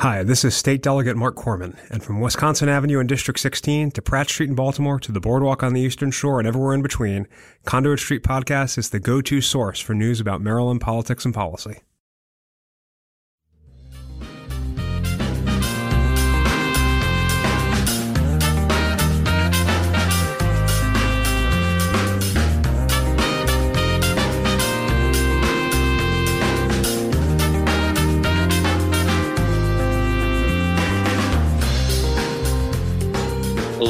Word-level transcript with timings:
Hi, 0.00 0.22
this 0.22 0.44
is 0.44 0.54
State 0.54 0.80
Delegate 0.80 1.16
Marc 1.16 1.34
Korman, 1.34 1.76
and 1.90 2.04
from 2.04 2.20
Wisconsin 2.20 2.68
Avenue 2.68 3.00
in 3.00 3.08
District 3.08 3.40
16 3.40 3.90
to 3.90 4.00
Pratt 4.00 4.28
Street 4.28 4.48
in 4.48 4.54
Baltimore 4.54 5.00
to 5.00 5.10
the 5.10 5.18
boardwalk 5.18 5.64
on 5.64 5.72
the 5.72 5.80
Eastern 5.80 6.12
Shore 6.12 6.38
and 6.38 6.46
everywhere 6.46 6.72
in 6.72 6.82
between, 6.82 7.26
Conduit 7.64 7.98
Street 7.98 8.22
Podcast 8.22 8.78
is 8.78 8.90
the 8.90 9.00
go 9.00 9.20
to 9.20 9.40
source 9.40 9.80
for 9.80 9.94
news 9.94 10.20
about 10.20 10.40
Maryland 10.40 10.80
politics 10.80 11.24
and 11.24 11.34
policy. 11.34 11.80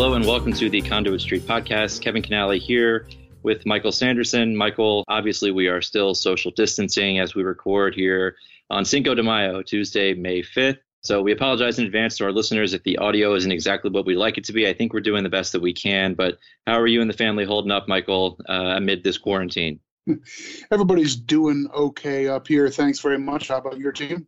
Hello 0.09 0.17
and 0.17 0.25
welcome 0.25 0.55
to 0.55 0.71
the 0.71 0.81
Conduit 0.81 1.21
Street 1.21 1.43
podcast. 1.43 2.01
Kevin 2.01 2.23
Kinnally 2.23 2.59
here 2.59 3.07
with 3.43 3.67
Michael 3.67 3.93
Sanderson. 3.93 4.57
Michael, 4.57 5.05
obviously, 5.07 5.51
we 5.51 5.69
are 5.69 5.83
still 5.83 6.15
social 6.15 6.51
distancing 6.51 7.19
as 7.19 7.35
we 7.35 7.43
record 7.43 7.95
here 7.95 8.35
on 8.71 8.87
Cinco 8.87 9.15
de 9.15 9.23
Mayo, 9.23 9.61
Tuesday, 9.61 10.15
May 10.15 10.41
5th. 10.41 10.79
So 11.03 11.21
we 11.21 11.33
apologize 11.33 11.79
in 11.79 11.85
advance 11.85 12.17
to 12.17 12.25
our 12.25 12.33
listeners 12.33 12.73
if 12.73 12.83
the 12.85 12.97
audio 12.97 13.35
isn't 13.35 13.53
exactly 13.53 13.91
what 13.91 14.07
we'd 14.07 14.17
like 14.17 14.39
it 14.39 14.45
to 14.45 14.55
be. 14.55 14.67
I 14.67 14.73
think 14.73 14.95
we're 14.95 15.01
doing 15.01 15.25
the 15.25 15.29
best 15.29 15.53
that 15.53 15.61
we 15.61 15.75
can. 15.75 16.15
But 16.15 16.39
how 16.67 16.81
are 16.81 16.87
you 16.87 17.03
and 17.03 17.11
the 17.11 17.15
family 17.15 17.45
holding 17.45 17.71
up, 17.71 17.87
Michael, 17.87 18.41
uh, 18.49 18.77
amid 18.77 19.05
this 19.05 19.19
quarantine? 19.19 19.79
Everybody's 20.71 21.17
doing 21.17 21.69
okay 21.75 22.29
up 22.29 22.49
here. 22.49 22.71
Thanks 22.71 22.99
very 23.01 23.19
much. 23.19 23.49
How 23.49 23.59
about 23.59 23.79
your 23.79 23.93
team? 23.93 24.27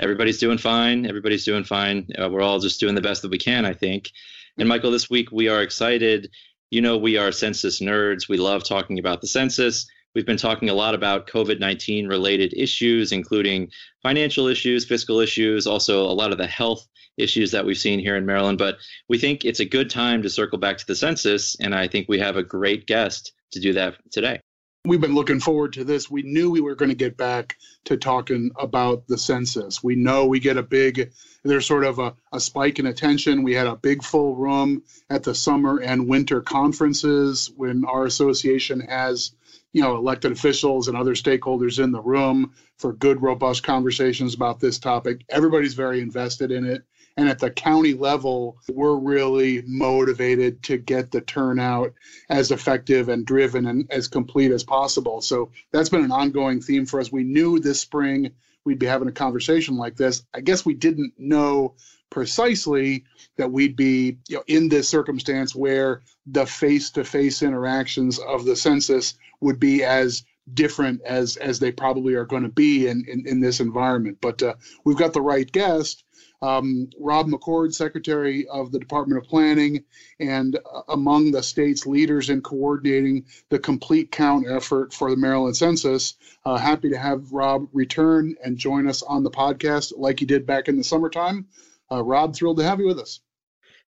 Everybody's 0.00 0.38
doing 0.38 0.58
fine. 0.58 1.06
Everybody's 1.06 1.44
doing 1.44 1.62
fine. 1.62 2.08
Uh, 2.20 2.28
we're 2.28 2.42
all 2.42 2.58
just 2.58 2.80
doing 2.80 2.96
the 2.96 3.00
best 3.00 3.22
that 3.22 3.30
we 3.30 3.38
can, 3.38 3.64
I 3.64 3.74
think. 3.74 4.10
And 4.58 4.68
Michael, 4.68 4.90
this 4.90 5.10
week 5.10 5.30
we 5.32 5.48
are 5.48 5.62
excited. 5.62 6.30
You 6.70 6.80
know, 6.80 6.96
we 6.96 7.16
are 7.16 7.32
census 7.32 7.80
nerds. 7.80 8.28
We 8.28 8.36
love 8.36 8.64
talking 8.64 8.98
about 8.98 9.20
the 9.20 9.26
census. 9.26 9.86
We've 10.14 10.26
been 10.26 10.36
talking 10.36 10.68
a 10.68 10.74
lot 10.74 10.94
about 10.94 11.28
COVID 11.28 11.60
19 11.60 12.08
related 12.08 12.52
issues, 12.56 13.12
including 13.12 13.70
financial 14.02 14.48
issues, 14.48 14.84
fiscal 14.84 15.20
issues, 15.20 15.66
also 15.66 16.04
a 16.04 16.12
lot 16.12 16.32
of 16.32 16.38
the 16.38 16.46
health 16.46 16.86
issues 17.16 17.52
that 17.52 17.64
we've 17.64 17.78
seen 17.78 18.00
here 18.00 18.16
in 18.16 18.26
Maryland. 18.26 18.58
But 18.58 18.78
we 19.08 19.18
think 19.18 19.44
it's 19.44 19.60
a 19.60 19.64
good 19.64 19.90
time 19.90 20.22
to 20.22 20.30
circle 20.30 20.58
back 20.58 20.78
to 20.78 20.86
the 20.86 20.96
census. 20.96 21.56
And 21.60 21.74
I 21.74 21.86
think 21.86 22.08
we 22.08 22.18
have 22.18 22.36
a 22.36 22.42
great 22.42 22.86
guest 22.86 23.32
to 23.52 23.60
do 23.60 23.72
that 23.74 23.96
today. 24.10 24.40
We've 24.86 25.00
been 25.00 25.14
looking 25.14 25.40
forward 25.40 25.74
to 25.74 25.84
this. 25.84 26.10
We 26.10 26.22
knew 26.22 26.50
we 26.50 26.62
were 26.62 26.74
going 26.74 26.88
to 26.88 26.94
get 26.94 27.18
back 27.18 27.58
to 27.84 27.98
talking 27.98 28.50
about 28.58 29.06
the 29.08 29.18
census. 29.18 29.84
We 29.84 29.94
know 29.94 30.24
we 30.24 30.40
get 30.40 30.56
a 30.56 30.62
big, 30.62 31.12
there's 31.44 31.66
sort 31.66 31.84
of 31.84 31.98
a, 31.98 32.14
a 32.32 32.40
spike 32.40 32.78
in 32.78 32.86
attention. 32.86 33.42
We 33.42 33.54
had 33.54 33.66
a 33.66 33.76
big 33.76 34.02
full 34.02 34.36
room 34.36 34.82
at 35.10 35.22
the 35.22 35.34
summer 35.34 35.80
and 35.80 36.08
winter 36.08 36.40
conferences 36.40 37.50
when 37.54 37.84
our 37.84 38.06
association 38.06 38.80
has, 38.80 39.32
you 39.74 39.82
know, 39.82 39.96
elected 39.96 40.32
officials 40.32 40.88
and 40.88 40.96
other 40.96 41.14
stakeholders 41.14 41.82
in 41.82 41.92
the 41.92 42.00
room 42.00 42.54
for 42.78 42.94
good, 42.94 43.20
robust 43.20 43.62
conversations 43.62 44.34
about 44.34 44.60
this 44.60 44.78
topic. 44.78 45.26
Everybody's 45.28 45.74
very 45.74 46.00
invested 46.00 46.50
in 46.50 46.64
it. 46.64 46.84
And 47.16 47.28
at 47.28 47.38
the 47.38 47.50
county 47.50 47.94
level, 47.94 48.58
we're 48.68 48.96
really 48.96 49.62
motivated 49.66 50.62
to 50.64 50.78
get 50.78 51.10
the 51.10 51.20
turnout 51.20 51.92
as 52.28 52.50
effective 52.50 53.08
and 53.08 53.26
driven 53.26 53.66
and 53.66 53.90
as 53.90 54.08
complete 54.08 54.52
as 54.52 54.64
possible. 54.64 55.20
So 55.20 55.50
that's 55.72 55.88
been 55.88 56.04
an 56.04 56.12
ongoing 56.12 56.60
theme 56.60 56.86
for 56.86 57.00
us. 57.00 57.12
We 57.12 57.24
knew 57.24 57.58
this 57.58 57.80
spring 57.80 58.32
we'd 58.64 58.78
be 58.78 58.86
having 58.86 59.08
a 59.08 59.12
conversation 59.12 59.76
like 59.76 59.96
this. 59.96 60.22
I 60.34 60.40
guess 60.40 60.64
we 60.64 60.74
didn't 60.74 61.14
know 61.18 61.74
precisely 62.10 63.04
that 63.36 63.50
we'd 63.50 63.76
be 63.76 64.18
you 64.28 64.36
know, 64.36 64.44
in 64.46 64.68
this 64.68 64.88
circumstance 64.88 65.54
where 65.54 66.02
the 66.26 66.44
face-to-face 66.44 67.42
interactions 67.42 68.18
of 68.18 68.44
the 68.44 68.56
census 68.56 69.14
would 69.40 69.58
be 69.58 69.82
as 69.84 70.24
different 70.52 71.00
as 71.02 71.36
as 71.36 71.60
they 71.60 71.70
probably 71.70 72.14
are 72.14 72.24
going 72.24 72.42
to 72.42 72.48
be 72.48 72.88
in, 72.88 73.04
in, 73.06 73.26
in 73.26 73.40
this 73.40 73.60
environment. 73.60 74.18
But 74.20 74.42
uh, 74.42 74.54
we've 74.84 74.96
got 74.96 75.12
the 75.12 75.22
right 75.22 75.50
guest 75.50 76.04
um, 76.42 76.88
Rob 76.98 77.28
McCord, 77.28 77.74
Secretary 77.74 78.46
of 78.48 78.72
the 78.72 78.78
Department 78.78 79.22
of 79.22 79.28
Planning, 79.28 79.84
and 80.18 80.56
uh, 80.56 80.82
among 80.88 81.30
the 81.30 81.42
state's 81.42 81.86
leaders 81.86 82.30
in 82.30 82.40
coordinating 82.40 83.24
the 83.48 83.58
complete 83.58 84.10
count 84.10 84.46
effort 84.48 84.92
for 84.92 85.10
the 85.10 85.16
Maryland 85.16 85.56
census. 85.56 86.14
Uh, 86.44 86.56
happy 86.56 86.90
to 86.90 86.98
have 86.98 87.32
Rob 87.32 87.68
return 87.72 88.34
and 88.42 88.56
join 88.56 88.88
us 88.88 89.02
on 89.02 89.22
the 89.22 89.30
podcast 89.30 89.92
like 89.96 90.20
he 90.20 90.26
did 90.26 90.46
back 90.46 90.68
in 90.68 90.76
the 90.76 90.84
summertime. 90.84 91.46
Uh, 91.90 92.02
Rob, 92.02 92.34
thrilled 92.34 92.58
to 92.58 92.64
have 92.64 92.80
you 92.80 92.86
with 92.86 92.98
us. 92.98 93.20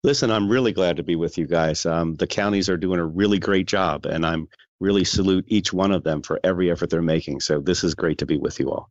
Listen, 0.03 0.31
I'm 0.31 0.50
really 0.50 0.72
glad 0.72 0.99
to 0.99 1.03
be 1.03 1.16
with 1.16 1.38
you 1.38 1.47
guys. 1.47 1.87
Um, 1.87 2.16
the 2.16 2.26
counties 2.26 2.69
are 2.69 2.76
doing 2.76 3.00
a 3.00 3.06
really 3.06 3.38
great 3.38 3.66
job, 3.66 4.05
and 4.05 4.26
I'm 4.26 4.49
really 4.78 5.05
salute 5.05 5.47
each 5.49 5.72
one 5.72 5.93
of 5.93 6.05
them 6.05 6.21
for 6.21 6.38
every 6.44 6.71
effort 6.71 6.91
they're 6.91 7.00
making. 7.00 7.41
So 7.41 7.61
this 7.61 7.82
is 7.84 7.94
great 7.94 8.19
to 8.19 8.26
be 8.26 8.37
with 8.37 8.61
you 8.61 8.71
all. 8.71 8.91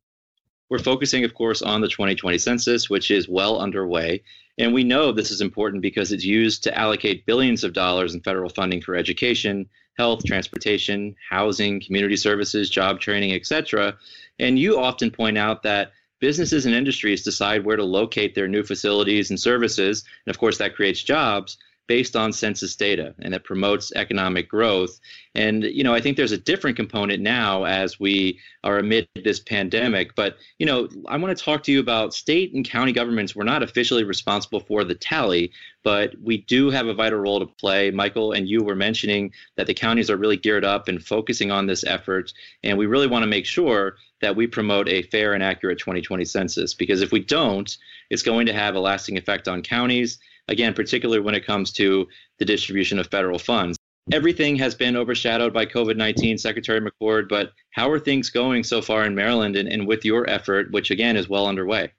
We're 0.69 0.79
focusing, 0.79 1.23
of 1.23 1.33
course, 1.33 1.61
on 1.61 1.81
the 1.81 1.87
2020 1.87 2.37
census, 2.37 2.89
which 2.89 3.11
is 3.11 3.29
well 3.29 3.59
underway. 3.59 4.23
And 4.57 4.73
we 4.73 4.83
know 4.83 5.11
this 5.11 5.31
is 5.31 5.41
important 5.41 5.81
because 5.81 6.11
it's 6.11 6.25
used 6.25 6.63
to 6.63 6.77
allocate 6.77 7.25
billions 7.25 7.63
of 7.63 7.73
dollars 7.73 8.13
in 8.13 8.21
federal 8.21 8.49
funding 8.49 8.81
for 8.81 8.95
education, 8.95 9.67
health, 9.97 10.23
transportation, 10.25 11.15
housing, 11.29 11.81
community 11.81 12.15
services, 12.15 12.69
job 12.69 12.99
training, 12.99 13.33
etc. 13.33 13.95
And 14.39 14.57
you 14.57 14.79
often 14.79 15.11
point 15.11 15.37
out 15.37 15.63
that 15.63 15.91
businesses 16.19 16.65
and 16.65 16.73
industries 16.73 17.23
decide 17.23 17.65
where 17.65 17.75
to 17.75 17.83
locate 17.83 18.33
their 18.33 18.47
new 18.47 18.63
facilities 18.63 19.29
and 19.29 19.39
services. 19.39 20.03
And 20.25 20.33
of 20.33 20.39
course, 20.39 20.57
that 20.59 20.75
creates 20.75 21.03
jobs 21.03 21.57
based 21.87 22.15
on 22.15 22.31
census 22.31 22.75
data 22.75 23.13
and 23.19 23.33
it 23.33 23.43
promotes 23.43 23.91
economic 23.95 24.47
growth. 24.47 24.99
And, 25.35 25.63
you 25.63 25.83
know, 25.83 25.93
I 25.93 25.99
think 25.99 26.15
there's 26.15 26.31
a 26.31 26.37
different 26.37 26.77
component 26.77 27.21
now 27.21 27.65
as 27.65 27.99
we 27.99 28.39
are 28.63 28.77
amid 28.77 29.07
this 29.23 29.39
pandemic. 29.39 30.15
But, 30.15 30.37
you 30.59 30.65
know, 30.65 30.87
I 31.07 31.17
want 31.17 31.37
to 31.37 31.43
talk 31.43 31.63
to 31.63 31.71
you 31.71 31.79
about 31.79 32.13
state 32.13 32.53
and 32.53 32.67
county 32.67 32.93
governments. 32.93 33.35
We're 33.35 33.43
not 33.43 33.63
officially 33.63 34.03
responsible 34.03 34.61
for 34.61 34.83
the 34.83 34.95
tally, 34.95 35.51
but 35.83 36.15
we 36.21 36.37
do 36.37 36.69
have 36.69 36.87
a 36.87 36.93
vital 36.93 37.19
role 37.19 37.39
to 37.39 37.45
play. 37.45 37.91
Michael 37.91 38.31
and 38.31 38.47
you 38.47 38.63
were 38.63 38.75
mentioning 38.75 39.31
that 39.57 39.67
the 39.67 39.73
counties 39.73 40.09
are 40.09 40.17
really 40.17 40.37
geared 40.37 40.63
up 40.63 40.87
and 40.87 41.03
focusing 41.03 41.51
on 41.51 41.65
this 41.65 41.83
effort. 41.83 42.31
And 42.63 42.77
we 42.77 42.85
really 42.85 43.07
want 43.07 43.23
to 43.23 43.27
make 43.27 43.45
sure 43.45 43.97
that 44.21 44.35
we 44.37 44.47
promote 44.47 44.87
a 44.87 45.03
fair 45.03 45.33
and 45.33 45.43
accurate 45.43 45.79
2020 45.79 46.23
census 46.23 46.73
because 46.73 47.01
if 47.01 47.11
we 47.11 47.19
don't, 47.19 47.77
it's 48.09 48.23
going 48.23 48.45
to 48.45 48.53
have 48.53 48.75
a 48.75 48.79
lasting 48.79 49.17
effect 49.17 49.49
on 49.49 49.61
counties 49.61 50.19
again, 50.47 50.73
particularly 50.73 51.21
when 51.21 51.35
it 51.35 51.45
comes 51.45 51.71
to 51.73 52.07
the 52.39 52.45
distribution 52.45 52.99
of 52.99 53.07
federal 53.07 53.39
funds. 53.39 53.77
Everything 54.11 54.57
has 54.57 54.75
been 54.75 54.97
overshadowed 54.97 55.53
by 55.53 55.65
COVID 55.65 55.95
19, 55.95 56.37
Secretary 56.37 56.81
McCord, 56.81 57.29
but 57.29 57.53
how 57.71 57.89
are 57.89 57.99
things 57.99 58.29
going 58.29 58.63
so 58.63 58.81
far 58.81 59.05
in 59.05 59.15
Maryland 59.15 59.55
and, 59.55 59.69
and 59.69 59.87
with 59.87 60.03
your 60.03 60.29
effort, 60.29 60.71
which 60.71 60.91
again 60.91 61.15
is 61.15 61.29
well 61.29 61.47
underway? 61.47 61.91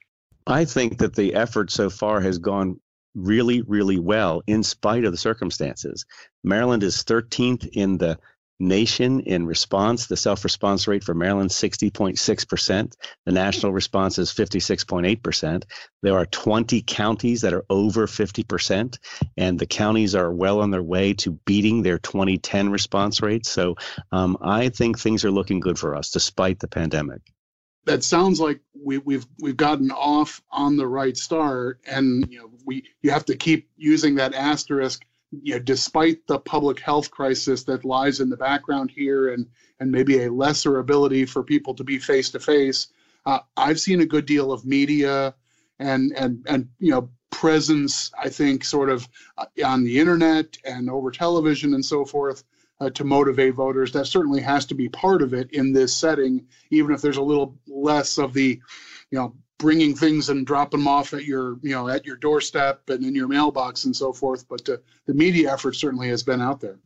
I 0.46 0.66
think 0.66 0.98
that 0.98 1.14
the 1.14 1.34
effort 1.34 1.70
so 1.70 1.88
far 1.88 2.20
has 2.20 2.36
gone 2.36 2.78
really, 3.14 3.62
really 3.62 3.98
well 3.98 4.42
in 4.46 4.62
spite 4.62 5.04
of 5.04 5.12
the 5.12 5.18
circumstances. 5.18 6.04
Maryland 6.42 6.82
is 6.82 7.04
13th 7.04 7.66
in 7.72 7.96
the 7.96 8.18
nation 8.60 9.20
in 9.20 9.46
response. 9.46 10.06
The 10.06 10.16
self 10.16 10.44
response 10.44 10.86
rate 10.86 11.04
for 11.04 11.14
Maryland 11.14 11.50
60.6%. 11.50 12.92
The 13.26 13.32
national 13.32 13.72
response 13.72 14.18
is 14.18 14.32
56.8%. 14.32 15.64
There 16.02 16.16
are 16.16 16.26
20 16.26 16.82
counties 16.82 17.42
that 17.42 17.54
are 17.54 17.64
over 17.68 18.06
50%, 18.06 18.98
and 19.36 19.58
the 19.58 19.66
counties 19.66 20.14
are 20.14 20.32
well 20.32 20.60
on 20.60 20.70
their 20.70 20.82
way 20.82 21.14
to 21.14 21.32
beating 21.44 21.82
their 21.82 21.98
2010 21.98 22.70
response 22.70 23.22
rate. 23.22 23.46
So 23.46 23.76
um, 24.12 24.36
I 24.40 24.68
think 24.68 24.98
things 24.98 25.24
are 25.24 25.30
looking 25.30 25.60
good 25.60 25.78
for 25.78 25.94
us 25.94 26.10
despite 26.10 26.60
the 26.60 26.68
pandemic. 26.68 27.22
That 27.86 28.02
sounds 28.02 28.40
like 28.40 28.60
we, 28.82 28.96
we've 28.96 29.26
we've 29.38 29.58
gotten 29.58 29.90
off 29.90 30.40
on 30.50 30.78
the 30.78 30.86
right 30.86 31.14
start, 31.14 31.80
and 31.86 32.26
you 32.30 32.38
know 32.38 32.50
we 32.64 32.84
you 33.02 33.10
have 33.10 33.26
to 33.26 33.36
keep 33.36 33.68
using 33.76 34.14
that 34.14 34.34
asterisk 34.34 35.04
you 35.42 35.54
know, 35.54 35.60
despite 35.60 36.26
the 36.26 36.38
public 36.38 36.80
health 36.80 37.10
crisis 37.10 37.64
that 37.64 37.84
lies 37.84 38.20
in 38.20 38.28
the 38.28 38.36
background 38.36 38.90
here 38.90 39.32
and, 39.32 39.46
and 39.80 39.90
maybe 39.90 40.24
a 40.24 40.32
lesser 40.32 40.78
ability 40.78 41.24
for 41.24 41.42
people 41.42 41.74
to 41.74 41.84
be 41.84 41.98
face 41.98 42.30
to 42.30 42.40
face, 42.40 42.88
I've 43.56 43.80
seen 43.80 44.00
a 44.00 44.06
good 44.06 44.26
deal 44.26 44.52
of 44.52 44.64
media 44.64 45.34
and, 45.78 46.12
and, 46.16 46.44
and, 46.46 46.68
you 46.78 46.90
know, 46.90 47.08
presence, 47.30 48.12
I 48.22 48.28
think, 48.28 48.64
sort 48.64 48.90
of 48.90 49.08
uh, 49.38 49.46
on 49.64 49.82
the 49.82 49.98
internet 49.98 50.56
and 50.64 50.88
over 50.88 51.10
television 51.10 51.74
and 51.74 51.84
so 51.84 52.04
forth 52.04 52.44
uh, 52.80 52.90
to 52.90 53.04
motivate 53.04 53.54
voters. 53.54 53.92
That 53.92 54.06
certainly 54.06 54.40
has 54.42 54.66
to 54.66 54.74
be 54.74 54.88
part 54.88 55.20
of 55.20 55.34
it 55.34 55.50
in 55.52 55.72
this 55.72 55.96
setting, 55.96 56.46
even 56.70 56.94
if 56.94 57.02
there's 57.02 57.16
a 57.16 57.22
little 57.22 57.58
less 57.66 58.18
of 58.18 58.32
the, 58.34 58.60
you 59.10 59.18
know, 59.18 59.34
bringing 59.58 59.94
things 59.94 60.28
and 60.28 60.46
dropping 60.46 60.80
them 60.80 60.88
off 60.88 61.14
at 61.14 61.24
your 61.24 61.58
you 61.62 61.70
know 61.70 61.88
at 61.88 62.04
your 62.04 62.16
doorstep 62.16 62.88
and 62.88 63.04
in 63.04 63.14
your 63.14 63.28
mailbox 63.28 63.84
and 63.84 63.94
so 63.94 64.12
forth 64.12 64.48
but 64.48 64.68
uh, 64.68 64.76
the 65.06 65.14
media 65.14 65.52
effort 65.52 65.74
certainly 65.74 66.08
has 66.08 66.22
been 66.22 66.40
out 66.40 66.60
there 66.60 66.78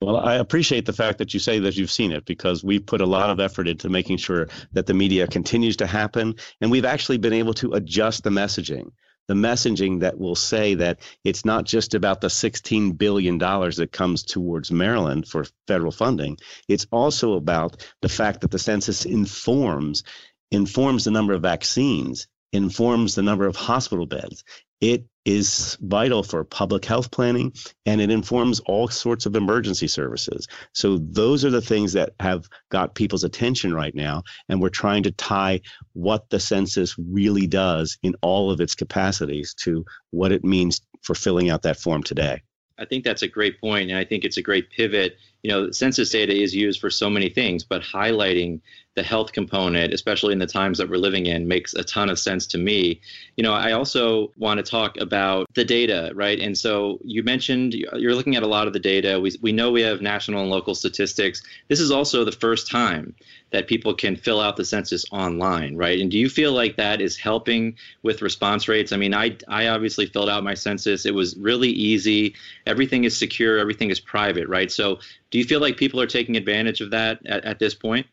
Well, 0.00 0.18
I 0.18 0.34
appreciate 0.34 0.86
the 0.86 0.92
fact 0.92 1.18
that 1.18 1.32
you 1.34 1.40
say 1.40 1.58
that 1.58 1.76
you've 1.76 1.90
seen 1.90 2.12
it 2.12 2.24
because 2.24 2.62
we've 2.62 2.84
put 2.84 3.00
a 3.00 3.06
lot 3.06 3.30
of 3.30 3.40
effort 3.40 3.66
into 3.66 3.88
making 3.88 4.18
sure 4.18 4.48
that 4.72 4.86
the 4.86 4.94
media 4.94 5.26
continues 5.26 5.76
to 5.78 5.86
happen. 5.86 6.34
And 6.60 6.70
we've 6.70 6.84
actually 6.84 7.18
been 7.18 7.32
able 7.32 7.54
to 7.54 7.72
adjust 7.72 8.22
the 8.22 8.30
messaging 8.30 8.90
the 9.26 9.34
messaging 9.34 10.00
that 10.00 10.18
will 10.18 10.36
say 10.36 10.74
that 10.74 11.00
it's 11.24 11.44
not 11.44 11.64
just 11.64 11.94
about 11.94 12.20
the 12.20 12.28
$16 12.28 12.96
billion 12.96 13.38
that 13.38 13.88
comes 13.92 14.22
towards 14.22 14.70
Maryland 14.70 15.26
for 15.26 15.44
federal 15.66 15.90
funding. 15.90 16.36
It's 16.68 16.86
also 16.92 17.34
about 17.34 17.86
the 18.02 18.08
fact 18.08 18.40
that 18.42 18.50
the 18.50 18.58
census 18.58 19.04
informs 19.04 20.04
informs 20.50 21.04
the 21.04 21.10
number 21.10 21.32
of 21.32 21.42
vaccines, 21.42 22.26
informs 22.52 23.14
the 23.14 23.22
number 23.22 23.46
of 23.46 23.56
hospital 23.56 24.06
beds. 24.06 24.44
It 24.80 25.06
is 25.24 25.76
vital 25.80 26.22
for 26.22 26.44
public 26.44 26.84
health 26.84 27.10
planning 27.10 27.52
and 27.86 28.00
it 28.00 28.10
informs 28.10 28.60
all 28.60 28.88
sorts 28.88 29.26
of 29.26 29.34
emergency 29.34 29.88
services. 29.88 30.46
So 30.72 30.98
those 30.98 31.44
are 31.44 31.50
the 31.50 31.62
things 31.62 31.94
that 31.94 32.12
have 32.20 32.46
got 32.70 32.94
people's 32.94 33.24
attention 33.24 33.74
right 33.74 33.94
now 33.94 34.22
and 34.48 34.60
we're 34.60 34.68
trying 34.68 35.02
to 35.04 35.10
tie 35.10 35.62
what 35.94 36.28
the 36.30 36.38
census 36.38 36.94
really 36.98 37.46
does 37.46 37.98
in 38.02 38.14
all 38.22 38.50
of 38.50 38.60
its 38.60 38.74
capacities 38.74 39.54
to 39.62 39.84
what 40.10 40.30
it 40.30 40.44
means 40.44 40.80
for 41.02 41.14
filling 41.14 41.50
out 41.50 41.62
that 41.62 41.80
form 41.80 42.02
today. 42.02 42.42
I 42.78 42.84
think 42.84 43.04
that's 43.04 43.22
a 43.22 43.28
great 43.28 43.60
point, 43.60 43.90
and 43.90 43.98
I 43.98 44.04
think 44.04 44.24
it's 44.24 44.36
a 44.36 44.42
great 44.42 44.70
pivot. 44.70 45.16
You 45.46 45.52
know, 45.52 45.70
census 45.70 46.10
data 46.10 46.34
is 46.34 46.56
used 46.56 46.80
for 46.80 46.90
so 46.90 47.08
many 47.08 47.28
things, 47.28 47.62
but 47.62 47.80
highlighting 47.80 48.60
the 48.96 49.02
health 49.04 49.32
component, 49.32 49.92
especially 49.94 50.32
in 50.32 50.40
the 50.40 50.46
times 50.46 50.78
that 50.78 50.88
we're 50.88 50.96
living 50.96 51.26
in, 51.26 51.46
makes 51.46 51.72
a 51.74 51.84
ton 51.84 52.08
of 52.08 52.18
sense 52.18 52.46
to 52.46 52.58
me. 52.58 53.00
You 53.36 53.44
know, 53.44 53.52
I 53.52 53.72
also 53.72 54.32
want 54.38 54.58
to 54.58 54.68
talk 54.68 54.96
about 54.96 55.46
the 55.54 55.64
data, 55.64 56.10
right? 56.14 56.40
And 56.40 56.56
so 56.58 56.98
you 57.04 57.22
mentioned 57.22 57.74
you're 57.74 58.14
looking 58.14 58.34
at 58.34 58.42
a 58.42 58.48
lot 58.48 58.66
of 58.66 58.72
the 58.72 58.80
data. 58.80 59.20
We, 59.20 59.36
we 59.40 59.52
know 59.52 59.70
we 59.70 59.82
have 59.82 60.00
national 60.00 60.40
and 60.40 60.50
local 60.50 60.74
statistics. 60.74 61.42
This 61.68 61.78
is 61.78 61.90
also 61.90 62.24
the 62.24 62.32
first 62.32 62.68
time 62.68 63.14
that 63.50 63.68
people 63.68 63.94
can 63.94 64.16
fill 64.16 64.40
out 64.40 64.56
the 64.56 64.64
census 64.64 65.04
online, 65.12 65.76
right? 65.76 66.00
And 66.00 66.10
do 66.10 66.18
you 66.18 66.28
feel 66.28 66.52
like 66.52 66.76
that 66.76 67.00
is 67.00 67.16
helping 67.16 67.76
with 68.02 68.22
response 68.22 68.66
rates? 68.66 68.92
I 68.92 68.96
mean, 68.96 69.14
I, 69.14 69.36
I 69.46 69.68
obviously 69.68 70.06
filled 70.06 70.28
out 70.28 70.42
my 70.42 70.54
census. 70.54 71.06
It 71.06 71.14
was 71.14 71.36
really 71.36 71.70
easy. 71.70 72.34
Everything 72.66 73.04
is 73.04 73.16
secure, 73.16 73.58
everything 73.58 73.90
is 73.90 74.00
private, 74.00 74.48
right? 74.48 74.72
So 74.72 74.98
do 75.36 75.40
you 75.40 75.44
feel 75.44 75.60
like 75.60 75.76
people 75.76 76.00
are 76.00 76.06
taking 76.06 76.34
advantage 76.34 76.80
of 76.80 76.92
that 76.92 77.18
at, 77.26 77.44
at 77.44 77.58
this 77.58 77.74
point? 77.74 78.06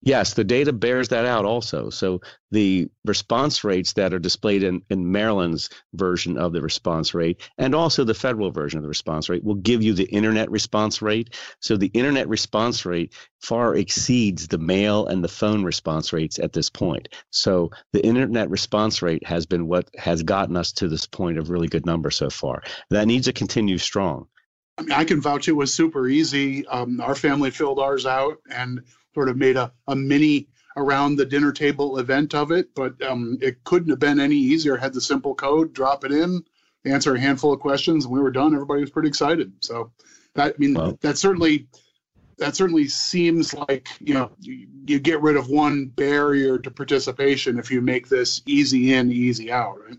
Yes, 0.00 0.32
the 0.32 0.44
data 0.44 0.72
bears 0.72 1.10
that 1.10 1.26
out 1.26 1.44
also. 1.44 1.90
So 1.90 2.22
the 2.50 2.88
response 3.04 3.64
rates 3.64 3.92
that 3.92 4.14
are 4.14 4.18
displayed 4.18 4.62
in, 4.62 4.80
in 4.88 5.12
Maryland's 5.12 5.68
version 5.92 6.38
of 6.38 6.54
the 6.54 6.62
response 6.62 7.12
rate 7.12 7.42
and 7.58 7.74
also 7.74 8.02
the 8.02 8.14
federal 8.14 8.50
version 8.50 8.78
of 8.78 8.82
the 8.82 8.88
response 8.88 9.28
rate 9.28 9.44
will 9.44 9.56
give 9.56 9.82
you 9.82 9.92
the 9.92 10.04
internet 10.04 10.50
response 10.50 11.02
rate. 11.02 11.34
So 11.60 11.76
the 11.76 11.88
internet 11.88 12.28
response 12.28 12.86
rate 12.86 13.12
far 13.42 13.74
exceeds 13.76 14.48
the 14.48 14.56
mail 14.56 15.06
and 15.06 15.22
the 15.22 15.28
phone 15.28 15.64
response 15.64 16.14
rates 16.14 16.38
at 16.38 16.54
this 16.54 16.70
point. 16.70 17.10
So 17.28 17.72
the 17.92 18.02
internet 18.02 18.48
response 18.48 19.02
rate 19.02 19.26
has 19.26 19.44
been 19.44 19.66
what 19.66 19.90
has 19.98 20.22
gotten 20.22 20.56
us 20.56 20.72
to 20.72 20.88
this 20.88 21.04
point 21.04 21.36
of 21.36 21.50
really 21.50 21.68
good 21.68 21.84
number 21.84 22.10
so 22.10 22.30
far. 22.30 22.62
That 22.88 23.06
needs 23.06 23.26
to 23.26 23.34
continue 23.34 23.76
strong. 23.76 24.28
I 24.76 24.82
mean, 24.82 24.92
I 24.92 25.04
can 25.04 25.20
vouch 25.20 25.48
it 25.48 25.52
was 25.52 25.72
super 25.72 26.08
easy. 26.08 26.66
Um, 26.66 27.00
our 27.00 27.14
family 27.14 27.50
filled 27.50 27.78
ours 27.78 28.06
out 28.06 28.38
and 28.50 28.82
sort 29.14 29.28
of 29.28 29.36
made 29.36 29.56
a, 29.56 29.72
a 29.86 29.94
mini 29.94 30.48
around 30.76 31.16
the 31.16 31.24
dinner 31.24 31.52
table 31.52 31.98
event 31.98 32.34
of 32.34 32.50
it, 32.50 32.74
but 32.74 33.00
um, 33.02 33.38
it 33.40 33.62
couldn't 33.64 33.90
have 33.90 34.00
been 34.00 34.18
any 34.18 34.36
easier. 34.36 34.76
Had 34.76 34.92
the 34.92 35.00
simple 35.00 35.34
code, 35.34 35.72
drop 35.72 36.04
it 36.04 36.10
in, 36.10 36.42
answer 36.84 37.14
a 37.14 37.20
handful 37.20 37.52
of 37.52 37.60
questions, 37.60 38.04
and 38.04 38.12
we 38.12 38.20
were 38.20 38.32
done. 38.32 38.54
Everybody 38.54 38.80
was 38.80 38.90
pretty 38.90 39.08
excited. 39.08 39.52
So 39.60 39.92
that 40.34 40.54
I 40.54 40.58
mean 40.58 40.74
wow. 40.74 40.98
that 41.00 41.16
certainly 41.16 41.68
that 42.38 42.56
certainly 42.56 42.88
seems 42.88 43.54
like 43.54 43.88
you 44.00 44.14
know 44.14 44.32
you, 44.40 44.66
you, 44.86 44.98
get 44.98 45.22
rid 45.22 45.36
of 45.36 45.48
one 45.48 45.86
barrier 45.86 46.58
to 46.58 46.70
participation 46.70 47.58
if 47.58 47.70
you 47.70 47.80
make 47.80 48.08
this 48.08 48.42
easy 48.46 48.94
in, 48.94 49.12
easy 49.12 49.52
out, 49.52 49.78
right? 49.86 49.98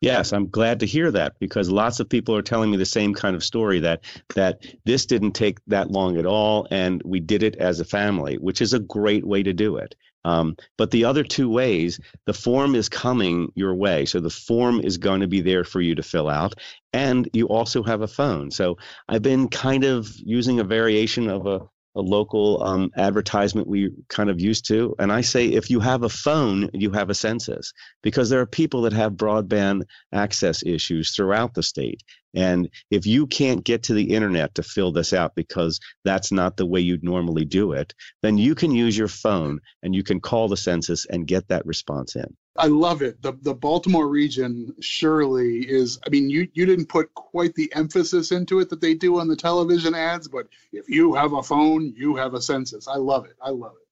Yes, 0.00 0.32
I'm 0.32 0.48
glad 0.48 0.80
to 0.80 0.86
hear 0.86 1.10
that 1.10 1.38
because 1.38 1.70
lots 1.70 2.00
of 2.00 2.08
people 2.08 2.34
are 2.36 2.42
telling 2.42 2.70
me 2.70 2.76
the 2.76 2.84
same 2.84 3.14
kind 3.14 3.34
of 3.34 3.42
story 3.42 3.80
that 3.80 4.04
that 4.34 4.64
this 4.84 5.06
didn't 5.06 5.32
take 5.32 5.58
that 5.66 5.90
long 5.90 6.18
at 6.18 6.26
all, 6.26 6.68
and 6.70 7.02
we 7.04 7.20
did 7.20 7.42
it 7.42 7.56
as 7.56 7.80
a 7.80 7.84
family, 7.84 8.36
which 8.36 8.60
is 8.60 8.74
a 8.74 8.78
great 8.78 9.26
way 9.26 9.42
to 9.42 9.52
do 9.52 9.76
it. 9.76 9.94
Um, 10.26 10.56
but 10.76 10.90
the 10.90 11.04
other 11.04 11.22
two 11.22 11.48
ways, 11.48 12.00
the 12.24 12.34
form 12.34 12.74
is 12.74 12.88
coming 12.88 13.52
your 13.54 13.74
way. 13.74 14.04
So 14.06 14.18
the 14.18 14.28
form 14.28 14.80
is 14.80 14.98
going 14.98 15.20
to 15.20 15.28
be 15.28 15.40
there 15.40 15.62
for 15.62 15.80
you 15.80 15.94
to 15.94 16.02
fill 16.02 16.28
out. 16.28 16.54
And 16.92 17.28
you 17.32 17.46
also 17.46 17.84
have 17.84 18.02
a 18.02 18.08
phone. 18.08 18.50
So 18.50 18.76
I've 19.08 19.22
been 19.22 19.48
kind 19.48 19.84
of 19.84 20.12
using 20.16 20.58
a 20.58 20.64
variation 20.64 21.30
of 21.30 21.46
a 21.46 21.60
a 21.96 22.00
local 22.00 22.62
um, 22.62 22.90
advertisement 22.96 23.66
we 23.66 23.90
kind 24.08 24.30
of 24.30 24.40
used 24.40 24.66
to. 24.68 24.94
And 24.98 25.10
I 25.10 25.22
say, 25.22 25.46
if 25.46 25.70
you 25.70 25.80
have 25.80 26.02
a 26.02 26.08
phone, 26.08 26.70
you 26.72 26.92
have 26.92 27.10
a 27.10 27.14
census, 27.14 27.72
because 28.02 28.28
there 28.28 28.40
are 28.40 28.46
people 28.46 28.82
that 28.82 28.92
have 28.92 29.12
broadband 29.12 29.82
access 30.12 30.62
issues 30.62 31.16
throughout 31.16 31.54
the 31.54 31.62
state. 31.62 32.02
And 32.34 32.68
if 32.90 33.06
you 33.06 33.26
can't 33.26 33.64
get 33.64 33.82
to 33.84 33.94
the 33.94 34.12
internet 34.12 34.54
to 34.56 34.62
fill 34.62 34.92
this 34.92 35.14
out 35.14 35.34
because 35.34 35.80
that's 36.04 36.30
not 36.30 36.58
the 36.58 36.66
way 36.66 36.80
you'd 36.80 37.02
normally 37.02 37.46
do 37.46 37.72
it, 37.72 37.94
then 38.22 38.36
you 38.36 38.54
can 38.54 38.72
use 38.72 38.96
your 38.96 39.08
phone 39.08 39.58
and 39.82 39.94
you 39.94 40.02
can 40.02 40.20
call 40.20 40.48
the 40.48 40.56
census 40.56 41.06
and 41.06 41.26
get 41.26 41.48
that 41.48 41.64
response 41.64 42.14
in. 42.14 42.36
I 42.58 42.66
love 42.66 43.02
it. 43.02 43.22
The 43.22 43.32
the 43.42 43.54
Baltimore 43.54 44.08
region 44.08 44.74
surely 44.80 45.60
is. 45.68 45.98
I 46.06 46.10
mean, 46.10 46.30
you 46.30 46.48
you 46.54 46.66
didn't 46.66 46.88
put 46.88 47.12
quite 47.14 47.54
the 47.54 47.72
emphasis 47.74 48.32
into 48.32 48.60
it 48.60 48.70
that 48.70 48.80
they 48.80 48.94
do 48.94 49.20
on 49.20 49.28
the 49.28 49.36
television 49.36 49.94
ads, 49.94 50.28
but 50.28 50.48
if 50.72 50.88
you 50.88 51.14
have 51.14 51.32
a 51.32 51.42
phone, 51.42 51.94
you 51.96 52.16
have 52.16 52.34
a 52.34 52.40
census. 52.42 52.88
I 52.88 52.96
love 52.96 53.26
it. 53.26 53.36
I 53.42 53.50
love 53.50 53.72
it. 53.80 53.85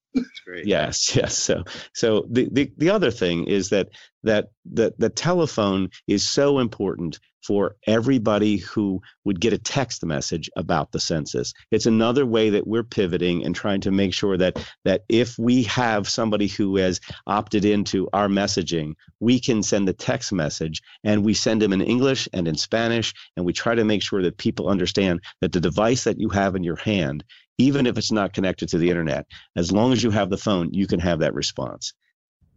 Great. 0.46 0.66
yes, 0.66 1.14
yes. 1.16 1.36
So, 1.36 1.64
so 1.94 2.26
the, 2.30 2.48
the, 2.52 2.72
the 2.76 2.90
other 2.90 3.10
thing 3.10 3.44
is 3.44 3.70
that 3.70 3.88
that 4.22 4.46
the, 4.64 4.94
the 4.98 5.10
telephone 5.10 5.90
is 6.08 6.26
so 6.26 6.58
important 6.58 7.18
for 7.44 7.76
everybody 7.86 8.56
who 8.56 9.02
would 9.24 9.38
get 9.38 9.52
a 9.52 9.58
text 9.58 10.02
message 10.04 10.48
about 10.56 10.92
the 10.92 11.00
census. 11.00 11.52
It's 11.70 11.84
another 11.84 12.24
way 12.24 12.48
that 12.50 12.66
we're 12.66 12.84
pivoting 12.84 13.44
and 13.44 13.54
trying 13.54 13.82
to 13.82 13.90
make 13.90 14.14
sure 14.14 14.38
that 14.38 14.66
that 14.84 15.02
if 15.08 15.38
we 15.38 15.64
have 15.64 16.08
somebody 16.08 16.46
who 16.46 16.76
has 16.76 17.00
opted 17.26 17.66
into 17.66 18.08
our 18.14 18.28
messaging, 18.28 18.94
we 19.20 19.38
can 19.38 19.62
send 19.62 19.86
the 19.86 19.92
text 19.92 20.32
message 20.32 20.80
and 21.04 21.24
we 21.24 21.34
send 21.34 21.60
them 21.60 21.74
in 21.74 21.82
English 21.82 22.28
and 22.32 22.48
in 22.48 22.56
Spanish 22.56 23.12
and 23.36 23.44
we 23.44 23.52
try 23.52 23.74
to 23.74 23.84
make 23.84 24.02
sure 24.02 24.22
that 24.22 24.38
people 24.38 24.68
understand 24.68 25.20
that 25.42 25.52
the 25.52 25.60
device 25.60 26.04
that 26.04 26.18
you 26.18 26.30
have 26.30 26.56
in 26.56 26.64
your 26.64 26.76
hand 26.76 27.24
even 27.58 27.86
if 27.86 27.96
it's 27.96 28.12
not 28.12 28.32
connected 28.32 28.68
to 28.68 28.78
the 28.78 28.90
internet. 28.90 29.26
As 29.56 29.70
long 29.70 29.92
as 29.92 30.02
you 30.02 30.10
have 30.10 30.30
the 30.30 30.36
phone, 30.36 30.72
you 30.72 30.86
can 30.86 31.00
have 31.00 31.20
that 31.20 31.34
response. 31.34 31.92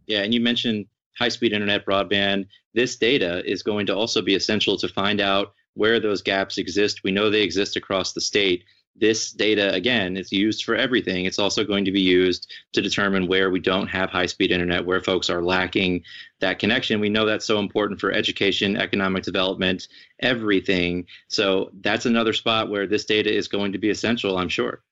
Yeah, 0.06 0.22
and 0.22 0.32
you 0.32 0.40
mentioned 0.40 0.86
high 1.18 1.28
speed 1.28 1.52
internet 1.52 1.84
broadband. 1.84 2.46
This 2.74 2.96
data 2.96 3.42
is 3.50 3.62
going 3.62 3.86
to 3.86 3.96
also 3.96 4.22
be 4.22 4.34
essential 4.34 4.76
to 4.78 4.88
find 4.88 5.20
out 5.20 5.52
where 5.74 6.00
those 6.00 6.22
gaps 6.22 6.58
exist. 6.58 7.02
We 7.04 7.12
know 7.12 7.30
they 7.30 7.42
exist 7.42 7.76
across 7.76 8.12
the 8.12 8.20
state. 8.20 8.64
This 8.96 9.30
data, 9.30 9.72
again, 9.74 10.16
is 10.16 10.32
used 10.32 10.64
for 10.64 10.74
everything. 10.74 11.24
It's 11.24 11.38
also 11.38 11.62
going 11.62 11.84
to 11.84 11.92
be 11.92 12.00
used 12.00 12.52
to 12.72 12.82
determine 12.82 13.28
where 13.28 13.50
we 13.50 13.60
don't 13.60 13.86
have 13.86 14.10
high 14.10 14.26
speed 14.26 14.50
internet, 14.50 14.84
where 14.84 15.00
folks 15.00 15.30
are 15.30 15.42
lacking 15.42 16.02
that 16.40 16.58
connection. 16.58 16.98
We 16.98 17.08
know 17.08 17.24
that's 17.24 17.46
so 17.46 17.60
important 17.60 18.00
for 18.00 18.10
education, 18.10 18.76
economic 18.76 19.22
development, 19.22 19.86
everything. 20.20 21.06
So 21.28 21.70
that's 21.80 22.06
another 22.06 22.32
spot 22.32 22.70
where 22.70 22.88
this 22.88 23.04
data 23.04 23.32
is 23.32 23.46
going 23.46 23.72
to 23.72 23.78
be 23.78 23.90
essential, 23.90 24.36
I'm 24.36 24.48
sure. 24.48 24.82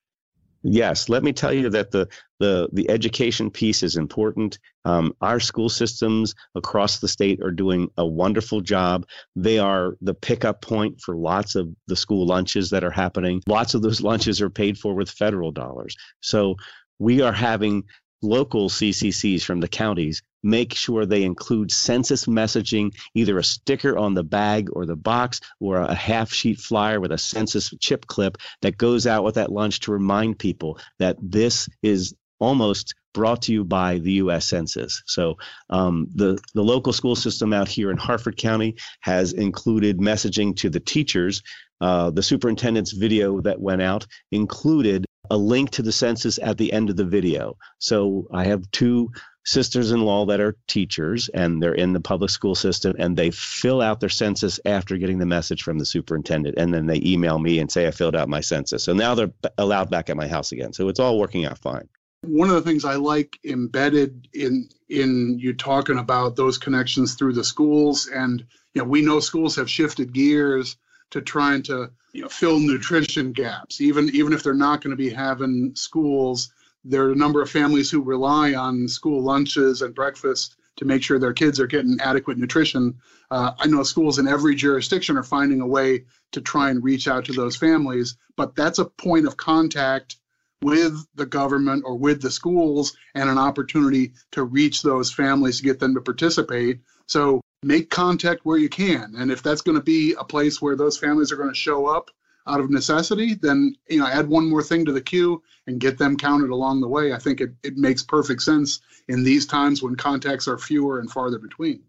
Yes, 0.68 1.08
let 1.08 1.22
me 1.22 1.32
tell 1.32 1.52
you 1.52 1.70
that 1.70 1.92
the 1.92 2.08
the 2.40 2.68
the 2.72 2.90
education 2.90 3.52
piece 3.52 3.84
is 3.84 3.96
important. 3.96 4.58
Um, 4.84 5.12
our 5.20 5.38
school 5.38 5.68
systems 5.68 6.34
across 6.56 6.98
the 6.98 7.06
state 7.06 7.40
are 7.40 7.52
doing 7.52 7.88
a 7.96 8.04
wonderful 8.04 8.60
job. 8.60 9.06
They 9.36 9.60
are 9.60 9.96
the 10.00 10.12
pickup 10.12 10.62
point 10.62 11.00
for 11.00 11.14
lots 11.14 11.54
of 11.54 11.68
the 11.86 11.94
school 11.94 12.26
lunches 12.26 12.70
that 12.70 12.82
are 12.82 12.90
happening. 12.90 13.42
Lots 13.46 13.74
of 13.74 13.82
those 13.82 14.00
lunches 14.10 14.42
are 14.42 14.50
paid 14.50 14.76
for 14.76 14.92
with 14.94 15.08
federal 15.08 15.52
dollars. 15.52 15.94
So 16.20 16.56
we 16.98 17.20
are 17.20 17.32
having 17.32 17.84
local 18.20 18.68
CCCs 18.68 19.44
from 19.44 19.60
the 19.60 19.68
counties 19.68 20.20
make 20.46 20.74
sure 20.74 21.04
they 21.04 21.24
include 21.24 21.70
census 21.70 22.26
messaging, 22.26 22.94
either 23.14 23.36
a 23.36 23.44
sticker 23.44 23.98
on 23.98 24.14
the 24.14 24.22
bag 24.22 24.68
or 24.72 24.86
the 24.86 24.96
box 24.96 25.40
or 25.60 25.78
a 25.78 25.94
half 25.94 26.32
sheet 26.32 26.60
flyer 26.60 27.00
with 27.00 27.12
a 27.12 27.18
census 27.18 27.74
chip 27.80 28.06
clip 28.06 28.38
that 28.62 28.78
goes 28.78 29.06
out 29.06 29.24
with 29.24 29.34
that 29.34 29.52
lunch 29.52 29.80
to 29.80 29.92
remind 29.92 30.38
people 30.38 30.78
that 30.98 31.16
this 31.20 31.68
is 31.82 32.14
almost 32.38 32.94
brought 33.12 33.42
to 33.42 33.52
you 33.52 33.64
by 33.64 33.98
the 33.98 34.12
U.S. 34.12 34.44
Census. 34.46 35.02
So 35.06 35.38
um, 35.70 36.08
the 36.14 36.38
the 36.54 36.62
local 36.62 36.92
school 36.92 37.16
system 37.16 37.52
out 37.52 37.66
here 37.66 37.90
in 37.90 37.96
Harford 37.96 38.36
County 38.36 38.76
has 39.00 39.32
included 39.32 39.98
messaging 39.98 40.54
to 40.56 40.70
the 40.70 40.80
teachers. 40.80 41.42
Uh, 41.80 42.10
the 42.10 42.22
superintendent's 42.22 42.92
video 42.92 43.40
that 43.40 43.60
went 43.60 43.82
out 43.82 44.06
included 44.32 45.06
a 45.30 45.36
link 45.36 45.70
to 45.70 45.82
the 45.82 45.92
census 45.92 46.38
at 46.42 46.56
the 46.58 46.72
end 46.72 46.90
of 46.90 46.96
the 46.96 47.04
video. 47.04 47.56
So 47.78 48.28
I 48.32 48.44
have 48.44 48.70
two 48.70 49.10
sisters 49.46 49.92
in 49.92 50.02
law 50.02 50.26
that 50.26 50.40
are 50.40 50.56
teachers 50.66 51.28
and 51.28 51.62
they're 51.62 51.74
in 51.74 51.92
the 51.92 52.00
public 52.00 52.30
school 52.30 52.54
system 52.54 52.94
and 52.98 53.16
they 53.16 53.30
fill 53.30 53.80
out 53.80 54.00
their 54.00 54.08
census 54.08 54.58
after 54.64 54.98
getting 54.98 55.18
the 55.18 55.26
message 55.26 55.62
from 55.62 55.78
the 55.78 55.86
superintendent. 55.86 56.58
And 56.58 56.74
then 56.74 56.86
they 56.86 57.00
email 57.04 57.38
me 57.38 57.60
and 57.60 57.70
say, 57.70 57.86
I 57.86 57.92
filled 57.92 58.16
out 58.16 58.28
my 58.28 58.40
census. 58.40 58.82
So 58.82 58.92
now 58.92 59.14
they're 59.14 59.32
allowed 59.56 59.88
back 59.88 60.10
at 60.10 60.16
my 60.16 60.26
house 60.26 60.52
again. 60.52 60.72
So 60.72 60.88
it's 60.88 61.00
all 61.00 61.18
working 61.18 61.46
out 61.46 61.58
fine. 61.58 61.88
One 62.22 62.48
of 62.48 62.56
the 62.56 62.62
things 62.62 62.84
I 62.84 62.96
like 62.96 63.38
embedded 63.44 64.28
in 64.32 64.68
in 64.88 65.38
you 65.38 65.52
talking 65.52 65.98
about 65.98 66.34
those 66.34 66.58
connections 66.58 67.14
through 67.14 67.34
the 67.34 67.44
schools 67.44 68.08
and 68.08 68.44
you 68.74 68.82
know 68.82 68.88
we 68.88 69.02
know 69.02 69.20
schools 69.20 69.54
have 69.56 69.70
shifted 69.70 70.12
gears 70.12 70.76
to 71.10 71.20
trying 71.20 71.62
to 71.62 71.90
you 72.12 72.22
know, 72.22 72.28
fill 72.28 72.58
nutrition 72.58 73.32
gaps. 73.32 73.80
Even 73.80 74.10
even 74.14 74.32
if 74.32 74.42
they're 74.42 74.54
not 74.54 74.82
going 74.82 74.90
to 74.90 74.96
be 74.96 75.10
having 75.10 75.74
schools, 75.76 76.50
there 76.88 77.04
are 77.04 77.12
a 77.12 77.16
number 77.16 77.42
of 77.42 77.50
families 77.50 77.90
who 77.90 78.00
rely 78.00 78.54
on 78.54 78.88
school 78.88 79.22
lunches 79.22 79.82
and 79.82 79.94
breakfast 79.94 80.56
to 80.76 80.84
make 80.84 81.02
sure 81.02 81.18
their 81.18 81.32
kids 81.32 81.58
are 81.58 81.66
getting 81.66 81.98
adequate 82.00 82.38
nutrition. 82.38 82.94
Uh, 83.30 83.52
I 83.58 83.66
know 83.66 83.82
schools 83.82 84.18
in 84.18 84.28
every 84.28 84.54
jurisdiction 84.54 85.16
are 85.16 85.22
finding 85.22 85.60
a 85.60 85.66
way 85.66 86.04
to 86.32 86.40
try 86.40 86.70
and 86.70 86.84
reach 86.84 87.08
out 87.08 87.24
to 87.24 87.32
those 87.32 87.56
families, 87.56 88.16
but 88.36 88.54
that's 88.54 88.78
a 88.78 88.84
point 88.84 89.26
of 89.26 89.36
contact 89.36 90.16
with 90.62 91.06
the 91.14 91.26
government 91.26 91.84
or 91.86 91.96
with 91.96 92.22
the 92.22 92.30
schools 92.30 92.96
and 93.14 93.28
an 93.28 93.38
opportunity 93.38 94.12
to 94.32 94.44
reach 94.44 94.82
those 94.82 95.12
families 95.12 95.58
to 95.58 95.64
get 95.64 95.80
them 95.80 95.94
to 95.94 96.00
participate. 96.00 96.80
So 97.06 97.40
make 97.62 97.90
contact 97.90 98.44
where 98.44 98.58
you 98.58 98.68
can. 98.68 99.14
And 99.16 99.30
if 99.30 99.42
that's 99.42 99.62
going 99.62 99.76
to 99.76 99.84
be 99.84 100.14
a 100.18 100.24
place 100.24 100.62
where 100.62 100.76
those 100.76 100.98
families 100.98 101.32
are 101.32 101.36
going 101.36 101.50
to 101.50 101.54
show 101.54 101.86
up 101.86 102.10
out 102.46 102.60
of 102.60 102.70
necessity, 102.70 103.34
then 103.34 103.74
you 103.88 103.98
know 103.98 104.06
add 104.06 104.28
one 104.28 104.48
more 104.48 104.62
thing 104.62 104.84
to 104.84 104.92
the 104.92 105.00
queue 105.00 105.42
and 105.66 105.80
get 105.80 105.98
them 105.98 106.16
counted 106.16 106.50
along 106.50 106.80
the 106.80 106.88
way. 106.88 107.12
I 107.12 107.18
think 107.18 107.40
it, 107.40 107.50
it 107.62 107.76
makes 107.76 108.02
perfect 108.02 108.42
sense 108.42 108.80
in 109.08 109.24
these 109.24 109.46
times 109.46 109.82
when 109.82 109.96
contacts 109.96 110.48
are 110.48 110.58
fewer 110.58 111.00
and 111.00 111.10
farther 111.10 111.38
between. 111.38 111.82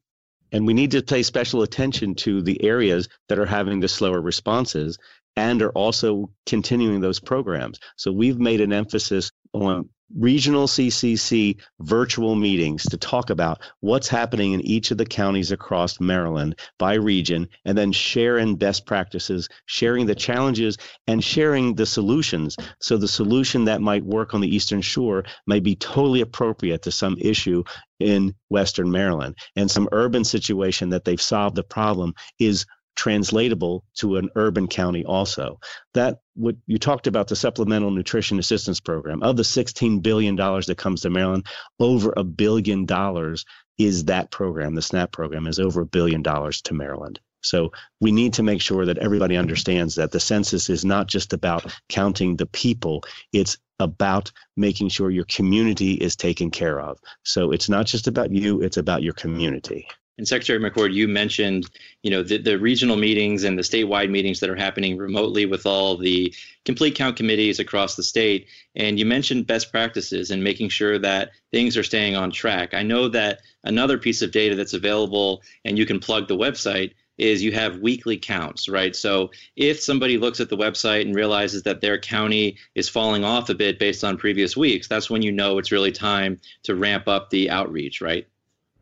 And 0.52 0.66
we 0.66 0.74
need 0.74 0.92
to 0.92 1.02
pay 1.02 1.24
special 1.24 1.62
attention 1.62 2.16
to 2.16 2.42
the 2.42 2.64
areas 2.64 3.10
that 3.28 3.40
are 3.40 3.46
having 3.46 3.80
the 3.80 3.88
slower 3.88 4.22
responses 4.22 4.98
and 5.36 5.62
are 5.62 5.72
also 5.72 6.32
continuing 6.46 7.02
those 7.02 7.20
programs. 7.20 7.80
So 7.96 8.12
we've 8.12 8.40
made 8.40 8.62
an 8.62 8.74
emphasis 8.74 9.32
on 9.54 9.90
regional 10.16 10.68
CCC 10.68 11.58
virtual 11.82 12.36
meetings 12.36 12.84
to 12.84 12.98
talk 12.98 13.30
about 13.30 13.62
what's 13.82 14.08
happening 14.08 14.54
in 14.54 14.62
each 14.62 14.92
of 14.92 14.98
the 14.98 15.06
counties 15.06 15.52
across 15.52 16.00
Maryland 16.00 16.58
by 16.78 16.94
region, 16.94 17.48
and 17.66 17.78
then 17.78 17.92
sharing 17.92 18.56
best 18.56 18.86
practices, 18.86 19.50
sharing 19.66 20.06
the 20.06 20.16
challenges, 20.16 20.78
and 21.08 21.24
sharing 21.24 21.76
the 21.76 21.86
solutions. 21.86 22.56
So 22.80 22.98
the 22.98 23.08
solution 23.08 23.66
that 23.66 23.82
might 23.82 24.06
work 24.06 24.34
on 24.34 24.42
the 24.42 24.56
Eastern 24.56 24.82
Shore 24.82 25.24
may 25.46 25.60
be 25.60 25.76
totally 25.76 26.22
appropriate 26.22 26.82
to 26.84 26.92
some 26.92 27.18
issue 27.20 27.64
in 28.00 28.34
Western 28.50 28.92
Maryland. 28.92 29.36
And 29.56 29.70
some 29.70 29.90
urban 29.92 30.24
situation 30.24 30.90
that 30.90 31.04
they've 31.04 31.22
solved 31.22 31.56
the 31.56 31.64
problem 31.64 32.14
is 32.40 32.66
translatable 32.98 33.86
to 33.96 34.18
an 34.18 34.30
urban 34.36 34.68
county 34.68 35.06
also. 35.06 35.60
That 35.94 36.20
what 36.34 36.56
you 36.66 36.78
talked 36.78 37.08
about 37.08 37.30
the 37.30 37.36
supplemental 37.36 37.92
nutrition 37.92 38.40
assistance 38.40 38.82
program 38.82 39.24
of 39.24 39.38
the 39.38 39.44
16 39.46 40.00
billion 40.00 40.36
dollars 40.36 40.66
that 40.66 40.78
comes 40.78 41.02
to 41.02 41.10
Maryland, 41.10 41.46
over 41.80 42.14
a 42.18 42.24
billion 42.26 42.86
dollars 42.86 43.46
is 43.78 44.06
that 44.06 44.32
program. 44.32 44.76
The 44.76 44.82
SNAP 44.82 45.12
program 45.12 45.48
is 45.48 45.60
over 45.60 45.82
a 45.82 45.86
billion 45.86 46.24
dollars 46.24 46.62
to 46.64 46.74
Maryland. 46.74 47.20
So 47.42 47.72
we 48.02 48.12
need 48.12 48.34
to 48.34 48.44
make 48.44 48.62
sure 48.62 48.86
that 48.86 48.98
everybody 48.98 49.38
understands 49.38 49.96
that 49.96 50.12
the 50.12 50.20
census 50.20 50.70
is 50.70 50.84
not 50.84 51.08
just 51.08 51.34
about 51.34 51.72
counting 51.88 52.36
the 52.36 52.48
people, 52.48 53.04
it's 53.32 53.58
about 53.80 54.32
making 54.58 54.90
sure 54.90 55.12
your 55.12 55.26
community 55.26 55.94
is 55.94 56.16
taken 56.16 56.50
care 56.50 56.82
of. 56.82 56.98
So 57.24 57.52
it's 57.52 57.70
not 57.70 57.86
just 57.86 58.08
about 58.08 58.32
you, 58.32 58.62
it's 58.62 58.78
about 58.78 59.04
your 59.04 59.14
community. 59.14 59.88
And 60.18 60.28
Secretary 60.28 60.60
McCord, 60.60 60.94
you 60.94 61.08
mentioned, 61.08 61.70
you 62.02 62.10
know, 62.10 62.24
the, 62.24 62.38
the 62.38 62.58
regional 62.58 62.96
meetings 62.96 63.44
and 63.44 63.58
the 63.58 63.64
statewide 63.64 64.10
meetings 64.10 64.40
that 64.40 64.50
are 64.50 64.56
happening 64.56 64.98
remotely 64.98 65.46
with 65.46 65.66
all 65.66 65.96
the 65.96 66.34
complete 66.66 66.96
count 66.96 67.16
committees 67.16 67.60
across 67.60 67.96
the 67.96 68.04
state. 68.04 68.48
And 68.76 68.98
you 68.98 69.06
mentioned 69.06 69.48
best 69.48 69.72
practices 69.72 70.32
and 70.32 70.44
making 70.44 70.70
sure 70.70 70.98
that 71.00 71.32
things 71.52 71.78
are 71.78 71.84
staying 71.84 72.16
on 72.16 72.32
track. 72.32 72.74
I 72.74 72.84
know 72.84 73.08
that 73.10 73.42
another 73.64 73.98
piece 73.98 74.22
of 74.22 74.32
data 74.32 74.56
that's 74.56 74.74
available, 74.74 75.44
and 75.66 75.78
you 75.78 75.86
can 75.86 76.00
plug 76.00 76.28
the 76.28 76.38
website, 76.38 76.94
is 77.18 77.44
you 77.44 77.52
have 77.52 77.80
weekly 77.80 78.18
counts, 78.18 78.70
right? 78.70 78.96
So 78.96 79.32
if 79.56 79.80
somebody 79.82 80.18
looks 80.18 80.40
at 80.40 80.50
the 80.50 80.58
website 80.58 81.02
and 81.02 81.16
realizes 81.16 81.64
that 81.64 81.82
their 81.82 81.98
county 81.98 82.58
is 82.76 82.90
falling 82.90 83.24
off 83.24 83.50
a 83.50 83.56
bit 83.56 83.80
based 83.80 84.04
on 84.04 84.18
previous 84.18 84.56
weeks, 84.56 84.88
that's 84.88 85.10
when 85.10 85.24
you 85.24 85.32
know 85.32 85.58
it's 85.58 85.72
really 85.72 85.92
time 85.92 86.40
to 86.64 86.76
ramp 86.76 87.08
up 87.08 87.30
the 87.30 87.50
outreach, 87.50 88.02
right? 88.02 88.28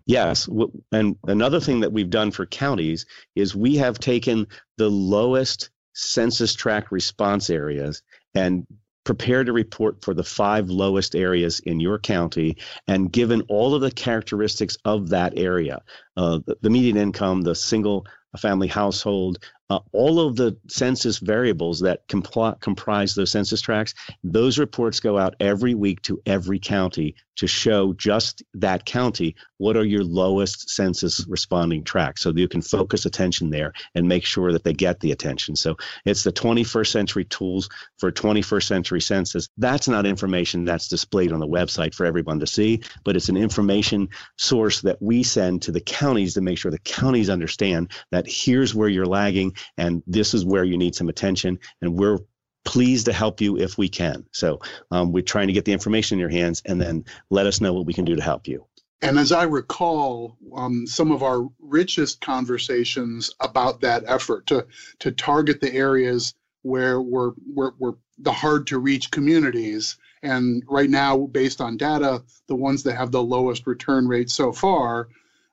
Yes. 0.05 0.47
And 0.91 1.15
another 1.25 1.59
thing 1.59 1.79
that 1.79 1.91
we've 1.91 2.09
done 2.09 2.31
for 2.31 2.45
counties 2.45 3.05
is 3.35 3.55
we 3.55 3.75
have 3.77 3.99
taken 3.99 4.47
the 4.77 4.89
lowest 4.89 5.69
census 5.93 6.53
tract 6.53 6.91
response 6.91 7.49
areas 7.49 8.03
and 8.35 8.67
prepared 9.03 9.47
a 9.49 9.53
report 9.53 10.03
for 10.03 10.13
the 10.13 10.23
five 10.23 10.69
lowest 10.69 11.15
areas 11.15 11.59
in 11.61 11.79
your 11.79 11.97
county 11.99 12.57
and 12.87 13.11
given 13.11 13.41
all 13.43 13.73
of 13.75 13.81
the 13.81 13.91
characteristics 13.91 14.77
of 14.83 15.09
that 15.09 15.37
area 15.37 15.81
uh, 16.17 16.39
the, 16.45 16.57
the 16.61 16.69
median 16.69 16.97
income, 16.97 17.41
the 17.41 17.55
single 17.55 18.05
family 18.37 18.67
household, 18.67 19.39
uh, 19.69 19.79
all 19.93 20.19
of 20.19 20.35
the 20.35 20.57
census 20.67 21.19
variables 21.19 21.79
that 21.79 22.07
compl- 22.07 22.59
comprise 22.59 23.15
those 23.15 23.31
census 23.31 23.61
tracts, 23.61 23.93
those 24.23 24.59
reports 24.59 24.99
go 24.99 25.17
out 25.17 25.35
every 25.39 25.73
week 25.73 26.01
to 26.01 26.21
every 26.25 26.59
county 26.59 27.15
to 27.37 27.47
show 27.47 27.93
just 27.93 28.43
that 28.53 28.85
county 28.85 29.35
what 29.57 29.77
are 29.77 29.85
your 29.85 30.03
lowest 30.03 30.69
census 30.69 31.25
responding 31.27 31.83
tracts. 31.83 32.21
So 32.21 32.33
you 32.35 32.47
can 32.47 32.61
focus 32.61 33.05
attention 33.05 33.49
there 33.49 33.73
and 33.93 34.07
make 34.07 34.25
sure 34.25 34.51
that 34.51 34.63
they 34.63 34.73
get 34.73 34.99
the 34.99 35.11
attention. 35.11 35.55
So 35.55 35.77
it's 36.05 36.23
the 36.23 36.33
21st 36.33 36.87
century 36.87 37.25
tools 37.25 37.69
for 37.97 38.11
21st 38.11 38.63
century 38.63 39.01
census. 39.01 39.49
That's 39.57 39.87
not 39.87 40.05
information 40.05 40.65
that's 40.65 40.87
displayed 40.87 41.31
on 41.31 41.39
the 41.39 41.47
website 41.47 41.93
for 41.93 42.05
everyone 42.05 42.39
to 42.39 42.47
see 42.47 42.81
but 43.03 43.15
it's 43.15 43.29
an 43.29 43.37
information 43.37 44.09
source 44.37 44.81
that 44.81 45.01
we 45.01 45.23
send 45.23 45.61
to 45.61 45.71
the 45.71 45.81
counties 45.81 46.33
to 46.33 46.41
make 46.41 46.57
sure 46.57 46.71
the 46.71 46.79
counties 46.79 47.29
understand 47.29 47.91
that 48.11 48.25
here's 48.27 48.75
where 48.75 48.89
you're 48.89 49.05
lagging 49.05 49.53
and 49.77 50.03
this 50.07 50.33
is 50.33 50.45
where 50.45 50.63
you 50.63 50.77
need 50.77 50.95
some 50.95 51.09
attention 51.09 51.59
and 51.81 51.97
we're 51.97 52.17
pleased 52.65 53.05
to 53.05 53.13
help 53.13 53.39
you 53.39 53.57
if 53.57 53.77
we 53.77 53.87
can. 53.87 54.25
So 54.31 54.59
um, 54.91 55.11
we're 55.11 55.23
trying 55.23 55.47
to 55.47 55.53
get 55.53 55.65
the 55.65 55.73
information 55.73 56.15
in 56.15 56.19
your 56.19 56.29
hands 56.29 56.61
and 56.65 56.81
then 56.81 57.05
let 57.29 57.45
us 57.45 57.61
know 57.61 57.73
what 57.73 57.85
we 57.85 57.93
can 57.93 58.05
do 58.05 58.15
to 58.15 58.21
help 58.21 58.47
you. 58.47 58.65
And 59.01 59.19
as 59.19 59.31
I 59.31 59.43
recall, 59.43 60.35
um, 60.55 60.87
some 60.87 61.11
of 61.11 61.21
our 61.21 61.47
richest 61.59 62.21
conversations 62.21 63.29
about 63.39 63.81
that 63.81 64.03
effort 64.07 64.47
to 64.47 64.65
to 64.99 65.11
target 65.11 65.61
the 65.61 65.73
areas 65.73 66.33
where 66.63 67.01
we're, 67.01 67.33
we're, 67.53 67.71
we're 67.77 67.93
the 68.17 68.31
hard 68.31 68.65
to 68.65 68.79
reach 68.79 69.11
communities. 69.11 69.97
And 70.23 70.63
right 70.67 70.89
now, 70.89 71.27
based 71.27 71.61
on 71.61 71.77
data, 71.77 72.23
the 72.47 72.55
ones 72.55 72.81
that 72.83 72.97
have 72.97 73.11
the 73.11 73.21
lowest 73.21 73.67
return 73.67 74.07
rate 74.07 74.31
so 74.31 74.51
far, 74.51 75.09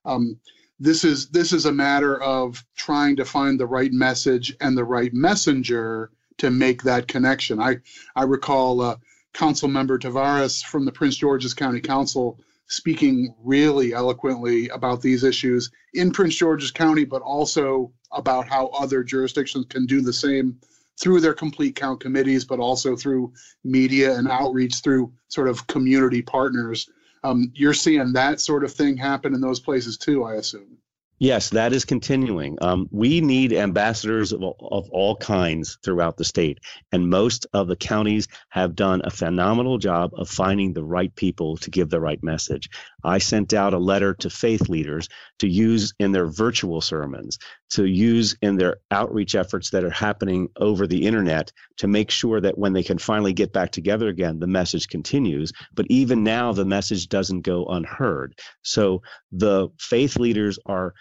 um, 0.07 0.39
this 0.81 1.05
is 1.05 1.29
this 1.29 1.53
is 1.53 1.67
a 1.67 1.73
matter 1.73 2.21
of 2.23 2.65
trying 2.75 3.17
to 3.17 3.25
find 3.25 3.61
the 3.61 3.67
right 3.67 3.93
message 3.93 4.57
and 4.61 4.77
the 4.77 4.85
right 4.85 5.13
messenger 5.13 6.11
to 6.39 6.51
make 6.51 6.83
that 6.83 7.09
connection. 7.09 7.61
I 7.61 7.79
I 8.17 8.25
recall 8.25 8.81
uh, 8.81 8.97
Council 9.33 9.69
Member 9.69 9.99
Taveras 9.99 10.65
from 10.65 10.85
the 10.85 10.93
Prince 10.93 11.17
George's 11.17 11.55
County 11.55 11.81
Council 11.81 12.39
speaking 12.67 13.35
really 13.45 13.93
eloquently 13.93 14.69
about 14.71 15.03
these 15.03 15.25
issues 15.25 15.71
in 15.93 16.11
Prince 16.11 16.37
George's 16.37 16.71
County, 16.71 17.05
but 17.05 17.21
also 17.21 17.93
about 18.13 18.49
how 18.49 18.67
other 18.69 19.03
jurisdictions 19.03 19.67
can 19.69 19.85
do 19.85 20.01
the 20.01 20.13
same 20.13 20.59
through 20.99 21.21
their 21.21 21.35
complete 21.35 21.75
count 21.75 22.01
committees, 22.01 22.45
but 22.45 22.61
also 22.61 22.97
through 22.97 23.33
media 23.65 24.17
and 24.17 24.29
outreach 24.29 24.77
through 24.77 25.13
sort 25.29 25.49
of 25.49 25.67
community 25.67 26.23
partners. 26.23 26.89
Um, 27.25 27.53
you're 27.55 27.75
seeing 27.75 28.13
that 28.15 28.41
sort 28.41 28.65
of 28.65 28.73
thing 28.73 28.97
happen 28.97 29.35
in 29.35 29.41
those 29.41 29.61
places 29.61 29.97
too, 29.99 30.25
I 30.25 30.35
assume. 30.35 30.79
Yes, 31.23 31.51
that 31.51 31.73
is 31.73 31.85
continuing. 31.85 32.59
Um, 32.61 32.89
we 32.91 33.21
need 33.21 33.53
ambassadors 33.53 34.33
of, 34.33 34.43
of 34.43 34.91
all 34.91 35.15
kinds 35.15 35.79
throughout 35.85 36.17
the 36.17 36.25
state, 36.25 36.59
and 36.91 37.09
most 37.09 37.47
of 37.53 37.69
the 37.69 37.77
counties 37.77 38.27
have 38.49 38.75
done 38.75 39.03
a 39.05 39.11
phenomenal 39.11 39.79
job 39.79 40.11
of 40.15 40.29
finding 40.29 40.73
the 40.73 40.83
right 40.83 41.15
people 41.15 41.59
to 41.59 41.71
give 41.71 41.91
the 41.91 42.01
right 42.01 42.21
message. 42.25 42.69
I 43.05 43.19
sent 43.19 43.55
out 43.55 43.73
a 43.73 43.79
letter 43.79 44.15
to 44.15 44.31
faith 44.31 44.69
leaders 44.69 45.09
to 45.39 45.49
use 45.49 45.95
in 46.01 46.11
their 46.11 46.27
virtual 46.27 46.81
sermons, 46.81 47.39
to 47.71 47.85
use 47.85 48.35
in 48.43 48.57
their 48.57 48.79
outreach 48.91 49.37
efforts 49.37 49.71
that 49.71 49.85
are 49.85 49.91
happening 49.91 50.49
over 50.57 50.89
the 50.89 51.07
internet 51.07 51.53
to 51.77 51.87
make 51.87 52.11
sure 52.11 52.41
that 52.41 52.59
when 52.59 52.73
they 52.73 52.83
can 52.83 52.99
finally 52.99 53.33
get 53.33 53.53
back 53.53 53.71
together 53.71 54.09
again, 54.09 54.41
the 54.41 54.49
message 54.49 54.89
continues. 54.89 55.53
But 55.73 55.87
even 55.89 56.25
now, 56.25 56.53
the 56.53 56.65
message 56.65 57.09
doesn't 57.09 57.43
go 57.43 57.65
unheard. 57.67 58.41
So 58.63 59.03
the 59.31 59.69
faith 59.79 60.17
leaders 60.17 60.59
are 60.67 60.95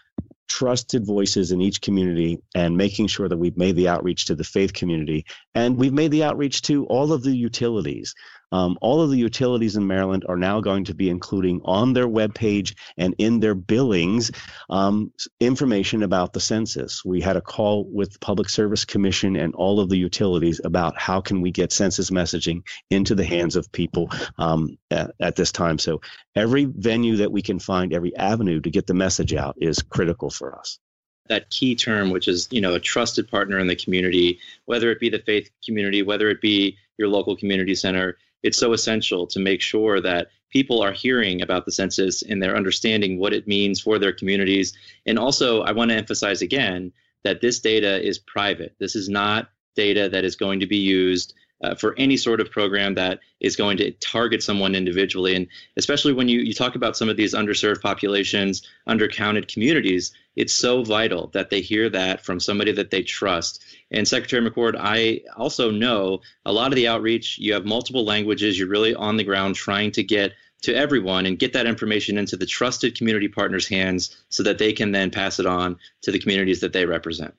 trusted 0.51 1.05
voices 1.05 1.51
in 1.51 1.61
each 1.61 1.79
community 1.79 2.37
and 2.53 2.75
making 2.75 3.07
sure 3.07 3.29
that 3.29 3.37
we've 3.37 3.57
made 3.57 3.77
the 3.77 3.87
outreach 3.87 4.25
to 4.25 4.35
the 4.35 4.43
faith 4.43 4.73
community. 4.73 5.25
And 5.55 5.77
we've 5.77 5.93
made 5.93 6.11
the 6.11 6.25
outreach 6.25 6.61
to 6.63 6.85
all 6.87 7.13
of 7.13 7.23
the 7.23 7.35
utilities 7.35 8.13
Um, 8.51 8.77
all 8.81 9.01
of 9.01 9.09
the 9.09 9.17
utilities 9.17 9.75
in 9.75 9.87
Maryland 9.87 10.25
are 10.27 10.37
now 10.37 10.61
going 10.61 10.85
to 10.85 10.93
be 10.93 11.09
including 11.09 11.61
on 11.65 11.93
their 11.93 12.07
webpage 12.07 12.75
and 12.97 13.15
in 13.17 13.39
their 13.39 13.55
billings 13.55 14.31
um, 14.69 15.11
information 15.39 16.03
about 16.03 16.33
the 16.33 16.39
census. 16.39 17.03
We 17.05 17.21
had 17.21 17.37
a 17.37 17.41
call 17.41 17.85
with 17.85 18.13
the 18.13 18.19
Public 18.19 18.49
Service 18.49 18.85
Commission 18.85 19.35
and 19.35 19.55
all 19.55 19.79
of 19.79 19.89
the 19.89 19.97
utilities 19.97 20.61
about 20.63 20.99
how 20.99 21.21
can 21.21 21.41
we 21.41 21.51
get 21.51 21.71
census 21.71 22.09
messaging 22.09 22.63
into 22.89 23.15
the 23.15 23.25
hands 23.25 23.55
of 23.55 23.71
people 23.71 24.09
um, 24.37 24.77
at, 24.89 25.11
at 25.19 25.35
this 25.35 25.51
time. 25.51 25.77
So 25.77 26.01
every 26.35 26.65
venue 26.65 27.17
that 27.17 27.31
we 27.31 27.41
can 27.41 27.59
find, 27.59 27.93
every 27.93 28.15
avenue 28.15 28.61
to 28.61 28.69
get 28.69 28.87
the 28.87 28.93
message 28.93 29.33
out 29.33 29.55
is 29.59 29.81
critical 29.81 30.29
for 30.29 30.57
us 30.57 30.79
that 31.27 31.49
key 31.49 31.75
term, 31.75 32.09
which 32.09 32.27
is 32.27 32.47
you 32.51 32.59
know 32.61 32.75
a 32.75 32.79
trusted 32.79 33.29
partner 33.29 33.57
in 33.57 33.67
the 33.67 33.75
community, 33.75 34.39
whether 34.65 34.91
it 34.91 34.99
be 34.99 35.09
the 35.09 35.19
faith 35.19 35.49
community, 35.65 36.03
whether 36.03 36.29
it 36.29 36.41
be 36.41 36.77
your 36.97 37.07
local 37.07 37.35
community 37.37 37.73
center. 37.73 38.17
It's 38.43 38.57
so 38.57 38.73
essential 38.73 39.27
to 39.27 39.39
make 39.39 39.61
sure 39.61 40.01
that 40.01 40.29
people 40.49 40.81
are 40.81 40.91
hearing 40.91 41.41
about 41.41 41.65
the 41.65 41.71
census 41.71 42.21
and 42.21 42.41
they're 42.41 42.57
understanding 42.57 43.17
what 43.17 43.33
it 43.33 43.47
means 43.47 43.79
for 43.79 43.97
their 43.97 44.13
communities. 44.13 44.73
And 45.05 45.17
also, 45.17 45.61
I 45.61 45.71
want 45.71 45.91
to 45.91 45.97
emphasize 45.97 46.41
again 46.41 46.91
that 47.23 47.41
this 47.41 47.59
data 47.59 48.05
is 48.05 48.19
private. 48.19 48.75
This 48.79 48.95
is 48.95 49.09
not 49.09 49.49
data 49.75 50.09
that 50.09 50.25
is 50.25 50.35
going 50.35 50.59
to 50.59 50.67
be 50.67 50.77
used 50.77 51.33
uh, 51.63 51.75
for 51.75 51.95
any 51.97 52.17
sort 52.17 52.41
of 52.41 52.49
program 52.51 52.95
that 52.95 53.19
is 53.39 53.55
going 53.55 53.77
to 53.77 53.91
target 53.93 54.41
someone 54.43 54.75
individually. 54.75 55.35
And 55.35 55.47
especially 55.77 56.13
when 56.13 56.27
you, 56.27 56.39
you 56.39 56.53
talk 56.53 56.75
about 56.75 56.97
some 56.97 57.09
of 57.09 57.17
these 57.17 57.33
underserved 57.33 57.81
populations, 57.81 58.63
undercounted 58.87 59.51
communities, 59.51 60.11
it's 60.35 60.53
so 60.53 60.83
vital 60.83 61.27
that 61.33 61.49
they 61.49 61.61
hear 61.61 61.89
that 61.89 62.25
from 62.25 62.39
somebody 62.39 62.71
that 62.71 62.91
they 62.91 63.03
trust. 63.03 63.63
And 63.91 64.07
Secretary 64.07 64.47
McCord, 64.47 64.75
I 64.79 65.21
also 65.35 65.71
know 65.71 66.21
a 66.45 66.53
lot 66.53 66.71
of 66.71 66.75
the 66.75 66.87
outreach, 66.87 67.37
you 67.37 67.53
have 67.53 67.65
multiple 67.65 68.05
languages, 68.05 68.57
you're 68.57 68.67
really 68.67 68.95
on 68.95 69.17
the 69.17 69.23
ground 69.23 69.55
trying 69.55 69.91
to 69.91 70.03
get 70.03 70.33
to 70.61 70.75
everyone 70.75 71.25
and 71.25 71.39
get 71.39 71.53
that 71.53 71.65
information 71.65 72.17
into 72.17 72.37
the 72.37 72.45
trusted 72.45 72.95
community 72.95 73.27
partners' 73.27 73.67
hands 73.67 74.15
so 74.29 74.43
that 74.43 74.57
they 74.57 74.71
can 74.71 74.91
then 74.91 75.09
pass 75.09 75.39
it 75.39 75.45
on 75.45 75.77
to 76.01 76.11
the 76.11 76.19
communities 76.19 76.59
that 76.61 76.71
they 76.71 76.85
represent. 76.85 77.33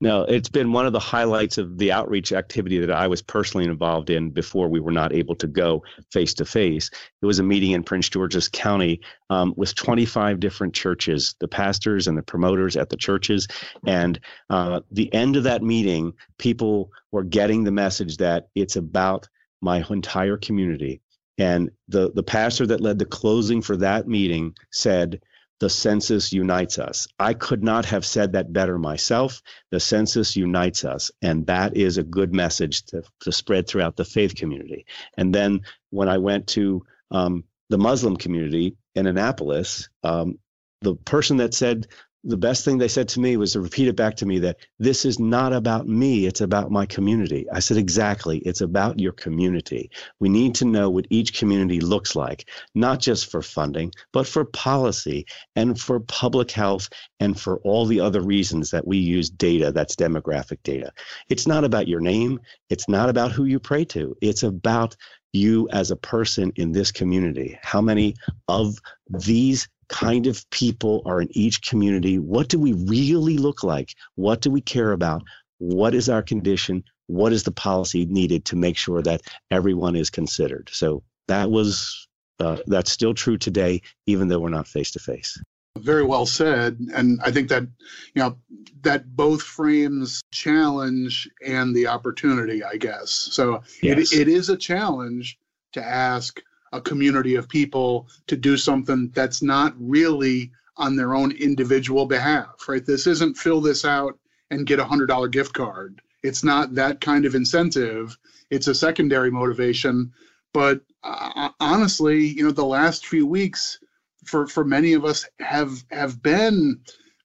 No, 0.00 0.22
it's 0.22 0.48
been 0.48 0.72
one 0.72 0.86
of 0.86 0.92
the 0.92 0.98
highlights 0.98 1.56
of 1.56 1.78
the 1.78 1.92
outreach 1.92 2.32
activity 2.32 2.78
that 2.78 2.90
I 2.90 3.06
was 3.06 3.22
personally 3.22 3.66
involved 3.66 4.10
in 4.10 4.30
before 4.30 4.68
we 4.68 4.80
were 4.80 4.90
not 4.90 5.12
able 5.12 5.34
to 5.36 5.46
go 5.46 5.82
face 6.10 6.34
to 6.34 6.44
face. 6.44 6.90
It 7.22 7.26
was 7.26 7.38
a 7.38 7.44
meeting 7.44 7.72
in 7.72 7.82
Prince 7.82 8.08
George's 8.08 8.48
County 8.48 9.00
um, 9.30 9.54
with 9.56 9.74
25 9.74 10.40
different 10.40 10.74
churches, 10.74 11.36
the 11.38 11.48
pastors 11.48 12.06
and 12.06 12.18
the 12.18 12.22
promoters 12.22 12.76
at 12.76 12.90
the 12.90 12.96
churches. 12.96 13.46
And 13.86 14.18
uh, 14.50 14.80
the 14.90 15.12
end 15.14 15.36
of 15.36 15.44
that 15.44 15.62
meeting, 15.62 16.12
people 16.38 16.90
were 17.12 17.24
getting 17.24 17.64
the 17.64 17.72
message 17.72 18.16
that 18.18 18.48
it's 18.54 18.76
about 18.76 19.28
my 19.62 19.84
entire 19.88 20.36
community. 20.36 21.00
And 21.38 21.70
the, 21.88 22.12
the 22.12 22.22
pastor 22.22 22.66
that 22.66 22.80
led 22.80 22.98
the 22.98 23.06
closing 23.06 23.62
for 23.62 23.76
that 23.78 24.06
meeting 24.06 24.54
said, 24.70 25.20
the 25.60 25.70
census 25.70 26.32
unites 26.32 26.78
us. 26.78 27.06
I 27.18 27.34
could 27.34 27.62
not 27.62 27.84
have 27.86 28.04
said 28.04 28.32
that 28.32 28.52
better 28.52 28.78
myself. 28.78 29.40
The 29.70 29.80
census 29.80 30.36
unites 30.36 30.84
us. 30.84 31.10
And 31.22 31.46
that 31.46 31.76
is 31.76 31.96
a 31.96 32.02
good 32.02 32.34
message 32.34 32.84
to, 32.86 33.02
to 33.20 33.32
spread 33.32 33.68
throughout 33.68 33.96
the 33.96 34.04
faith 34.04 34.34
community. 34.34 34.86
And 35.16 35.34
then 35.34 35.60
when 35.90 36.08
I 36.08 36.18
went 36.18 36.48
to 36.48 36.84
um, 37.10 37.44
the 37.70 37.78
Muslim 37.78 38.16
community 38.16 38.76
in 38.94 39.06
Annapolis, 39.06 39.88
um, 40.02 40.38
the 40.80 40.96
person 40.96 41.38
that 41.38 41.54
said 41.54 41.86
the 42.26 42.36
best 42.38 42.64
thing 42.64 42.78
they 42.78 42.88
said 42.88 43.08
to 43.08 43.20
me 43.20 43.36
was 43.36 43.52
to 43.52 43.60
repeat 43.60 43.86
it 43.86 43.96
back 43.96 44.16
to 44.16 44.26
me 44.26 44.38
that 44.38 44.56
this 44.78 45.04
is 45.04 45.18
not 45.18 45.52
about 45.52 45.86
me, 45.86 46.24
it's 46.24 46.40
about 46.40 46.70
my 46.70 46.86
community. 46.86 47.46
I 47.50 47.58
said, 47.58 47.76
exactly. 47.76 48.38
It's 48.38 48.62
about 48.62 48.98
your 48.98 49.12
community. 49.12 49.90
We 50.20 50.30
need 50.30 50.54
to 50.56 50.64
know 50.64 50.88
what 50.88 51.06
each 51.10 51.38
community 51.38 51.80
looks 51.80 52.16
like, 52.16 52.48
not 52.74 53.00
just 53.00 53.30
for 53.30 53.42
funding, 53.42 53.92
but 54.12 54.26
for 54.26 54.46
policy 54.46 55.26
and 55.54 55.78
for 55.78 56.00
public 56.00 56.50
health 56.50 56.88
and 57.20 57.38
for 57.38 57.58
all 57.58 57.84
the 57.84 58.00
other 58.00 58.22
reasons 58.22 58.70
that 58.70 58.86
we 58.86 58.96
use 58.96 59.28
data 59.28 59.70
that's 59.70 59.94
demographic 59.94 60.62
data. 60.62 60.92
It's 61.28 61.46
not 61.46 61.64
about 61.64 61.88
your 61.88 62.00
name, 62.00 62.40
it's 62.70 62.88
not 62.88 63.10
about 63.10 63.32
who 63.32 63.44
you 63.44 63.60
pray 63.60 63.84
to, 63.86 64.16
it's 64.22 64.42
about 64.42 64.96
you 65.34 65.68
as 65.72 65.90
a 65.90 65.96
person 65.96 66.52
in 66.56 66.72
this 66.72 66.92
community. 66.92 67.58
How 67.60 67.80
many 67.80 68.14
of 68.48 68.78
these 69.08 69.68
kind 69.88 70.26
of 70.26 70.48
people 70.50 71.02
are 71.06 71.20
in 71.20 71.28
each 71.30 71.62
community? 71.62 72.18
What 72.18 72.48
do 72.48 72.58
we 72.58 72.72
really 72.72 73.38
look 73.38 73.62
like? 73.62 73.94
What 74.14 74.40
do 74.40 74.50
we 74.50 74.60
care 74.60 74.92
about? 74.92 75.22
What 75.58 75.94
is 75.94 76.08
our 76.08 76.22
condition? 76.22 76.84
What 77.06 77.32
is 77.32 77.42
the 77.42 77.52
policy 77.52 78.06
needed 78.06 78.44
to 78.46 78.56
make 78.56 78.76
sure 78.76 79.02
that 79.02 79.22
everyone 79.50 79.96
is 79.96 80.10
considered? 80.10 80.70
So 80.72 81.02
that 81.28 81.50
was 81.50 82.08
uh, 82.40 82.58
that's 82.66 82.90
still 82.90 83.14
true 83.14 83.38
today, 83.38 83.82
even 84.06 84.28
though 84.28 84.40
we're 84.40 84.48
not 84.48 84.66
face 84.66 84.90
to 84.92 84.98
face. 84.98 85.40
Very 85.78 86.04
well 86.04 86.24
said, 86.24 86.78
and 86.94 87.20
I 87.22 87.32
think 87.32 87.48
that 87.48 87.62
you 87.62 88.22
know 88.22 88.36
that 88.82 89.16
both 89.16 89.42
frames 89.42 90.20
challenge 90.30 91.28
and 91.44 91.74
the 91.74 91.88
opportunity. 91.88 92.62
I 92.62 92.76
guess 92.76 93.10
so. 93.10 93.62
Yes. 93.82 94.12
It, 94.12 94.20
it 94.20 94.28
is 94.28 94.48
a 94.48 94.56
challenge 94.56 95.38
to 95.72 95.84
ask 95.84 96.40
a 96.74 96.80
community 96.80 97.36
of 97.36 97.48
people 97.48 98.08
to 98.26 98.36
do 98.36 98.56
something 98.56 99.10
that's 99.14 99.42
not 99.42 99.74
really 99.78 100.50
on 100.76 100.96
their 100.96 101.14
own 101.14 101.30
individual 101.32 102.04
behalf, 102.04 102.68
right? 102.68 102.84
This 102.84 103.06
isn't 103.06 103.38
fill 103.38 103.60
this 103.60 103.84
out 103.84 104.18
and 104.50 104.66
get 104.66 104.80
a 104.80 104.84
hundred 104.84 105.06
dollar 105.06 105.28
gift 105.28 105.54
card. 105.54 106.02
It's 106.22 106.42
not 106.42 106.74
that 106.74 107.00
kind 107.00 107.24
of 107.24 107.34
incentive. 107.34 108.18
It's 108.50 108.66
a 108.66 108.74
secondary 108.74 109.30
motivation. 109.30 110.12
But 110.52 110.80
uh, 111.04 111.50
honestly, 111.60 112.26
you 112.26 112.44
know, 112.44 112.50
the 112.50 112.64
last 112.64 113.06
few 113.06 113.26
weeks 113.26 113.78
for 114.24 114.46
for 114.46 114.64
many 114.64 114.94
of 114.94 115.04
us 115.04 115.26
have 115.38 115.84
have 115.90 116.22
been 116.22 116.80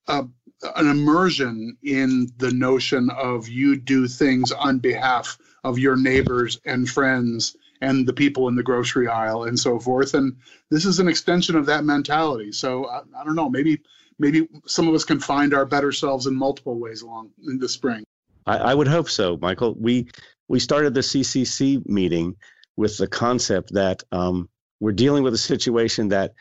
uh, 0.07 0.23
an 0.75 0.87
immersion 0.87 1.77
in 1.83 2.29
the 2.37 2.51
notion 2.51 3.09
of 3.11 3.47
you 3.47 3.77
do 3.77 4.07
things 4.07 4.51
on 4.51 4.77
behalf 4.79 5.37
of 5.63 5.79
your 5.79 5.95
neighbors 5.95 6.59
and 6.65 6.89
friends 6.89 7.55
and 7.81 8.07
the 8.07 8.13
people 8.13 8.47
in 8.47 8.55
the 8.55 8.63
grocery 8.63 9.07
aisle 9.07 9.43
and 9.45 9.57
so 9.57 9.79
forth. 9.79 10.13
And 10.13 10.35
this 10.69 10.85
is 10.85 10.99
an 10.99 11.07
extension 11.07 11.55
of 11.55 11.65
that 11.67 11.83
mentality. 11.83 12.51
So 12.51 12.87
I, 12.87 13.01
I 13.17 13.23
don't 13.23 13.35
know, 13.35 13.49
maybe 13.49 13.81
maybe 14.19 14.47
some 14.65 14.87
of 14.87 14.93
us 14.93 15.05
can 15.05 15.19
find 15.19 15.53
our 15.53 15.65
better 15.65 15.91
selves 15.91 16.27
in 16.27 16.35
multiple 16.35 16.77
ways 16.77 17.01
along 17.01 17.31
in 17.47 17.57
the 17.57 17.69
spring. 17.69 18.03
I, 18.45 18.57
I 18.57 18.75
would 18.75 18.87
hope 18.87 19.09
so, 19.09 19.37
Michael. 19.41 19.75
We 19.79 20.09
we 20.47 20.59
started 20.59 20.93
the 20.93 21.01
CCC 21.01 21.87
meeting 21.87 22.35
with 22.75 22.97
the 22.97 23.07
concept 23.07 23.73
that 23.73 24.03
um, 24.11 24.49
we're 24.79 24.91
dealing 24.91 25.23
with 25.23 25.33
a 25.33 25.37
situation 25.37 26.09
that 26.09 26.33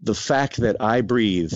the 0.00 0.14
fact 0.14 0.56
that 0.58 0.76
I 0.80 1.00
breathe 1.00 1.52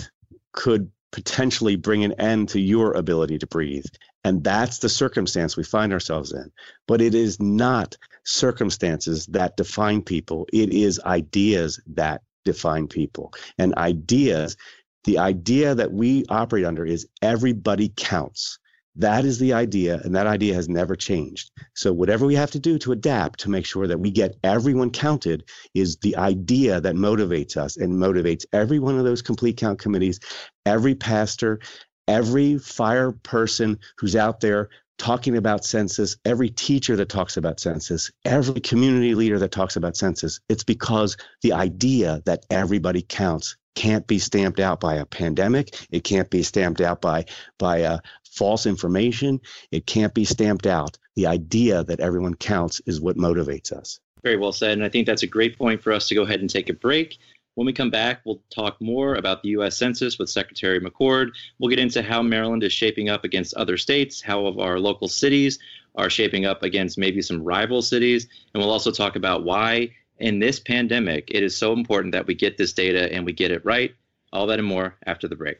could 0.53 0.91
potentially 1.11 1.75
bring 1.75 2.03
an 2.03 2.13
end 2.13 2.49
to 2.49 2.59
your 2.59 2.93
ability 2.93 3.39
to 3.39 3.47
breathe. 3.47 3.85
And 4.23 4.43
that's 4.43 4.79
the 4.79 4.89
circumstance 4.89 5.55
we 5.55 5.63
find 5.63 5.93
ourselves 5.93 6.33
in. 6.33 6.51
But 6.87 7.01
it 7.01 7.15
is 7.15 7.39
not 7.39 7.97
circumstances 8.27 9.25
that 9.27 9.57
define 9.57 10.01
people, 10.01 10.45
it 10.51 10.71
is 10.71 10.99
ideas 11.05 11.79
that 11.87 12.21
define 12.43 12.87
people. 12.87 13.33
And 13.57 13.73
ideas, 13.75 14.57
the 15.05 15.17
idea 15.17 15.73
that 15.73 15.91
we 15.91 16.25
operate 16.29 16.65
under 16.65 16.85
is 16.85 17.07
everybody 17.21 17.91
counts. 17.95 18.59
That 18.97 19.25
is 19.25 19.37
the 19.37 19.53
idea, 19.53 20.01
and 20.03 20.15
that 20.15 20.25
idea 20.25 20.55
has 20.55 20.67
never 20.67 20.95
changed. 20.95 21.51
So, 21.75 21.93
whatever 21.93 22.25
we 22.25 22.33
have 22.33 22.49
to 22.51 22.59
do 22.59 22.79
to 22.79 22.91
adapt 22.91 23.39
to 23.41 23.49
make 23.49 23.65
sure 23.65 23.85
that 23.85 23.99
we 23.99 24.09
get 24.09 24.37
everyone 24.43 24.89
counted 24.89 25.43
is 25.75 25.97
the 25.97 26.17
idea 26.17 26.81
that 26.81 26.95
motivates 26.95 27.55
us 27.57 27.77
and 27.77 27.93
motivates 27.93 28.45
every 28.53 28.79
one 28.79 28.97
of 28.97 29.05
those 29.05 29.21
complete 29.21 29.55
count 29.57 29.77
committees, 29.77 30.19
every 30.65 30.95
pastor, 30.95 31.59
every 32.07 32.57
fire 32.57 33.11
person 33.11 33.77
who's 33.97 34.15
out 34.15 34.39
there 34.39 34.69
talking 34.97 35.37
about 35.37 35.63
census, 35.63 36.17
every 36.25 36.49
teacher 36.49 36.95
that 36.95 37.09
talks 37.09 37.37
about 37.37 37.59
census, 37.59 38.11
every 38.25 38.59
community 38.59 39.15
leader 39.15 39.39
that 39.39 39.51
talks 39.51 39.75
about 39.75 39.95
census. 39.95 40.39
It's 40.49 40.63
because 40.63 41.17
the 41.41 41.53
idea 41.53 42.21
that 42.25 42.45
everybody 42.49 43.01
counts 43.01 43.57
can't 43.75 44.07
be 44.07 44.17
stamped 44.17 44.59
out 44.59 44.79
by 44.79 44.95
a 44.95 45.05
pandemic. 45.05 45.75
It 45.91 46.03
can't 46.03 46.29
be 46.29 46.41
stamped 46.41 46.81
out 46.81 46.99
by 46.99 47.25
by 47.59 47.83
uh, 47.83 47.99
false 48.23 48.65
information. 48.65 49.39
It 49.71 49.85
can't 49.85 50.13
be 50.13 50.25
stamped 50.25 50.65
out. 50.65 50.97
The 51.15 51.27
idea 51.27 51.83
that 51.83 51.99
everyone 51.99 52.33
counts 52.33 52.81
is 52.85 52.99
what 52.99 53.17
motivates 53.17 53.71
us. 53.71 53.99
Very 54.23 54.37
well 54.37 54.51
said. 54.51 54.71
And 54.71 54.83
I 54.83 54.89
think 54.89 55.05
that's 55.05 55.23
a 55.23 55.27
great 55.27 55.57
point 55.57 55.81
for 55.81 55.93
us 55.93 56.07
to 56.07 56.15
go 56.15 56.23
ahead 56.23 56.39
and 56.41 56.49
take 56.49 56.69
a 56.69 56.73
break. 56.73 57.19
When 57.57 57.65
we 57.65 57.73
come 57.73 57.89
back, 57.89 58.21
we'll 58.23 58.39
talk 58.51 58.79
more 58.79 59.15
about 59.15 59.41
the 59.41 59.49
U.S. 59.49 59.75
Census 59.77 60.19
with 60.19 60.29
Secretary 60.29 60.79
McCord. 60.79 61.31
We'll 61.57 61.71
get 61.71 61.79
into 61.79 62.03
how 62.03 62.21
Maryland 62.21 62.61
is 62.63 62.71
shaping 62.71 63.09
up 63.09 63.23
against 63.23 63.55
other 63.55 63.77
states, 63.77 64.21
how 64.21 64.45
of 64.45 64.59
our 64.59 64.79
local 64.79 65.07
cities 65.07 65.57
are 65.95 66.07
shaping 66.07 66.45
up 66.45 66.61
against 66.61 66.99
maybe 66.99 67.19
some 67.19 67.43
rival 67.43 67.81
cities, 67.81 68.27
and 68.53 68.61
we'll 68.61 68.71
also 68.71 68.91
talk 68.91 69.15
about 69.15 69.43
why 69.43 69.89
in 70.19 70.37
this 70.37 70.59
pandemic, 70.59 71.31
it 71.31 71.41
is 71.41 71.57
so 71.57 71.73
important 71.73 72.11
that 72.11 72.27
we 72.27 72.35
get 72.35 72.57
this 72.57 72.73
data 72.73 73.11
and 73.11 73.25
we 73.25 73.33
get 73.33 73.49
it 73.49 73.65
right. 73.65 73.95
All 74.31 74.45
that 74.45 74.59
and 74.59 74.67
more 74.67 74.95
after 75.07 75.27
the 75.27 75.35
break. 75.35 75.57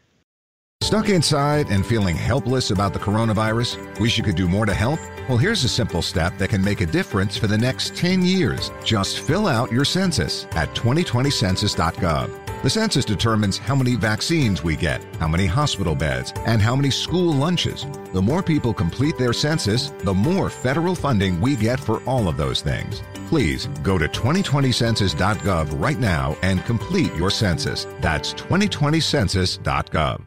Stuck 0.88 1.10
inside 1.10 1.70
and 1.70 1.86
feeling 1.86 2.16
helpless 2.16 2.72
about 2.72 2.94
the 2.94 3.00
coronavirus? 3.00 4.00
Wish 4.00 4.18
you 4.18 4.24
could 4.24 4.38
do 4.38 4.48
more 4.48 4.66
to 4.66 4.74
help? 4.74 5.02
Well, 5.28 5.38
here's 5.38 5.66
a 5.66 5.68
simple 5.68 6.02
step 6.02 6.38
that 6.38 6.50
can 6.50 6.64
make 6.64 6.80
a 6.80 6.86
difference 6.86 7.36
for 7.36 7.46
the 7.48 7.58
next 7.58 7.94
10 7.98 8.22
years. 8.22 8.72
Just 8.86 9.20
fill 9.20 9.48
out 9.48 9.70
your 9.70 9.84
census 9.84 10.46
at 10.52 10.74
2020census.gov. 10.76 12.64
The 12.64 12.70
census 12.70 13.04
determines 13.04 13.58
how 13.58 13.76
many 13.76 13.96
vaccines 13.96 14.64
we 14.64 14.78
get, 14.78 15.04
how 15.20 15.28
many 15.28 15.46
hospital 15.46 15.94
beds, 15.94 16.32
and 16.46 16.62
how 16.62 16.74
many 16.74 16.90
school 16.90 17.34
lunches. 17.34 17.86
The 18.14 18.22
more 18.22 18.42
people 18.42 18.74
complete 18.74 19.18
their 19.18 19.34
census, 19.34 19.90
the 19.90 20.14
more 20.14 20.50
federal 20.50 20.96
funding 20.96 21.42
we 21.42 21.58
get 21.58 21.82
for 21.82 22.02
all 22.06 22.30
of 22.30 22.38
those 22.38 22.62
things. 22.62 23.04
Please 23.28 23.68
go 23.84 23.98
to 23.98 24.08
2020census.gov 24.08 25.82
right 25.82 26.00
now 26.00 26.38
and 26.44 26.64
complete 26.64 27.14
your 27.16 27.30
census. 27.30 27.86
That's 28.00 28.34
2020census.gov. 28.36 30.26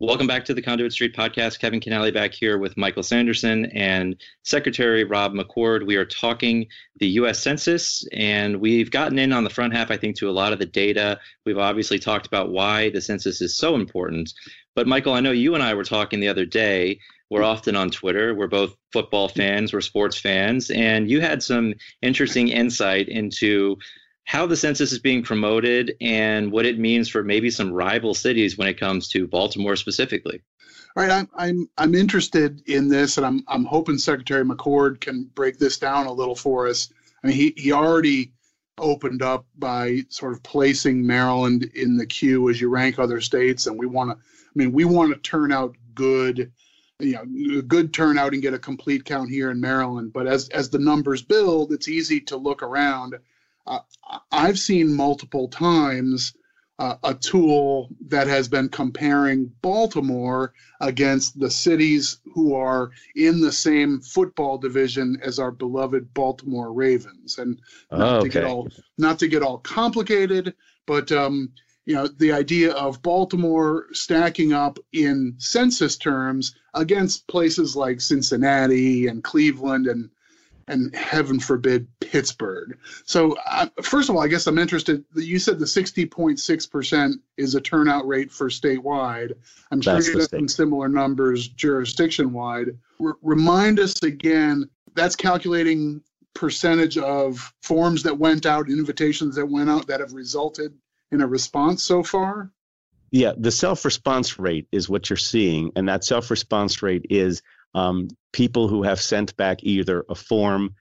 Welcome 0.00 0.28
back 0.28 0.44
to 0.44 0.54
the 0.54 0.62
Conduit 0.62 0.92
Street 0.92 1.12
podcast. 1.12 1.58
Kevin 1.58 1.80
Kinnally 1.80 2.14
back 2.14 2.32
here 2.32 2.56
with 2.56 2.76
Michael 2.76 3.02
Sanderson 3.02 3.64
and 3.72 4.14
Secretary 4.44 5.02
Rob 5.02 5.34
McCord. 5.34 5.84
We 5.84 5.96
are 5.96 6.04
talking 6.04 6.68
the 7.00 7.08
U.S. 7.08 7.40
Census, 7.40 8.06
and 8.12 8.60
we've 8.60 8.92
gotten 8.92 9.18
in 9.18 9.32
on 9.32 9.42
the 9.42 9.50
front 9.50 9.74
half, 9.74 9.90
I 9.90 9.96
think, 9.96 10.14
to 10.18 10.30
a 10.30 10.30
lot 10.30 10.52
of 10.52 10.60
the 10.60 10.66
data. 10.66 11.18
We've 11.44 11.58
obviously 11.58 11.98
talked 11.98 12.28
about 12.28 12.50
why 12.50 12.90
the 12.90 13.00
census 13.00 13.40
is 13.40 13.56
so 13.56 13.74
important. 13.74 14.32
But, 14.76 14.86
Michael, 14.86 15.14
I 15.14 15.20
know 15.20 15.32
you 15.32 15.56
and 15.56 15.64
I 15.64 15.74
were 15.74 15.82
talking 15.82 16.20
the 16.20 16.28
other 16.28 16.46
day. 16.46 17.00
We're 17.28 17.42
often 17.42 17.74
on 17.74 17.90
Twitter. 17.90 18.36
We're 18.36 18.46
both 18.46 18.76
football 18.92 19.28
fans, 19.28 19.72
we're 19.72 19.80
sports 19.80 20.16
fans, 20.16 20.70
and 20.70 21.10
you 21.10 21.20
had 21.20 21.42
some 21.42 21.74
interesting 22.02 22.46
insight 22.46 23.08
into 23.08 23.76
how 24.28 24.44
the 24.44 24.56
census 24.56 24.92
is 24.92 24.98
being 24.98 25.22
promoted 25.22 25.96
and 26.02 26.52
what 26.52 26.66
it 26.66 26.78
means 26.78 27.08
for 27.08 27.24
maybe 27.24 27.50
some 27.50 27.72
rival 27.72 28.12
cities 28.12 28.58
when 28.58 28.68
it 28.68 28.78
comes 28.78 29.08
to 29.08 29.26
Baltimore 29.26 29.74
specifically. 29.74 30.42
All 30.94 31.02
right, 31.02 31.10
I'm 31.10 31.28
I'm 31.34 31.68
I'm 31.78 31.94
interested 31.94 32.60
in 32.68 32.88
this, 32.88 33.16
and 33.16 33.24
I'm 33.24 33.42
I'm 33.48 33.64
hoping 33.64 33.96
Secretary 33.96 34.44
McCord 34.44 35.00
can 35.00 35.30
break 35.34 35.58
this 35.58 35.78
down 35.78 36.06
a 36.06 36.12
little 36.12 36.34
for 36.34 36.68
us. 36.68 36.90
I 37.24 37.28
mean, 37.28 37.36
he 37.36 37.54
he 37.56 37.72
already 37.72 38.32
opened 38.76 39.22
up 39.22 39.46
by 39.56 40.04
sort 40.10 40.34
of 40.34 40.42
placing 40.42 41.06
Maryland 41.06 41.64
in 41.74 41.96
the 41.96 42.06
queue 42.06 42.50
as 42.50 42.60
you 42.60 42.68
rank 42.68 42.98
other 42.98 43.22
states, 43.22 43.66
and 43.66 43.78
we 43.78 43.86
want 43.86 44.10
to. 44.10 44.16
I 44.16 44.52
mean, 44.54 44.72
we 44.72 44.84
want 44.84 45.14
to 45.14 45.20
turn 45.20 45.52
out 45.52 45.74
good, 45.94 46.52
you 46.98 47.14
know, 47.14 47.62
good 47.62 47.94
turnout 47.94 48.34
and 48.34 48.42
get 48.42 48.52
a 48.52 48.58
complete 48.58 49.06
count 49.06 49.30
here 49.30 49.50
in 49.50 49.58
Maryland. 49.58 50.12
But 50.12 50.26
as 50.26 50.50
as 50.50 50.68
the 50.68 50.78
numbers 50.78 51.22
build, 51.22 51.72
it's 51.72 51.88
easy 51.88 52.20
to 52.22 52.36
look 52.36 52.62
around 52.62 53.14
uh, 53.68 53.80
I've 54.32 54.58
seen 54.58 54.94
multiple 54.94 55.48
times 55.48 56.32
uh, 56.78 56.96
a 57.02 57.14
tool 57.14 57.88
that 58.06 58.28
has 58.28 58.48
been 58.48 58.68
comparing 58.68 59.52
Baltimore 59.62 60.52
against 60.80 61.38
the 61.38 61.50
cities 61.50 62.20
who 62.32 62.54
are 62.54 62.90
in 63.16 63.40
the 63.40 63.50
same 63.50 64.00
football 64.00 64.58
division 64.58 65.18
as 65.22 65.38
our 65.38 65.50
beloved 65.50 66.14
Baltimore 66.14 66.72
Ravens. 66.72 67.38
And 67.38 67.60
not, 67.90 68.00
oh, 68.00 68.16
okay. 68.18 68.28
to, 68.28 68.32
get 68.32 68.44
all, 68.44 68.68
not 68.96 69.18
to 69.18 69.28
get 69.28 69.42
all 69.42 69.58
complicated, 69.58 70.54
but 70.86 71.10
um, 71.10 71.52
you 71.84 71.94
know 71.94 72.06
the 72.06 72.32
idea 72.32 72.72
of 72.72 73.02
Baltimore 73.02 73.86
stacking 73.92 74.52
up 74.52 74.78
in 74.92 75.34
census 75.38 75.96
terms 75.96 76.54
against 76.74 77.26
places 77.28 77.74
like 77.74 78.00
Cincinnati 78.00 79.06
and 79.06 79.24
Cleveland 79.24 79.86
and 79.86 80.10
and 80.68 80.94
heaven 80.94 81.40
forbid 81.40 81.88
Pittsburgh. 82.00 82.78
So, 83.04 83.36
uh, 83.50 83.66
first 83.82 84.08
of 84.08 84.16
all, 84.16 84.22
I 84.22 84.28
guess 84.28 84.46
I'm 84.46 84.58
interested. 84.58 85.04
You 85.14 85.38
said 85.38 85.58
the 85.58 85.64
60.6% 85.64 87.14
is 87.36 87.54
a 87.54 87.60
turnout 87.60 88.06
rate 88.06 88.30
for 88.30 88.48
statewide. 88.48 89.32
I'm 89.70 89.80
sure 89.80 90.00
you 90.00 90.18
have 90.18 90.28
some 90.28 90.48
similar 90.48 90.88
numbers 90.88 91.48
jurisdiction 91.48 92.32
wide. 92.32 92.78
R- 93.00 93.16
remind 93.22 93.80
us 93.80 94.02
again 94.02 94.68
that's 94.94 95.16
calculating 95.16 96.02
percentage 96.34 96.98
of 96.98 97.52
forms 97.62 98.02
that 98.04 98.18
went 98.18 98.46
out, 98.46 98.70
invitations 98.70 99.36
that 99.36 99.46
went 99.46 99.68
out 99.68 99.86
that 99.88 100.00
have 100.00 100.12
resulted 100.12 100.72
in 101.10 101.20
a 101.20 101.26
response 101.26 101.82
so 101.82 102.02
far? 102.02 102.50
Yeah, 103.10 103.32
the 103.36 103.50
self 103.50 103.84
response 103.84 104.38
rate 104.38 104.68
is 104.70 104.88
what 104.88 105.08
you're 105.08 105.16
seeing. 105.16 105.72
And 105.76 105.88
that 105.88 106.04
self 106.04 106.30
response 106.30 106.82
rate 106.82 107.06
is 107.10 107.42
um, 107.78 108.08
people 108.32 108.68
who 108.68 108.82
have 108.82 109.00
sent 109.00 109.36
back 109.36 109.58
either 109.62 110.04
a 110.08 110.14
form, 110.14 110.74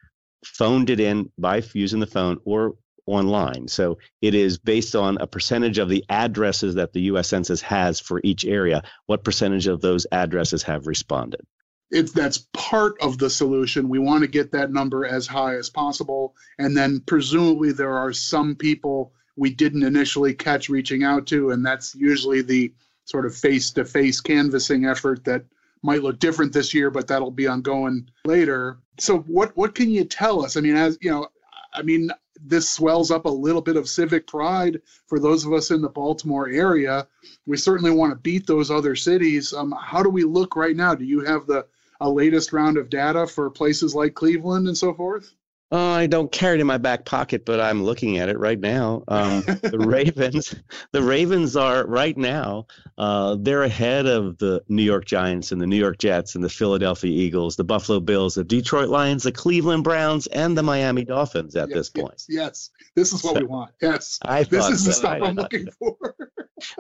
phoned 0.46 0.90
it 0.90 1.00
in 1.00 1.32
by 1.38 1.62
using 1.74 2.00
the 2.00 2.08
phone, 2.08 2.38
or 2.46 2.76
online. 3.06 3.68
So 3.68 3.98
it 4.22 4.36
is 4.36 4.58
based 4.58 4.96
on 4.96 5.18
a 5.20 5.28
percentage 5.28 5.78
of 5.78 5.90
the 5.90 6.04
addresses 6.10 6.76
that 6.76 6.94
the 6.94 7.02
US 7.02 7.30
Census 7.30 7.62
has 7.62 8.00
for 8.00 8.20
each 8.24 8.46
area. 8.46 8.84
What 9.06 9.24
percentage 9.24 9.68
of 9.68 9.82
those 9.82 10.06
addresses 10.12 10.62
have 10.64 10.88
responded? 10.88 11.42
It's 11.90 12.12
that's 12.12 12.48
part 12.52 12.96
of 13.02 13.18
the 13.18 13.30
solution. 13.30 13.88
We 13.88 14.00
want 14.00 14.24
to 14.24 14.28
get 14.28 14.52
that 14.52 14.74
number 14.74 15.06
as 15.06 15.26
high 15.26 15.56
as 15.56 15.70
possible. 15.70 16.36
And 16.60 16.76
then 16.76 17.02
presumably 17.06 17.72
there 17.72 17.98
are 17.98 18.12
some 18.12 18.56
people 18.56 19.14
we 19.38 19.52
didn't 19.52 19.84
initially 19.84 20.34
catch 20.34 20.68
reaching 20.68 21.04
out 21.04 21.28
to, 21.28 21.52
and 21.52 21.66
that's 21.66 21.96
usually 21.96 22.42
the 22.42 22.74
sort 23.06 23.26
of 23.26 23.34
face 23.34 23.72
to 23.72 23.86
face 23.86 24.20
canvassing 24.20 24.86
effort 24.86 25.24
that 25.24 25.46
might 25.84 26.04
look 26.04 26.20
different 26.20 26.54
this 26.54 26.74
year, 26.74 26.90
but 26.90 27.08
that'll 27.08 27.32
be 27.32 27.48
ongoing 27.48 28.10
later. 28.26 28.80
So 29.00 29.20
what 29.20 29.56
what 29.56 29.76
can 29.76 29.90
you 29.90 30.04
tell 30.04 30.44
us? 30.44 30.58
I 30.58 30.62
mean, 30.62 30.76
as 30.76 30.98
you 31.02 31.12
know, 31.12 31.28
I 31.74 31.82
mean, 31.82 32.10
this 32.44 32.70
swells 32.70 33.12
up 33.12 33.26
a 33.26 33.30
little 33.30 33.62
bit 33.62 33.78
of 33.78 33.90
civic 33.90 34.28
pride 34.28 34.82
for 35.08 35.20
those 35.20 35.46
of 35.46 35.54
us 35.54 35.72
in 35.72 35.82
the 35.82 35.90
Baltimore 35.90 36.50
area. 36.50 37.08
We 37.46 37.58
certainly 37.58 37.92
want 37.92 38.12
to 38.12 38.18
beat 38.18 38.48
those 38.48 38.72
other 38.72 38.96
cities. 38.96 39.54
Um, 39.54 39.74
how 39.80 40.04
do 40.04 40.10
we 40.10 40.24
look 40.24 40.56
right 40.56 40.76
now? 40.76 40.96
Do 40.96 41.06
you 41.06 41.22
have 41.22 41.48
the 41.48 41.66
a 42.00 42.10
latest 42.10 42.54
round 42.54 42.78
of 42.78 42.90
data 42.90 43.26
for 43.26 43.50
places 43.50 43.96
like 43.96 44.14
Cleveland 44.14 44.68
and 44.68 44.78
so 44.78 44.94
forth? 44.94 45.34
Uh, 45.70 45.78
I 45.78 46.08
don't 46.08 46.32
carry 46.32 46.58
it 46.58 46.62
in 46.62 46.68
my 46.68 46.78
back 46.78 47.04
pocket, 47.04 47.46
but 47.46 47.60
I'm 47.60 47.84
looking 47.84 48.20
at 48.20 48.30
it 48.30 48.40
right 48.40 48.60
now. 48.60 49.04
Um, 49.10 49.42
the 49.62 49.80
Ravens, 49.80 50.56
the 50.94 51.04
Ravens 51.04 51.58
are 51.58 51.86
right 51.86 52.16
now. 52.16 52.68
Uh, 52.98 53.36
they're 53.38 53.64
ahead 53.64 54.06
of 54.06 54.38
the 54.38 54.64
New 54.70 54.84
York 54.84 55.04
Giants 55.04 55.52
and 55.52 55.60
the 55.60 55.68
New 55.68 55.76
York 55.76 55.98
Jets 55.98 56.36
and 56.36 56.44
the 56.44 56.50
Philadelphia 56.50 57.12
Eagles, 57.12 57.58
the 57.58 57.66
Buffalo 57.66 58.00
Bills, 58.00 58.36
the 58.36 58.46
Detroit 58.46 58.88
Lions, 58.88 59.24
the 59.24 59.32
Cleveland 59.34 59.84
Browns, 59.84 60.28
and 60.28 60.58
the 60.58 60.64
Miami 60.64 61.04
Dolphins. 61.04 61.54
At 61.58 61.68
yes, 61.68 61.78
this 61.78 61.90
point, 61.90 62.24
yes, 62.30 62.30
yes, 62.30 62.70
this 62.96 63.12
is 63.12 63.22
what 63.22 63.36
so, 63.36 63.42
we 63.42 63.46
want. 63.46 63.72
Yes, 63.82 64.20
I 64.22 64.44
this 64.44 64.70
is 64.70 64.84
so. 64.84 64.90
the 64.90 64.94
stuff 64.94 65.22
I, 65.22 65.28
am 65.28 65.36
looking 65.36 65.70
for. 65.72 65.98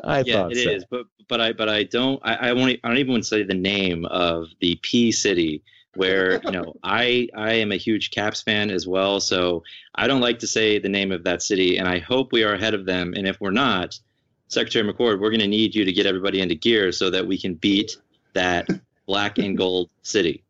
I 0.05 0.21
yeah, 0.21 0.33
thought 0.33 0.53
it 0.53 0.63
so. 0.63 0.69
is, 0.69 0.85
but 0.89 1.07
but 1.27 1.41
I 1.41 1.51
but 1.51 1.67
I 1.67 1.83
don't 1.83 2.21
I, 2.23 2.35
I 2.35 2.53
won't 2.53 2.79
I 2.85 2.87
don't 2.87 2.97
even 2.97 3.11
want 3.11 3.23
to 3.23 3.29
say 3.29 3.43
the 3.43 3.53
name 3.53 4.05
of 4.05 4.47
the 4.61 4.79
P 4.81 5.11
city 5.11 5.61
where 5.97 6.39
you 6.45 6.51
know 6.51 6.73
I 6.83 7.27
I 7.35 7.53
am 7.53 7.71
a 7.71 7.77
huge 7.77 8.11
Caps 8.11 8.41
fan 8.41 8.69
as 8.69 8.87
well, 8.87 9.19
so 9.19 9.63
I 9.95 10.07
don't 10.07 10.21
like 10.21 10.39
to 10.39 10.47
say 10.47 10.79
the 10.79 10.89
name 10.89 11.11
of 11.11 11.23
that 11.25 11.41
city, 11.41 11.77
and 11.77 11.87
I 11.87 11.99
hope 11.99 12.31
we 12.31 12.43
are 12.43 12.53
ahead 12.53 12.73
of 12.73 12.85
them. 12.85 13.13
And 13.15 13.27
if 13.27 13.41
we're 13.41 13.51
not, 13.51 13.99
Secretary 14.47 14.85
McCord, 14.87 15.19
we're 15.19 15.31
going 15.31 15.41
to 15.41 15.47
need 15.47 15.75
you 15.75 15.83
to 15.83 15.91
get 15.91 16.05
everybody 16.05 16.39
into 16.39 16.55
gear 16.55 16.91
so 16.91 17.09
that 17.09 17.27
we 17.27 17.37
can 17.37 17.55
beat 17.55 17.97
that 18.33 18.67
black 19.05 19.37
and 19.37 19.57
gold 19.57 19.89
city. 20.03 20.43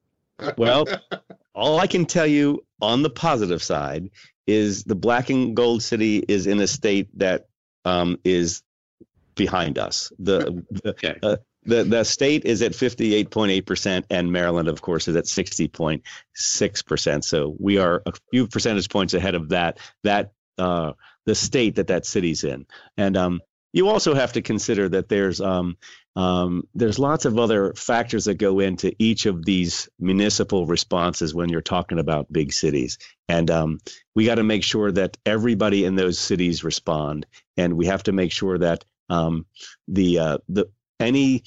Well, 0.58 0.86
all 1.56 1.80
I 1.80 1.88
can 1.88 2.06
tell 2.06 2.28
you 2.28 2.64
on 2.82 3.02
the 3.02 3.10
positive 3.10 3.64
side 3.64 4.12
is 4.46 4.84
the 4.84 4.96
black 4.96 5.30
and 5.30 5.56
gold 5.56 5.82
city 5.82 6.24
is 6.28 6.48
in 6.48 6.60
a 6.60 6.68
state 6.68 7.10
that 7.18 7.48
um, 7.86 8.20
is 8.24 8.62
behind 9.36 9.78
us. 9.78 10.12
The, 10.20 10.64
the 10.70 10.90
okay. 10.92 11.18
uh, 11.24 11.38
the 11.68 11.84
the 11.84 12.04
state 12.04 12.46
is 12.46 12.62
at 12.62 12.72
58.8% 12.72 14.06
and 14.10 14.32
Maryland 14.32 14.68
of 14.68 14.82
course 14.82 15.08
is 15.08 15.16
at 15.16 15.26
60.6%. 15.26 17.24
So 17.24 17.56
we 17.60 17.78
are 17.78 18.02
a 18.06 18.14
few 18.32 18.48
percentage 18.48 18.90
points 18.90 19.14
ahead 19.14 19.36
of 19.36 19.50
that 19.50 19.78
that 20.04 20.32
uh, 20.58 20.94
the 21.26 21.36
state 21.36 21.76
that 21.76 21.88
that 21.88 22.06
city's 22.06 22.44
in. 22.44 22.66
And 22.98 23.16
um, 23.16 23.42
you 23.74 23.90
also 23.90 24.16
have 24.16 24.34
to 24.34 24.42
consider 24.42 24.90
that 24.90 25.10
there's 25.10 25.42
um, 25.42 25.78
um, 26.16 26.64
there's 26.74 26.98
lots 26.98 27.26
of 27.26 27.38
other 27.38 27.74
factors 27.76 28.26
that 28.26 28.40
go 28.40 28.60
into 28.60 28.92
each 28.98 29.28
of 29.28 29.46
these 29.46 29.88
municipal 30.00 30.66
responses 30.66 31.36
when 31.36 31.50
you're 31.50 31.62
talking 31.62 32.00
about 32.00 32.32
big 32.34 32.54
cities, 32.54 32.98
and 33.30 33.52
um, 33.52 33.80
we 34.16 34.26
got 34.26 34.36
to 34.36 34.44
make 34.44 34.64
sure 34.64 34.92
that 34.94 35.16
everybody 35.28 35.86
in 35.86 35.96
those 35.96 36.18
cities 36.18 36.64
respond, 36.64 37.28
and 37.56 37.78
we 37.78 37.86
have 37.86 38.02
to 38.04 38.14
make 38.14 38.32
sure 38.32 38.58
that 38.58 38.84
um, 39.10 39.46
the 39.88 40.18
uh, 40.18 40.38
the 40.50 40.66
any 41.00 41.44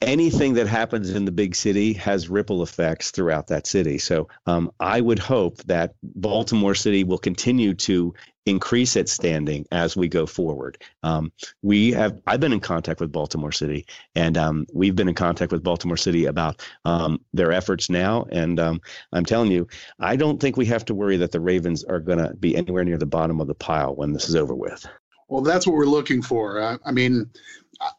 anything 0.00 0.54
that 0.54 0.68
happens 0.68 1.10
in 1.10 1.24
the 1.24 1.32
big 1.32 1.56
city 1.56 1.92
has 1.92 2.28
ripple 2.28 2.62
effects 2.62 3.10
throughout 3.10 3.48
that 3.48 3.66
city. 3.66 3.98
So 3.98 4.28
um, 4.46 4.70
I 4.78 5.00
would 5.00 5.18
hope 5.18 5.58
that 5.64 5.94
Baltimore 6.02 6.74
City 6.74 7.02
will 7.02 7.18
continue 7.18 7.74
to 7.74 8.14
increase 8.46 8.96
its 8.96 9.12
standing 9.12 9.66
as 9.72 9.96
we 9.96 10.08
go 10.08 10.24
forward. 10.24 10.82
Um, 11.02 11.32
we 11.62 11.92
have 11.92 12.18
I've 12.26 12.40
been 12.40 12.52
in 12.52 12.60
contact 12.60 13.00
with 13.00 13.12
Baltimore 13.12 13.52
City, 13.52 13.86
and 14.14 14.38
um, 14.38 14.66
we've 14.72 14.96
been 14.96 15.08
in 15.08 15.14
contact 15.14 15.52
with 15.52 15.62
Baltimore 15.62 15.96
City 15.96 16.26
about 16.26 16.64
um, 16.84 17.20
their 17.32 17.52
efforts 17.52 17.90
now. 17.90 18.26
And 18.30 18.58
um, 18.60 18.80
I'm 19.12 19.24
telling 19.24 19.50
you, 19.50 19.66
I 19.98 20.16
don't 20.16 20.40
think 20.40 20.56
we 20.56 20.66
have 20.66 20.84
to 20.86 20.94
worry 20.94 21.16
that 21.18 21.32
the 21.32 21.40
Ravens 21.40 21.84
are 21.84 22.00
going 22.00 22.18
to 22.18 22.34
be 22.34 22.56
anywhere 22.56 22.84
near 22.84 22.98
the 22.98 23.06
bottom 23.06 23.40
of 23.40 23.48
the 23.48 23.54
pile 23.54 23.94
when 23.96 24.12
this 24.12 24.28
is 24.28 24.36
over 24.36 24.54
with. 24.54 24.86
Well, 25.28 25.42
that's 25.42 25.66
what 25.66 25.76
we're 25.76 25.84
looking 25.84 26.22
for. 26.22 26.62
I, 26.62 26.78
I 26.86 26.92
mean, 26.92 27.30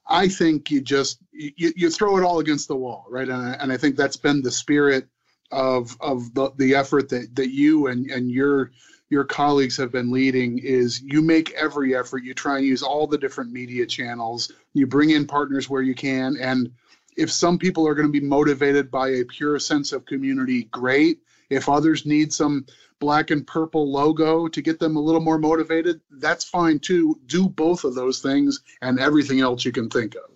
I 0.08 0.28
think 0.28 0.72
you 0.72 0.82
just 0.82 1.20
you, 1.32 1.72
you 1.76 1.90
throw 1.90 2.18
it 2.18 2.24
all 2.24 2.40
against 2.40 2.68
the 2.68 2.76
wall, 2.76 3.06
right? 3.10 3.28
And 3.28 3.42
I, 3.42 3.52
and 3.62 3.72
I 3.72 3.78
think 3.78 3.96
that's 3.96 4.18
been 4.18 4.42
the 4.42 4.52
spirit 4.52 5.08
of 5.52 5.96
of 6.02 6.34
the, 6.34 6.52
the 6.58 6.76
effort 6.76 7.10
that 7.10 7.36
that 7.36 7.50
you 7.50 7.88
and 7.88 8.10
and 8.12 8.30
your 8.30 8.72
your 9.10 9.24
colleagues 9.24 9.78
have 9.78 9.92
been 9.92 10.12
leading 10.12 10.60
is 10.60 11.02
you 11.02 11.22
make 11.22 11.52
every 11.52 11.96
effort. 11.96 12.24
You 12.24 12.34
try 12.34 12.58
and 12.58 12.66
use 12.66 12.84
all 12.84 13.08
the 13.08 13.18
different 13.18 13.52
media 13.52 13.86
channels. 13.86 14.52
You 14.74 14.86
bring 14.86 15.12
in 15.12 15.26
partners 15.26 15.70
where 15.70 15.82
you 15.82 15.96
can. 15.96 16.38
And 16.40 16.72
if 17.18 17.32
some 17.32 17.58
people 17.58 17.88
are 17.88 17.96
going 17.96 18.08
to 18.08 18.12
be 18.12 18.26
motivated 18.26 18.92
by 18.92 19.10
a 19.10 19.26
pure 19.26 19.58
sense 19.58 19.92
of 19.92 20.06
community 20.06 20.64
great 20.66 21.20
if 21.50 21.70
others 21.70 22.06
need 22.06 22.34
some 22.34 22.66
black 23.00 23.32
and 23.32 23.48
purple 23.48 23.92
logo 23.92 24.48
to 24.48 24.62
get 24.62 24.80
them 24.80 24.96
a 24.96 25.02
little 25.02 25.22
more 25.22 25.38
motivated, 25.38 26.02
that's 26.12 26.44
fine 26.44 26.80
too. 26.80 27.20
Do 27.26 27.48
both 27.48 27.84
of 27.84 27.96
those 27.96 28.20
things 28.22 28.62
and 28.82 29.00
everything 29.00 29.40
else 29.40 29.66
you 29.66 29.72
can 29.72 29.90
think 29.90 30.16
of. 30.16 30.30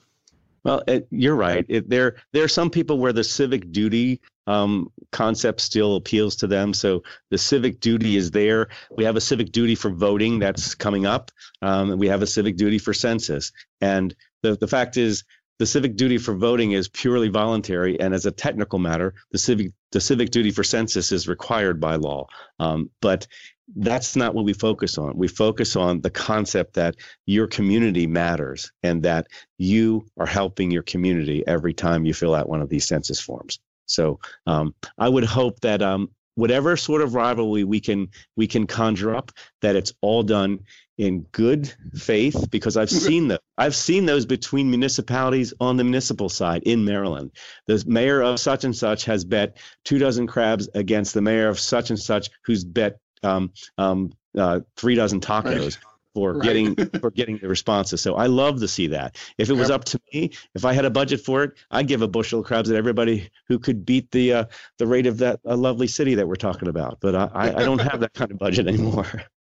Well, 0.64 0.82
it, 0.88 1.08
you're 1.12 1.36
right. 1.36 1.66
It, 1.68 1.90
there, 1.90 2.16
there 2.32 2.44
are 2.44 2.50
some 2.50 2.70
people 2.70 2.98
where 2.98 3.12
the 3.12 3.24
civic 3.24 3.72
duty 3.72 4.22
um, 4.48 4.92
concept 5.12 5.60
still 5.60 5.98
appeals 5.98 6.38
to 6.38 6.48
them. 6.48 6.74
So 6.74 7.04
the 7.30 7.38
civic 7.38 7.82
duty 7.82 8.16
is 8.16 8.32
there. 8.32 8.70
We 8.96 9.04
have 9.04 9.18
a 9.18 9.22
civic 9.22 9.52
duty 9.52 9.76
for 9.76 9.90
voting 9.90 10.40
that's 10.40 10.74
coming 10.74 11.06
up. 11.06 11.32
Um, 11.62 11.98
we 11.98 12.08
have 12.08 12.22
a 12.22 12.28
civic 12.28 12.56
duty 12.56 12.80
for 12.80 12.94
census. 12.94 13.52
And 13.82 14.16
the, 14.42 14.56
the 14.56 14.68
fact 14.68 14.96
is, 14.96 15.26
the 15.60 15.66
civic 15.66 15.96
duty 15.96 16.18
for 16.18 16.36
voting 16.36 16.72
is 16.72 16.88
purely 16.88 17.30
voluntary, 17.30 18.00
and 18.00 18.14
as 18.14 18.26
a 18.26 18.32
technical 18.32 18.80
matter, 18.80 19.14
the 19.32 19.38
civic 19.38 19.72
the 19.92 20.02
civic 20.02 20.32
duty 20.32 20.50
for 20.50 20.64
census 20.64 21.12
is 21.12 21.28
required 21.28 21.80
by 21.80 21.96
law. 21.96 22.26
Um, 22.60 22.90
but 23.00 23.28
that's 23.76 24.16
not 24.16 24.34
what 24.34 24.46
we 24.46 24.54
focus 24.54 24.98
on. 24.98 25.16
We 25.16 25.28
focus 25.28 25.76
on 25.76 26.02
the 26.02 26.10
concept 26.10 26.74
that 26.74 26.96
your 27.26 27.48
community 27.48 28.08
matters 28.08 28.72
and 28.82 29.04
that 29.04 29.28
you 29.58 30.06
are 30.18 30.26
helping 30.26 30.72
your 30.72 30.84
community 30.84 31.44
every 31.48 31.74
time 31.74 32.06
you 32.06 32.14
fill 32.14 32.36
out 32.36 32.50
one 32.50 32.62
of 32.62 32.70
these 32.70 32.88
census 32.88 33.20
forms. 33.20 33.60
So 33.86 34.20
um, 34.48 34.74
I 34.98 35.08
would 35.08 35.24
hope 35.24 35.60
that 35.62 35.82
um, 35.82 36.10
whatever 36.36 36.76
sort 36.76 37.02
of 37.02 37.16
rivalry 37.16 37.64
we 37.64 37.80
can 37.80 38.10
we 38.36 38.48
can 38.48 38.68
conjure 38.68 39.16
up, 39.16 39.32
that 39.62 39.76
it's 39.76 39.94
all 40.02 40.24
done 40.24 40.60
in 40.98 41.22
good 41.32 41.74
faith 41.96 42.50
because 42.52 42.78
I've 42.78 42.90
seen 42.90 43.28
them. 43.28 43.40
I've 43.58 43.76
seen 43.76 44.06
those 44.06 44.26
between 44.26 44.70
municipalities 44.70 45.54
on 45.60 45.78
the 45.78 45.84
municipal 45.84 46.30
side 46.30 46.64
in 46.64 46.86
Maryland. 46.86 47.32
The 47.68 47.84
mayor 47.88 48.22
of 48.22 48.40
such 48.40 48.64
and 48.64 48.76
such 48.76 49.06
has 49.06 49.24
bet 49.24 49.58
two 49.86 49.98
dozen 49.98 50.28
crabs 50.28 50.70
against 50.74 51.14
the 51.14 51.22
mayor 51.22 51.48
of 51.48 51.60
such 51.60 51.90
and 51.90 52.00
such, 52.00 52.30
who's 52.44 52.64
bet 52.64 53.00
um, 53.24 53.52
um, 53.78 54.12
uh, 54.38 54.62
three 54.78 54.96
dozen 54.96 55.20
tacos. 55.20 55.60
Right. 55.60 55.78
For 56.16 56.34
right. 56.34 56.44
getting 56.44 56.76
for 57.00 57.10
getting 57.10 57.40
the 57.40 57.48
responses, 57.48 58.00
so 58.00 58.14
I 58.14 58.28
love 58.28 58.60
to 58.60 58.68
see 58.68 58.86
that. 58.86 59.16
If 59.40 59.50
it 59.50 59.54
was 59.54 59.70
yep. 59.70 59.80
up 59.80 59.86
to 59.86 60.02
me, 60.14 60.30
if 60.54 60.64
I 60.64 60.72
had 60.72 60.86
a 60.86 60.92
budget 60.92 61.22
for 61.22 61.44
it, 61.44 61.54
I'd 61.72 61.88
give 61.88 62.04
a 62.04 62.08
bushel 62.08 62.42
of 62.42 62.46
crabs 62.46 62.70
to 62.70 62.76
everybody 62.76 63.32
who 63.48 63.58
could 63.58 63.84
beat 63.84 64.12
the 64.12 64.34
uh, 64.34 64.46
the 64.78 64.86
rate 64.86 65.08
of 65.08 65.18
that 65.18 65.40
uh, 65.44 65.58
lovely 65.58 65.88
city 65.88 66.14
that 66.14 66.28
we're 66.28 66.36
talking 66.36 66.68
about. 66.68 67.00
But 67.02 67.16
I, 67.16 67.56
I 67.56 67.64
don't 67.64 67.82
have 67.82 68.00
that 68.02 68.14
kind 68.14 68.30
of 68.30 68.38
budget 68.38 68.68
anymore. 68.68 69.24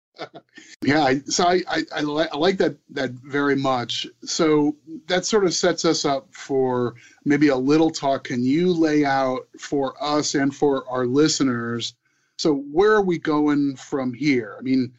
yeah, 0.82 1.13
so 1.25 1.47
I, 1.47 1.62
I, 1.67 1.84
I, 1.95 2.01
li- 2.01 2.27
I, 2.32 2.38
like 2.38 2.58
that 2.58 2.75
that 2.91 3.12
very 3.12 3.55
much. 3.55 4.08
So 4.23 4.75
that 5.08 5.25
sort 5.25 5.45
of 5.45 5.53
sets 5.53 5.86
us 5.86 6.05
up 6.05 6.34
for 6.34 6.95
maybe 7.25 7.49
a 7.49 7.55
little 7.55 7.89
talk. 7.89 8.25
Can 8.25 8.43
you 8.43 8.73
lay 8.73 9.05
out 9.05 9.47
for 9.60 9.95
us 10.03 10.36
and 10.36 10.55
for 10.55 10.89
our 10.89 11.05
listeners? 11.05 11.93
So 12.38 12.55
where 12.71 12.91
are 12.93 13.01
we 13.01 13.17
going 13.17 13.75
from 13.75 14.13
here? 14.13 14.55
I 14.58 14.62
mean, 14.62 14.93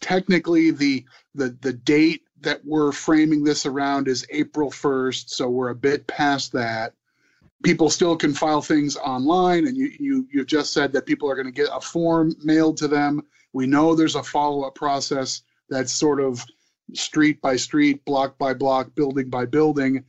technically 0.00 0.70
the 0.70 1.04
the 1.34 1.56
the 1.60 1.72
date 1.72 2.22
that 2.42 2.60
we're 2.64 2.92
framing 2.92 3.44
this 3.44 3.66
around 3.66 4.08
is 4.08 4.26
April 4.30 4.70
1st, 4.70 5.30
so 5.30 5.48
we're 5.48 5.70
a 5.70 5.74
bit 5.74 6.06
past 6.08 6.52
that. 6.52 6.92
People 7.62 7.88
still 7.88 8.16
can 8.16 8.34
file 8.34 8.60
things 8.60 8.96
online, 8.96 9.66
and 9.66 9.76
you 9.76 9.92
you 9.98 10.28
you've 10.32 10.48
just 10.48 10.72
said 10.72 10.92
that 10.92 11.06
people 11.06 11.30
are 11.30 11.36
going 11.36 11.46
to 11.46 11.52
get 11.52 11.68
a 11.72 11.80
form 11.80 12.34
mailed 12.42 12.76
to 12.78 12.88
them 12.88 13.22
we 13.52 13.66
know 13.66 13.94
there's 13.94 14.16
a 14.16 14.22
follow 14.22 14.62
up 14.62 14.74
process 14.74 15.42
that's 15.68 15.92
sort 15.92 16.20
of 16.20 16.44
street 16.94 17.40
by 17.40 17.56
street, 17.56 18.04
block 18.04 18.38
by 18.38 18.54
block, 18.54 18.94
building 18.94 19.28
by 19.30 19.46
building. 19.46 20.04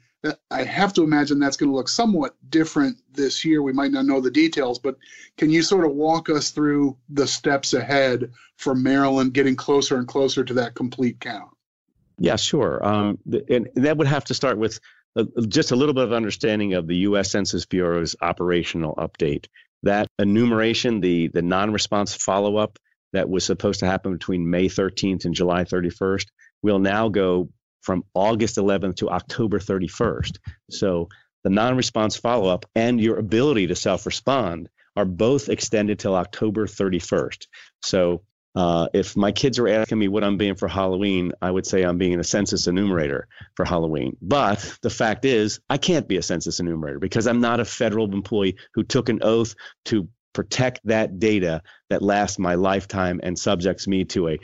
I 0.49 0.63
have 0.63 0.93
to 0.93 1.03
imagine 1.03 1.39
that's 1.39 1.57
going 1.57 1.69
to 1.69 1.75
look 1.75 1.89
somewhat 1.89 2.35
different 2.49 2.97
this 3.11 3.43
year. 3.43 3.61
We 3.61 3.73
might 3.73 3.91
not 3.91 4.05
know 4.05 4.21
the 4.21 4.31
details, 4.31 4.79
but 4.79 4.95
can 5.37 5.49
you 5.49 5.61
sort 5.61 5.85
of 5.85 5.91
walk 5.91 6.29
us 6.29 6.51
through 6.51 6.97
the 7.09 7.27
steps 7.27 7.73
ahead 7.73 8.31
for 8.55 8.73
Maryland 8.73 9.33
getting 9.33 9.57
closer 9.57 9.97
and 9.97 10.07
closer 10.07 10.45
to 10.45 10.53
that 10.53 10.75
complete 10.75 11.19
count? 11.19 11.49
Yeah, 12.17 12.37
sure. 12.37 12.85
Um, 12.85 13.19
and 13.49 13.69
that 13.75 13.97
would 13.97 14.07
have 14.07 14.23
to 14.25 14.33
start 14.33 14.57
with 14.57 14.79
uh, 15.17 15.25
just 15.47 15.71
a 15.71 15.75
little 15.75 15.93
bit 15.93 16.05
of 16.05 16.13
understanding 16.13 16.73
of 16.73 16.87
the 16.87 16.97
U.S. 16.97 17.31
Census 17.31 17.65
Bureau's 17.65 18.15
operational 18.21 18.95
update. 18.95 19.47
That 19.83 20.07
enumeration, 20.17 21.01
the 21.01 21.27
the 21.27 21.41
non-response 21.41 22.15
follow-up, 22.15 22.79
that 23.13 23.29
was 23.29 23.45
supposed 23.45 23.79
to 23.79 23.85
happen 23.85 24.13
between 24.13 24.49
May 24.49 24.65
13th 24.65 25.25
and 25.25 25.33
July 25.33 25.63
31st 25.63 26.25
will 26.61 26.79
now 26.79 27.09
go 27.09 27.49
from 27.81 28.03
August 28.13 28.57
11th 28.57 28.97
to 28.97 29.09
October 29.09 29.59
31st. 29.59 30.39
So 30.69 31.09
the 31.43 31.49
non 31.49 31.77
response 31.77 32.15
follow 32.15 32.49
up 32.49 32.65
and 32.75 32.99
your 32.99 33.17
ability 33.17 33.67
to 33.67 33.75
self 33.75 34.05
respond 34.05 34.69
are 34.95 35.05
both 35.05 35.49
extended 35.49 35.99
till 35.99 36.15
October 36.15 36.67
31st. 36.67 37.47
So 37.81 38.23
uh, 38.55 38.87
if 38.93 39.17
my 39.17 39.31
kids 39.31 39.57
are 39.57 39.67
asking 39.67 39.97
me 39.97 40.07
what 40.07 40.23
I'm 40.23 40.37
being 40.37 40.55
for 40.55 40.67
Halloween, 40.67 41.31
I 41.41 41.49
would 41.49 41.65
say 41.65 41.81
I'm 41.81 41.97
being 41.97 42.19
a 42.19 42.23
census 42.23 42.67
enumerator 42.67 43.27
for 43.55 43.65
Halloween. 43.65 44.15
But 44.21 44.77
the 44.83 44.91
fact 44.91 45.25
is, 45.25 45.59
I 45.69 45.77
can't 45.77 46.07
be 46.07 46.17
a 46.17 46.21
census 46.21 46.59
enumerator 46.59 46.99
because 46.99 47.25
I'm 47.25 47.41
not 47.41 47.59
a 47.59 47.65
federal 47.65 48.13
employee 48.13 48.57
who 48.75 48.83
took 48.83 49.09
an 49.09 49.19
oath 49.23 49.55
to 49.85 50.07
protect 50.33 50.81
that 50.85 51.19
data 51.19 51.61
that 51.89 52.01
lasts 52.01 52.39
my 52.39 52.55
lifetime 52.55 53.19
and 53.23 53.37
subjects 53.37 53.87
me 53.87 54.05
to 54.05 54.29
a, 54.29 54.37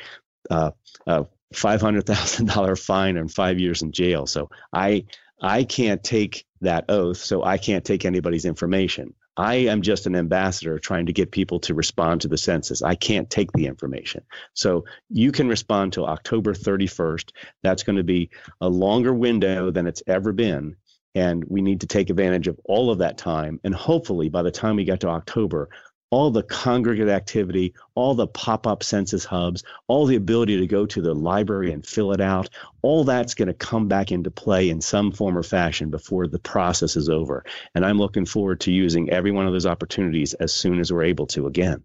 uh, 0.50 0.72
a 1.08 1.26
$500,000 1.54 2.80
fine 2.80 3.18
and 3.18 3.32
five 3.32 3.60
years 3.60 3.82
in 3.82 3.92
jail. 3.92 4.26
So 4.26 4.50
I, 4.72 5.06
I 5.42 5.64
can't 5.64 6.04
take 6.04 6.46
that 6.62 6.86
oath, 6.90 7.18
so 7.18 7.44
I 7.44 7.58
can't 7.58 7.86
take 7.86 8.06
anybody's 8.06 8.46
information. 8.46 9.14
I 9.40 9.56
am 9.56 9.82
just 9.82 10.06
an 10.06 10.18
ambassador 10.18 10.80
trying 10.80 11.06
to 11.06 11.14
get 11.14 11.32
people 11.32 11.62
to 11.62 11.74
respond 11.74 12.22
to 12.22 12.28
the 12.28 12.38
census. 12.38 12.82
I 12.82 12.96
can't 12.96 13.30
take 13.30 13.54
the 13.54 13.68
information. 13.68 14.24
So 14.54 14.84
you 15.10 15.32
can 15.32 15.48
respond 15.48 15.94
till 15.94 16.06
October 16.06 16.54
31st. 16.54 17.32
That's 17.64 17.84
going 17.84 17.96
to 17.96 18.04
be 18.04 18.32
a 18.60 18.68
longer 18.68 19.14
window 19.14 19.72
than 19.72 19.88
it's 19.88 20.04
ever 20.08 20.34
been. 20.34 20.76
And 21.16 21.44
we 21.46 21.62
need 21.62 21.82
to 21.82 21.88
take 21.88 22.10
advantage 22.10 22.48
of 22.48 22.60
all 22.66 22.92
of 22.92 23.00
that 23.00 23.18
time. 23.18 23.60
And 23.64 23.74
hopefully, 23.74 24.30
by 24.30 24.44
the 24.44 24.52
time 24.52 24.76
we 24.76 24.84
get 24.84 25.00
to 25.02 25.10
October, 25.10 25.70
all 26.12 26.32
the 26.32 26.44
congregate 26.44 27.10
activity, 27.10 27.74
all 27.94 28.16
the 28.16 28.28
pop 28.28 28.66
up 28.66 28.84
census 28.84 29.26
hubs, 29.26 29.64
all 29.88 30.06
the 30.06 30.16
ability 30.16 30.60
to 30.60 30.68
go 30.68 30.86
to 30.86 31.02
the 31.02 31.14
library 31.14 31.72
and 31.72 31.86
fill 31.86 32.12
it 32.14 32.22
out, 32.22 32.50
all 32.82 33.04
that's 33.04 33.36
going 33.36 33.48
to 33.48 33.54
come 33.54 33.88
back 33.88 34.12
into 34.12 34.32
play 34.32 34.70
in 34.70 34.82
some 34.82 35.12
form 35.12 35.38
or 35.38 35.44
fashion 35.44 35.90
before 35.90 36.28
the 36.28 36.40
process 36.40 36.96
is 36.96 37.10
over. 37.10 37.46
And 37.76 37.86
I'm 37.86 38.00
looking 38.00 38.26
forward 38.26 38.62
to 38.62 38.72
using 38.72 39.10
every 39.12 39.32
one 39.32 39.46
of 39.46 39.54
those 39.54 39.68
opportunities 39.68 40.34
as 40.34 40.54
soon 40.54 40.80
as 40.80 40.92
we're 40.92 41.04
able 41.04 41.28
to 41.28 41.48
again. 41.48 41.84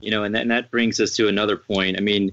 You 0.00 0.10
know, 0.10 0.24
and 0.24 0.34
that, 0.34 0.42
and 0.42 0.50
that 0.50 0.70
brings 0.72 0.98
us 0.98 1.14
to 1.16 1.28
another 1.28 1.56
point. 1.56 1.96
I 1.96 2.00
mean, 2.00 2.32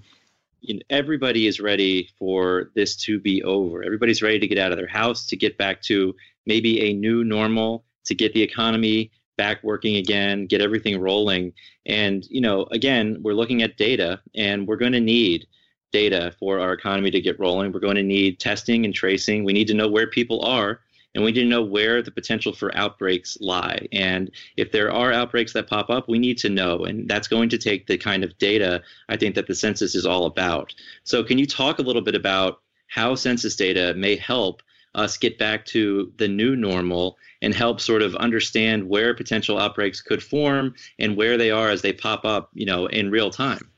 you 0.62 0.76
know, 0.76 0.82
everybody 0.90 1.48
is 1.48 1.60
ready 1.60 2.10
for 2.18 2.72
this 2.76 2.96
to 2.98 3.20
be 3.20 3.44
over. 3.44 3.84
Everybody's 3.84 4.22
ready 4.22 4.40
to 4.40 4.48
get 4.48 4.58
out 4.58 4.72
of 4.72 4.78
their 4.78 4.88
house, 4.88 5.26
to 5.28 5.38
get 5.38 5.58
back 5.58 5.82
to 5.84 6.16
maybe 6.46 6.82
a 6.82 6.94
new 6.94 7.24
normal, 7.24 7.86
to 8.06 8.16
get 8.16 8.34
the 8.34 8.42
economy 8.42 9.12
back 9.38 9.64
working 9.64 9.96
again, 9.96 10.46
get 10.48 10.62
everything 10.62 11.00
rolling. 11.00 11.54
And, 11.86 12.26
you 12.30 12.42
know, 12.42 12.66
again, 12.72 13.18
we're 13.22 13.34
looking 13.34 13.62
at 13.62 13.78
data 13.78 14.20
and 14.36 14.68
we're 14.68 14.76
going 14.76 14.92
to 14.92 15.00
need 15.00 15.48
data 15.92 16.36
for 16.40 16.60
our 16.60 16.74
economy 16.74 17.10
to 17.12 17.22
get 17.22 17.40
rolling. 17.40 17.72
We're 17.72 17.80
going 17.80 17.96
to 17.96 18.04
need 18.04 18.40
testing 18.40 18.86
and 18.86 18.94
tracing. 18.94 19.44
We 19.44 19.54
need 19.54 19.68
to 19.68 19.74
know 19.74 19.88
where 19.88 20.08
people 20.08 20.44
are 20.44 20.82
and 21.16 21.24
we 21.24 21.32
need 21.32 21.42
to 21.42 21.48
know 21.48 21.64
where 21.64 22.02
the 22.02 22.12
potential 22.12 22.54
for 22.54 22.76
outbreaks 22.78 23.38
lie. 23.42 23.88
And 23.92 24.32
if 24.58 24.72
there 24.72 24.92
are 24.92 25.12
outbreaks 25.12 25.54
that 25.54 25.68
pop 25.68 25.90
up, 25.90 26.08
we 26.08 26.20
need 26.20 26.38
to 26.40 26.50
know. 26.50 26.86
And 26.86 27.08
that's 27.08 27.28
going 27.28 27.50
to 27.50 27.58
take 27.58 27.88
the 27.88 27.98
kind 27.98 28.24
of 28.24 28.38
data 28.38 28.84
I 29.08 29.18
think 29.18 29.36
that 29.36 29.48
the 29.48 29.56
census 29.56 29.96
is 29.96 30.06
all 30.06 30.26
about. 30.26 30.74
So, 31.04 31.24
can 31.24 31.38
you 31.38 31.46
talk 31.46 31.80
a 31.80 31.84
little 31.84 32.02
bit 32.02 32.16
about 32.16 32.62
how 32.88 33.16
census 33.16 33.56
data 33.56 33.94
may 33.96 34.16
help 34.16 34.62
us 34.96 35.18
get 35.18 35.38
back 35.38 35.66
to 35.66 36.12
the 36.18 36.28
new 36.28 36.56
normal 36.56 37.18
and 37.42 37.54
help 37.54 37.80
sort 37.80 38.02
of 38.02 38.16
understand 38.16 38.90
where 38.90 39.14
potential 39.14 39.60
outbreaks 39.60 40.02
could 40.02 40.22
form 40.22 40.74
and 40.98 41.16
where 41.16 41.38
they 41.38 41.52
are 41.52 41.70
as 41.70 41.82
they 41.82 41.94
pop 41.94 42.26
up, 42.26 42.50
you 42.54 42.66
know, 42.66 42.88
in 42.88 43.12
real 43.12 43.30
time? 43.30 43.70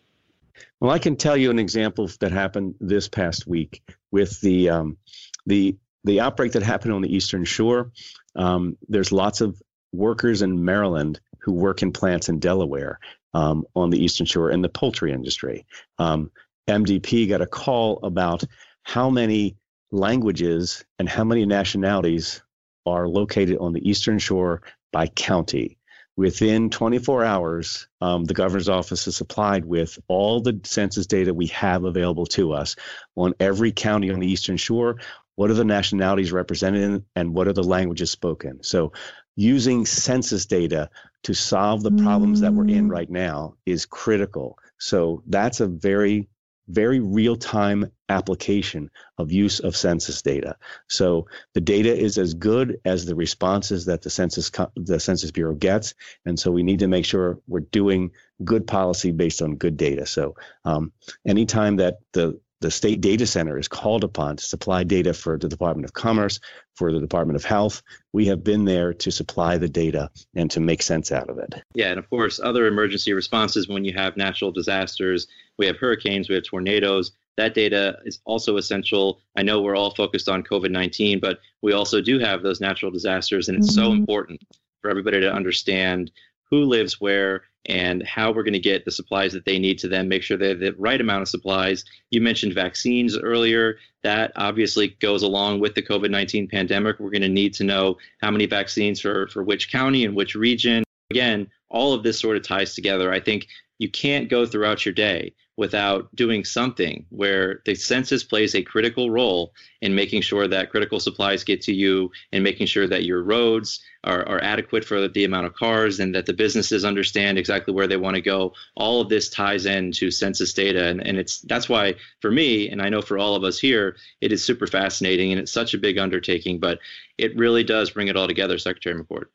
Well, 0.80 0.92
I 0.92 1.00
can 1.00 1.16
tell 1.16 1.38
you 1.38 1.52
an 1.52 1.60
example 1.60 2.10
that 2.20 2.32
happened 2.32 2.76
this 2.80 3.08
past 3.08 3.46
week 3.46 3.84
with 4.10 4.40
the 4.42 4.70
um, 4.70 4.98
the 5.46 5.76
the 6.04 6.20
outbreak 6.20 6.54
that 6.54 6.64
happened 6.64 6.94
on 6.94 7.02
the 7.02 7.14
Eastern 7.14 7.46
Shore, 7.46 7.92
um, 8.36 8.78
there's 8.88 9.12
lots 9.12 9.42
of 9.42 9.62
workers 9.94 10.42
in 10.42 10.64
Maryland 10.64 11.20
who 11.40 11.54
work 11.54 11.82
in 11.82 11.92
plants 11.92 12.30
in 12.30 12.40
Delaware 12.40 13.00
um, 13.34 13.66
on 13.76 13.90
the 13.90 14.04
Eastern 14.04 14.26
Shore 14.26 14.52
in 14.52 14.62
the 14.62 14.70
poultry 14.70 15.12
industry. 15.12 15.66
Um, 15.98 16.32
MDP 16.68 17.28
got 17.28 17.42
a 17.42 17.48
call 17.48 18.00
about 18.04 18.44
how 18.84 19.10
many 19.10 19.58
languages 19.92 20.86
and 21.00 21.10
how 21.10 21.24
many 21.24 21.46
nationalities 21.46 22.42
are 22.86 23.08
located 23.08 23.58
on 23.60 23.74
the 23.74 23.88
Eastern 23.88 24.20
Shore 24.20 24.62
by 24.92 25.08
county. 25.08 25.78
Within 26.18 26.70
24 26.70 27.24
hours, 27.24 27.88
um, 28.02 28.26
the 28.26 28.34
governor's 28.34 28.70
office 28.70 29.08
is 29.08 29.16
supplied 29.16 29.66
with 29.66 29.98
all 30.08 30.42
the 30.42 30.60
census 30.64 31.08
data 31.08 31.34
we 31.34 31.48
have 31.48 31.86
available 31.86 32.26
to 32.28 32.52
us 32.52 32.76
on 33.16 33.34
every 33.40 33.72
county 33.72 34.12
on 34.12 34.20
the 34.20 34.28
Eastern 34.28 34.58
Shore. 34.58 34.98
What 35.36 35.50
are 35.50 35.56
the 35.56 35.66
nationalities 35.66 36.32
represented 36.32 37.04
and 37.16 37.34
what 37.34 37.48
are 37.48 37.54
the 37.54 37.64
languages 37.64 38.12
spoken? 38.12 38.64
So, 38.64 38.92
using 39.36 39.86
census 39.86 40.46
data 40.46 40.90
to 41.24 41.34
solve 41.34 41.84
the 41.84 41.92
problems 41.92 42.42
that 42.42 42.54
we're 42.54 42.68
in 42.68 42.90
mm. 42.90 42.92
right 42.92 43.10
now 43.10 43.56
is 43.66 43.86
critical. 43.86 44.58
So, 44.78 45.24
that's 45.28 45.62
a 45.62 45.68
very 45.68 46.28
very 46.72 47.00
real 47.00 47.36
time 47.36 47.92
application 48.10 48.90
of 49.18 49.32
use 49.32 49.60
of 49.60 49.76
census 49.76 50.22
data. 50.22 50.56
So 50.88 51.28
the 51.54 51.62
data 51.62 51.96
is 51.96 52.18
as 52.18 52.34
good 52.34 52.80
as 52.86 53.06
the 53.06 53.16
responses 53.16 53.86
that 53.86 54.02
the 54.02 54.10
census 54.10 54.52
the 54.76 55.00
Census 55.00 55.32
Bureau 55.32 55.56
gets, 55.56 55.94
and 56.26 56.40
so 56.40 56.52
we 56.52 56.64
need 56.64 56.80
to 56.80 56.88
make 56.88 57.06
sure 57.06 57.40
we're 57.48 57.62
doing 57.62 58.12
good 58.44 58.68
policy 58.68 59.12
based 59.12 59.42
on 59.42 59.56
good 59.56 59.78
data. 59.78 60.06
So 60.06 60.36
um, 60.66 60.92
anytime 61.26 61.78
that 61.78 62.00
the 62.14 62.40
the 62.62 62.72
state 62.72 63.02
data 63.02 63.26
center 63.26 63.58
is 63.58 63.68
called 63.68 64.04
upon 64.04 64.38
to 64.38 64.44
supply 64.44 64.84
data 64.84 65.14
for 65.14 65.38
the 65.38 65.50
Department 65.50 65.84
of 65.86 65.94
Commerce, 65.94 66.40
for 66.76 66.94
the 66.94 67.00
Department 67.00 67.36
of 67.36 67.44
Health. 67.44 67.82
We 68.14 68.28
have 68.28 68.44
been 68.44 68.66
there 68.66 68.94
to 68.94 69.12
supply 69.12 69.58
the 69.58 69.68
data 69.68 70.10
and 70.36 70.50
to 70.52 70.60
make 70.60 70.82
sense 70.84 71.12
out 71.12 71.30
of 71.30 71.40
it. 71.40 71.56
Yeah, 71.74 71.90
and 71.90 72.00
of 72.00 72.10
course, 72.10 72.40
other 72.40 72.68
emergency 72.68 73.14
responses 73.14 73.68
when 73.68 73.84
you 73.84 73.94
have 73.94 74.16
natural 74.16 74.52
disasters, 74.52 75.28
we 75.58 75.66
have 75.66 75.78
hurricanes, 75.78 76.30
we 76.30 76.36
have 76.36 76.44
tornadoes. 76.44 77.12
That 77.38 77.56
data 77.56 77.98
is 78.06 78.20
also 78.26 78.58
essential. 78.58 79.20
I 79.36 79.42
know 79.42 79.62
we're 79.62 79.76
all 79.76 79.96
focused 79.96 80.30
on 80.30 80.44
COVID 80.44 80.70
19, 80.70 81.20
but 81.20 81.40
we 81.62 81.74
also 81.74 82.00
do 82.00 82.20
have 82.20 82.44
those 82.44 82.62
natural 82.62 82.92
disasters, 82.92 83.50
and 83.50 83.58
it's 83.58 83.76
mm-hmm. 83.76 83.88
so 83.88 83.94
important 83.94 84.42
for 84.82 84.90
everybody 84.90 85.20
to 85.22 85.32
understand 85.32 86.12
who 86.52 86.66
lives 86.66 87.02
where 87.02 87.44
and 87.68 88.06
how 88.06 88.32
we're 88.32 88.44
going 88.44 88.54
to 88.54 88.60
get 88.60 88.86
the 88.86 88.92
supplies 88.92 89.34
that 89.34 89.46
they 89.46 89.60
need 89.60 89.78
to 89.80 89.88
them, 89.88 90.08
make 90.08 90.24
sure 90.24 90.36
they 90.36 90.50
have 90.50 90.60
the 90.60 90.74
right 90.78 91.00
amount 91.00 91.22
of 91.22 91.30
supplies. 91.30 91.86
You 92.10 92.22
mentioned 92.22 92.54
vaccines 92.54 93.18
earlier. 93.18 93.78
That 94.04 94.32
obviously 94.36 94.90
goes 95.00 95.24
along 95.24 95.60
with 95.60 95.76
the 95.76 95.82
COVID 95.82 96.10
19 96.10 96.48
pandemic. 96.48 97.00
We're 97.00 97.12
going 97.12 97.22
to 97.22 97.30
need 97.30 97.54
to 97.56 97.64
know 97.64 97.98
how 98.22 98.32
many 98.32 98.48
vaccines 98.48 99.00
for, 99.00 99.28
for 99.28 99.44
which 99.44 99.72
county 99.72 100.06
and 100.06 100.16
which 100.16 100.36
region. 100.36 100.84
Again, 101.12 101.50
all 101.70 101.94
of 101.94 102.04
this 102.04 102.20
sort 102.20 102.38
of 102.38 102.44
ties 102.44 102.74
together. 102.74 103.14
I 103.14 103.20
think 103.20 103.48
you 103.78 103.90
can't 103.90 104.30
go 104.30 104.46
throughout 104.46 104.86
your 104.86 104.94
day 104.94 105.34
without 105.62 106.10
doing 106.16 106.44
something 106.44 107.06
where 107.10 107.62
the 107.66 107.76
census 107.76 108.24
plays 108.24 108.56
a 108.56 108.64
critical 108.64 109.12
role 109.12 109.54
in 109.82 109.94
making 109.94 110.20
sure 110.20 110.48
that 110.48 110.72
critical 110.72 111.00
supplies 111.00 111.44
get 111.44 111.62
to 111.62 111.72
you 111.72 112.10
and 112.32 112.44
making 112.44 112.66
sure 112.66 112.88
that 112.88 113.04
your 113.04 113.22
roads 113.22 113.80
are, 114.04 114.28
are 114.28 114.44
adequate 114.44 114.84
for 114.84 115.08
the 115.08 115.24
amount 115.24 115.46
of 115.46 115.54
cars 115.54 116.00
and 116.00 116.16
that 116.16 116.26
the 116.26 116.34
businesses 116.34 116.84
understand 116.84 117.38
exactly 117.38 117.76
where 117.76 117.86
they 117.86 117.96
want 117.96 118.16
to 118.16 118.24
go. 118.24 118.52
All 118.76 119.02
of 119.02 119.10
this 119.10 119.30
ties 119.30 119.68
into 119.68 120.10
census 120.10 120.52
data. 120.52 120.88
And, 120.88 121.06
and 121.06 121.20
it's 121.20 121.42
that's 121.42 121.70
why 121.70 121.94
for 122.22 122.32
me, 122.32 122.68
and 122.68 122.82
I 122.82 122.90
know 122.90 123.04
for 123.04 123.20
all 123.20 123.36
of 123.36 123.44
us 123.44 123.60
here, 123.60 123.98
it 124.20 124.32
is 124.32 124.44
super 124.44 124.66
fascinating 124.66 125.32
and 125.32 125.40
it's 125.40 125.52
such 125.52 125.76
a 125.76 125.78
big 125.78 126.00
undertaking, 126.00 126.58
but 126.58 126.80
it 127.20 127.38
really 127.38 127.64
does 127.64 127.92
bring 127.92 128.08
it 128.08 128.18
all 128.18 128.28
together, 128.28 128.58
Secretary 128.58 129.00
McCord. 129.00 129.26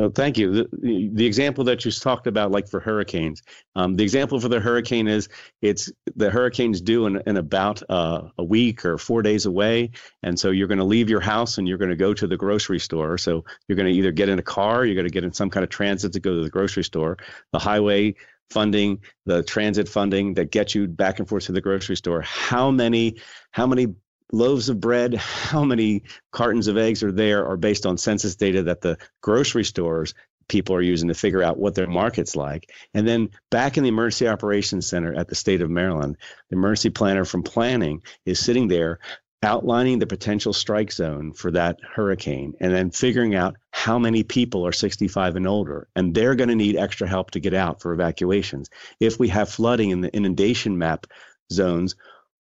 Oh, 0.00 0.08
thank 0.10 0.38
you. 0.38 0.52
The, 0.52 1.10
the, 1.12 1.26
example 1.26 1.64
that 1.64 1.84
you 1.84 1.90
talked 1.90 2.28
about, 2.28 2.52
like 2.52 2.68
for 2.68 2.78
hurricanes, 2.78 3.42
um, 3.74 3.96
the 3.96 4.04
example 4.04 4.38
for 4.38 4.48
the 4.48 4.60
hurricane 4.60 5.08
is 5.08 5.28
it's 5.60 5.90
the 6.14 6.30
hurricane's 6.30 6.80
due 6.80 7.06
in, 7.06 7.20
in 7.26 7.36
about 7.36 7.82
uh, 7.90 8.28
a 8.38 8.44
week 8.44 8.84
or 8.84 8.96
four 8.96 9.22
days 9.22 9.44
away. 9.44 9.90
And 10.22 10.38
so 10.38 10.50
you're 10.50 10.68
going 10.68 10.78
to 10.78 10.84
leave 10.84 11.10
your 11.10 11.20
house 11.20 11.58
and 11.58 11.66
you're 11.66 11.78
going 11.78 11.90
to 11.90 11.96
go 11.96 12.14
to 12.14 12.28
the 12.28 12.36
grocery 12.36 12.78
store. 12.78 13.18
So 13.18 13.44
you're 13.66 13.74
going 13.74 13.92
to 13.92 13.92
either 13.92 14.12
get 14.12 14.28
in 14.28 14.38
a 14.38 14.42
car, 14.42 14.84
you're 14.84 14.94
going 14.94 15.04
to 15.04 15.12
get 15.12 15.24
in 15.24 15.32
some 15.32 15.50
kind 15.50 15.64
of 15.64 15.70
transit 15.70 16.12
to 16.12 16.20
go 16.20 16.32
to 16.32 16.42
the 16.44 16.50
grocery 16.50 16.84
store. 16.84 17.16
The 17.52 17.58
highway 17.58 18.14
funding, 18.50 19.00
the 19.26 19.42
transit 19.42 19.88
funding 19.88 20.34
that 20.34 20.52
gets 20.52 20.76
you 20.76 20.86
back 20.86 21.18
and 21.18 21.28
forth 21.28 21.46
to 21.46 21.52
the 21.52 21.60
grocery 21.60 21.96
store. 21.96 22.22
How 22.22 22.70
many, 22.70 23.16
how 23.50 23.66
many 23.66 23.88
loaves 24.32 24.68
of 24.68 24.80
bread, 24.80 25.14
how 25.14 25.64
many 25.64 26.02
cartons 26.32 26.68
of 26.68 26.76
eggs 26.76 27.02
are 27.02 27.12
there 27.12 27.46
are 27.46 27.56
based 27.56 27.86
on 27.86 27.98
census 27.98 28.36
data 28.36 28.62
that 28.64 28.80
the 28.80 28.98
grocery 29.20 29.64
stores 29.64 30.14
people 30.48 30.74
are 30.74 30.82
using 30.82 31.08
to 31.08 31.14
figure 31.14 31.42
out 31.42 31.58
what 31.58 31.74
their 31.74 31.86
market's 31.86 32.34
like. 32.34 32.70
And 32.94 33.06
then 33.06 33.28
back 33.50 33.76
in 33.76 33.82
the 33.82 33.90
Emergency 33.90 34.26
Operations 34.26 34.86
Center 34.86 35.14
at 35.14 35.28
the 35.28 35.34
state 35.34 35.60
of 35.60 35.70
Maryland, 35.70 36.16
the 36.48 36.56
emergency 36.56 36.90
planner 36.90 37.26
from 37.26 37.42
planning 37.42 38.02
is 38.24 38.40
sitting 38.40 38.68
there 38.68 38.98
outlining 39.42 39.98
the 39.98 40.06
potential 40.06 40.52
strike 40.52 40.90
zone 40.90 41.32
for 41.32 41.52
that 41.52 41.78
hurricane 41.94 42.54
and 42.60 42.72
then 42.72 42.90
figuring 42.90 43.36
out 43.36 43.56
how 43.70 43.98
many 43.98 44.24
people 44.24 44.66
are 44.66 44.72
65 44.72 45.36
and 45.36 45.46
older 45.46 45.86
and 45.94 46.12
they're 46.12 46.34
going 46.34 46.48
to 46.48 46.56
need 46.56 46.76
extra 46.76 47.06
help 47.06 47.30
to 47.30 47.38
get 47.38 47.54
out 47.54 47.80
for 47.80 47.92
evacuations 47.92 48.68
if 48.98 49.20
we 49.20 49.28
have 49.28 49.48
flooding 49.48 49.90
in 49.90 50.00
the 50.00 50.14
inundation 50.16 50.76
map 50.76 51.06
zones 51.52 51.94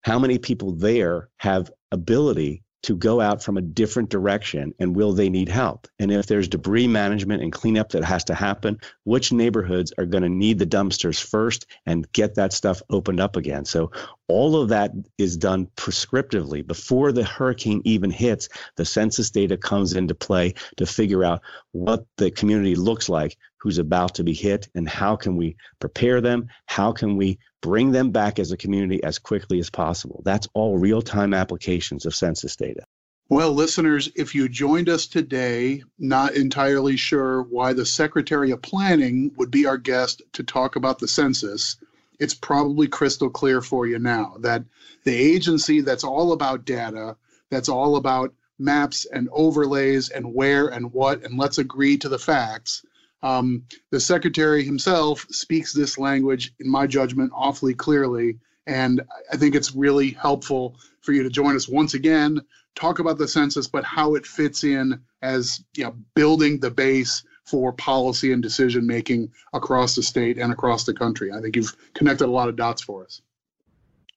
how 0.01 0.19
many 0.19 0.37
people 0.37 0.73
there 0.73 1.29
have 1.37 1.71
ability 1.91 2.63
to 2.83 2.95
go 2.95 3.21
out 3.21 3.43
from 3.43 3.57
a 3.57 3.61
different 3.61 4.09
direction 4.09 4.73
and 4.79 4.95
will 4.95 5.13
they 5.13 5.29
need 5.29 5.47
help? 5.47 5.87
And 5.99 6.11
if 6.11 6.25
there's 6.25 6.47
debris 6.47 6.87
management 6.87 7.43
and 7.43 7.51
cleanup 7.51 7.89
that 7.89 8.03
has 8.03 8.23
to 8.25 8.33
happen, 8.33 8.79
which 9.03 9.31
neighborhoods 9.31 9.93
are 9.97 10.05
going 10.05 10.23
to 10.23 10.29
need 10.29 10.57
the 10.57 10.65
dumpsters 10.65 11.21
first 11.21 11.67
and 11.85 12.11
get 12.11 12.35
that 12.35 12.53
stuff 12.53 12.81
opened 12.89 13.19
up 13.19 13.35
again? 13.35 13.65
So 13.65 13.91
all 14.27 14.59
of 14.59 14.69
that 14.69 14.91
is 15.17 15.37
done 15.37 15.67
prescriptively 15.75 16.65
before 16.65 17.11
the 17.11 17.23
hurricane 17.23 17.81
even 17.85 18.09
hits. 18.09 18.49
The 18.77 18.85
census 18.85 19.29
data 19.29 19.57
comes 19.57 19.93
into 19.93 20.15
play 20.15 20.55
to 20.77 20.85
figure 20.85 21.23
out 21.23 21.41
what 21.73 22.05
the 22.17 22.31
community 22.31 22.75
looks 22.75 23.09
like 23.09 23.37
who's 23.61 23.77
about 23.77 24.15
to 24.15 24.23
be 24.23 24.33
hit 24.33 24.67
and 24.73 24.89
how 24.89 25.15
can 25.15 25.37
we 25.37 25.55
prepare 25.79 26.19
them? 26.19 26.47
How 26.65 26.91
can 26.91 27.15
we 27.15 27.37
bring 27.61 27.91
them 27.91 28.09
back 28.09 28.39
as 28.39 28.51
a 28.51 28.57
community 28.57 29.03
as 29.03 29.19
quickly 29.19 29.59
as 29.59 29.69
possible? 29.69 30.21
That's 30.25 30.47
all 30.55 30.79
real 30.79 31.01
time 31.01 31.33
applications 31.33 32.05
of 32.05 32.15
census 32.15 32.55
data. 32.55 32.83
Well, 33.29 33.53
listeners, 33.53 34.09
if 34.15 34.35
you 34.35 34.49
joined 34.49 34.89
us 34.89 35.05
today, 35.07 35.83
not 35.97 36.33
entirely 36.33 36.97
sure 36.97 37.43
why 37.43 37.71
the 37.73 37.85
Secretary 37.85 38.51
of 38.51 38.61
Planning 38.61 39.31
would 39.37 39.51
be 39.51 39.65
our 39.65 39.77
guest 39.77 40.21
to 40.33 40.43
talk 40.43 40.75
about 40.75 40.99
the 40.99 41.07
census, 41.07 41.77
it's 42.19 42.33
probably 42.33 42.87
crystal 42.87 43.29
clear 43.29 43.61
for 43.61 43.85
you 43.87 43.99
now 43.99 44.35
that 44.39 44.63
the 45.05 45.15
agency 45.15 45.81
that's 45.81 46.03
all 46.03 46.33
about 46.33 46.65
data, 46.65 47.15
that's 47.49 47.69
all 47.69 47.95
about 47.95 48.33
maps 48.59 49.05
and 49.05 49.29
overlays 49.31 50.09
and 50.09 50.33
where 50.33 50.67
and 50.67 50.91
what, 50.91 51.23
and 51.23 51.37
let's 51.37 51.57
agree 51.57 51.97
to 51.97 52.09
the 52.09 52.19
facts, 52.19 52.83
um, 53.23 53.63
the 53.91 53.99
secretary 53.99 54.63
himself 54.63 55.25
speaks 55.29 55.73
this 55.73 55.97
language, 55.97 56.53
in 56.59 56.69
my 56.69 56.87
judgment, 56.87 57.31
awfully 57.33 57.73
clearly. 57.73 58.39
And 58.67 59.01
I 59.31 59.37
think 59.37 59.55
it's 59.55 59.75
really 59.75 60.11
helpful 60.11 60.75
for 61.01 61.13
you 61.13 61.23
to 61.23 61.29
join 61.29 61.55
us 61.55 61.67
once 61.67 61.93
again, 61.93 62.41
talk 62.75 62.99
about 62.99 63.17
the 63.17 63.27
census, 63.27 63.67
but 63.67 63.83
how 63.83 64.15
it 64.15 64.25
fits 64.25 64.63
in 64.63 65.01
as 65.21 65.63
you 65.75 65.83
know, 65.83 65.95
building 66.15 66.59
the 66.59 66.71
base 66.71 67.23
for 67.45 67.73
policy 67.73 68.31
and 68.31 68.41
decision 68.41 68.85
making 68.87 69.31
across 69.53 69.95
the 69.95 70.03
state 70.03 70.37
and 70.37 70.53
across 70.53 70.85
the 70.85 70.93
country. 70.93 71.31
I 71.31 71.41
think 71.41 71.55
you've 71.55 71.75
connected 71.93 72.25
a 72.25 72.31
lot 72.31 72.49
of 72.49 72.55
dots 72.55 72.81
for 72.81 73.03
us. 73.03 73.21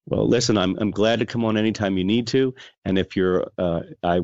Well, 0.06 0.28
listen, 0.28 0.58
I'm 0.58 0.76
I'm 0.78 0.90
glad 0.90 1.20
to 1.20 1.26
come 1.26 1.44
on 1.46 1.56
anytime 1.56 1.96
you 1.96 2.04
need 2.04 2.26
to, 2.28 2.54
and 2.84 2.98
if 2.98 3.16
you're, 3.16 3.46
uh, 3.56 3.80
I 4.02 4.20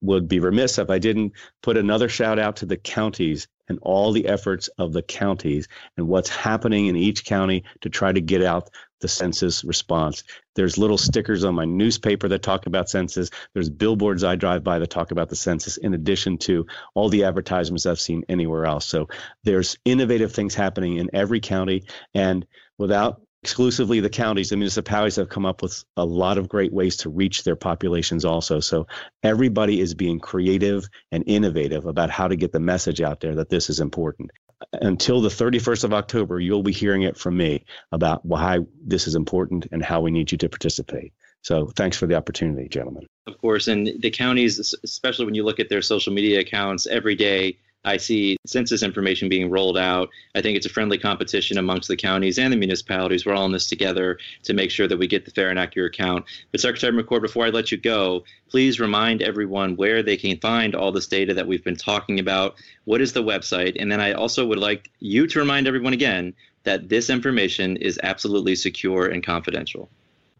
would 0.00 0.28
be 0.28 0.38
remiss 0.38 0.78
if 0.78 0.90
I 0.90 0.98
didn't 0.98 1.32
put 1.62 1.76
another 1.76 2.08
shout 2.08 2.38
out 2.38 2.56
to 2.56 2.66
the 2.66 2.76
counties 2.76 3.48
and 3.68 3.78
all 3.82 4.12
the 4.12 4.26
efforts 4.26 4.68
of 4.78 4.92
the 4.92 5.02
counties 5.02 5.68
and 5.96 6.08
what's 6.08 6.28
happening 6.28 6.86
in 6.86 6.96
each 6.96 7.24
county 7.24 7.64
to 7.80 7.88
try 7.88 8.12
to 8.12 8.20
get 8.20 8.42
out 8.42 8.70
the 9.00 9.08
census 9.08 9.64
response. 9.64 10.24
There's 10.54 10.78
little 10.78 10.96
stickers 10.96 11.44
on 11.44 11.54
my 11.54 11.66
newspaper 11.66 12.26
that 12.28 12.42
talk 12.42 12.66
about 12.66 12.88
census. 12.88 13.28
There's 13.52 13.68
billboards 13.68 14.24
I 14.24 14.34
drive 14.34 14.64
by 14.64 14.78
that 14.78 14.88
talk 14.88 15.10
about 15.10 15.28
the 15.28 15.36
census, 15.36 15.76
in 15.76 15.92
addition 15.92 16.38
to 16.38 16.66
all 16.94 17.10
the 17.10 17.24
advertisements 17.24 17.84
I've 17.84 18.00
seen 18.00 18.24
anywhere 18.30 18.64
else. 18.64 18.86
So 18.86 19.08
there's 19.42 19.76
innovative 19.84 20.32
things 20.32 20.54
happening 20.54 20.96
in 20.96 21.10
every 21.12 21.40
county. 21.40 21.84
And 22.14 22.46
without 22.78 23.20
exclusively 23.44 24.00
the 24.00 24.08
counties, 24.08 24.48
the 24.48 24.56
municipalities 24.56 25.16
have 25.16 25.28
come 25.28 25.44
up 25.44 25.60
with 25.60 25.84
a 25.98 26.04
lot 26.04 26.38
of 26.38 26.48
great 26.48 26.72
ways 26.72 26.96
to 26.96 27.10
reach 27.10 27.44
their 27.44 27.54
populations 27.54 28.24
also. 28.24 28.58
So 28.58 28.86
everybody 29.22 29.82
is 29.82 29.92
being 29.92 30.18
creative 30.18 30.88
and 31.12 31.22
innovative 31.26 31.84
about 31.84 32.08
how 32.08 32.26
to 32.26 32.36
get 32.36 32.52
the 32.52 32.58
message 32.58 33.02
out 33.02 33.20
there 33.20 33.34
that 33.34 33.50
this 33.50 33.68
is 33.68 33.80
important. 33.80 34.30
Until 34.72 35.20
the 35.20 35.28
31st 35.28 35.84
of 35.84 35.92
October, 35.92 36.40
you'll 36.40 36.62
be 36.62 36.72
hearing 36.72 37.02
it 37.02 37.18
from 37.18 37.36
me 37.36 37.66
about 37.92 38.24
why 38.24 38.60
this 38.82 39.06
is 39.06 39.14
important 39.14 39.66
and 39.72 39.84
how 39.84 40.00
we 40.00 40.10
need 40.10 40.32
you 40.32 40.38
to 40.38 40.48
participate. 40.48 41.12
So 41.42 41.66
thanks 41.76 41.98
for 41.98 42.06
the 42.06 42.14
opportunity, 42.14 42.66
gentlemen. 42.70 43.06
Of 43.26 43.36
course, 43.36 43.68
and 43.68 43.90
the 44.00 44.10
counties, 44.10 44.74
especially 44.82 45.26
when 45.26 45.34
you 45.34 45.44
look 45.44 45.60
at 45.60 45.68
their 45.68 45.82
social 45.82 46.14
media 46.14 46.40
accounts 46.40 46.86
every 46.86 47.14
day, 47.14 47.58
I 47.84 47.98
see 47.98 48.36
census 48.46 48.82
information 48.82 49.28
being 49.28 49.50
rolled 49.50 49.76
out. 49.76 50.08
I 50.34 50.40
think 50.40 50.56
it's 50.56 50.64
a 50.66 50.70
friendly 50.70 50.96
competition 50.98 51.58
amongst 51.58 51.88
the 51.88 51.96
counties 51.96 52.38
and 52.38 52.52
the 52.52 52.56
municipalities. 52.56 53.26
We're 53.26 53.34
all 53.34 53.46
in 53.46 53.52
this 53.52 53.66
together 53.66 54.18
to 54.44 54.54
make 54.54 54.70
sure 54.70 54.88
that 54.88 54.96
we 54.96 55.06
get 55.06 55.26
the 55.26 55.30
fair 55.30 55.50
and 55.50 55.58
accurate 55.58 55.94
count. 55.94 56.24
But 56.50 56.60
Secretary 56.60 56.92
McCord, 56.92 57.22
before 57.22 57.44
I 57.44 57.50
let 57.50 57.70
you 57.70 57.78
go, 57.78 58.24
please 58.48 58.80
remind 58.80 59.22
everyone 59.22 59.76
where 59.76 60.02
they 60.02 60.16
can 60.16 60.38
find 60.38 60.74
all 60.74 60.90
this 60.92 61.06
data 61.06 61.34
that 61.34 61.46
we've 61.46 61.62
been 61.62 61.76
talking 61.76 62.18
about. 62.20 62.54
What 62.84 63.02
is 63.02 63.12
the 63.12 63.22
website? 63.22 63.76
And 63.78 63.92
then 63.92 64.00
I 64.00 64.12
also 64.12 64.46
would 64.46 64.58
like 64.58 64.90
you 65.00 65.26
to 65.26 65.38
remind 65.38 65.68
everyone 65.68 65.92
again 65.92 66.32
that 66.62 66.88
this 66.88 67.10
information 67.10 67.76
is 67.76 68.00
absolutely 68.02 68.56
secure 68.56 69.08
and 69.08 69.22
confidential. 69.22 69.90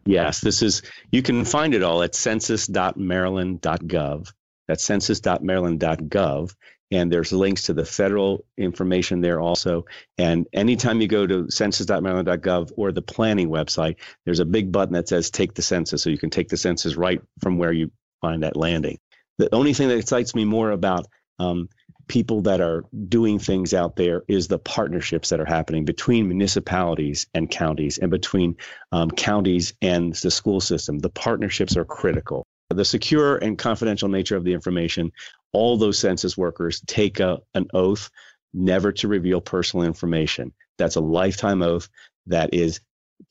Yes, 0.07 0.41
this 0.41 0.61
is, 0.61 0.83
you 1.11 1.21
can 1.21 1.45
find 1.45 1.73
it 1.75 1.83
all 1.83 2.03
at 2.03 2.15
census.maryland.gov. 2.15 4.33
That's 4.67 4.83
census.maryland.gov 4.83 6.55
and 6.91 7.11
there's 7.11 7.31
links 7.31 7.63
to 7.63 7.73
the 7.73 7.85
federal 7.85 8.45
information 8.57 9.21
there 9.21 9.39
also. 9.39 9.85
And 10.17 10.47
anytime 10.53 11.01
you 11.01 11.07
go 11.07 11.25
to 11.25 11.49
census.maryland.gov 11.49 12.71
or 12.77 12.91
the 12.91 13.01
planning 13.01 13.49
website, 13.49 13.95
there's 14.25 14.39
a 14.39 14.45
big 14.45 14.71
button 14.71 14.93
that 14.93 15.09
says 15.09 15.31
take 15.31 15.53
the 15.53 15.61
census. 15.61 16.03
So 16.03 16.09
you 16.09 16.17
can 16.17 16.29
take 16.29 16.49
the 16.49 16.57
census 16.57 16.95
right 16.95 17.21
from 17.41 17.57
where 17.57 17.71
you 17.71 17.91
find 18.21 18.43
that 18.43 18.55
landing. 18.55 18.99
The 19.37 19.53
only 19.53 19.73
thing 19.73 19.89
that 19.89 19.97
excites 19.97 20.35
me 20.35 20.45
more 20.45 20.71
about 20.71 21.07
um, 21.39 21.69
people 22.07 22.41
that 22.41 22.61
are 22.61 22.85
doing 23.09 23.39
things 23.39 23.73
out 23.73 23.95
there 23.95 24.23
is 24.27 24.47
the 24.47 24.59
partnerships 24.59 25.29
that 25.29 25.39
are 25.39 25.45
happening 25.45 25.85
between 25.85 26.27
municipalities 26.27 27.27
and 27.33 27.49
counties 27.49 27.97
and 27.97 28.11
between 28.11 28.55
um, 28.91 29.09
counties 29.11 29.73
and 29.81 30.13
the 30.13 30.31
school 30.31 30.61
system. 30.61 30.99
The 30.99 31.09
partnerships 31.09 31.75
are 31.75 31.85
critical. 31.85 32.45
The 32.69 32.85
secure 32.85 33.37
and 33.37 33.57
confidential 33.57 34.09
nature 34.09 34.35
of 34.35 34.43
the 34.43 34.53
information 34.53 35.11
all 35.55 35.77
those 35.77 35.97
census 35.97 36.37
workers 36.37 36.81
take 36.85 37.21
a, 37.21 37.39
an 37.53 37.67
oath 37.73 38.09
never 38.53 38.91
to 38.91 39.07
reveal 39.07 39.39
personal 39.39 39.85
information. 39.85 40.51
That's 40.77 40.97
a 40.97 41.01
lifetime 41.01 41.61
oath 41.61 41.87
that 42.27 42.53
is 42.53 42.81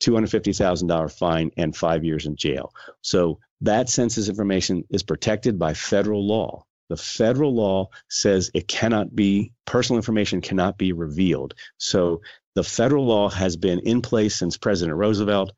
$250,000 0.01 1.11
fine 1.11 1.51
and 1.57 1.75
five 1.75 2.03
years 2.03 2.25
in 2.25 2.35
jail. 2.35 2.73
So 3.01 3.39
that 3.61 3.89
census 3.89 4.27
information 4.27 4.85
is 4.89 5.03
protected 5.03 5.59
by 5.59 5.75
federal 5.75 6.25
law. 6.25 6.63
The 6.89 6.97
federal 6.97 7.53
law 7.53 7.89
says 8.09 8.51
it 8.53 8.67
cannot 8.67 9.15
be, 9.15 9.51
personal 9.65 9.97
information 9.97 10.41
cannot 10.41 10.77
be 10.77 10.93
revealed. 10.93 11.53
So 11.77 12.21
the 12.55 12.63
federal 12.63 13.05
law 13.05 13.29
has 13.29 13.55
been 13.57 13.79
in 13.79 14.01
place 14.01 14.35
since 14.35 14.57
President 14.57 14.97
Roosevelt. 14.97 15.51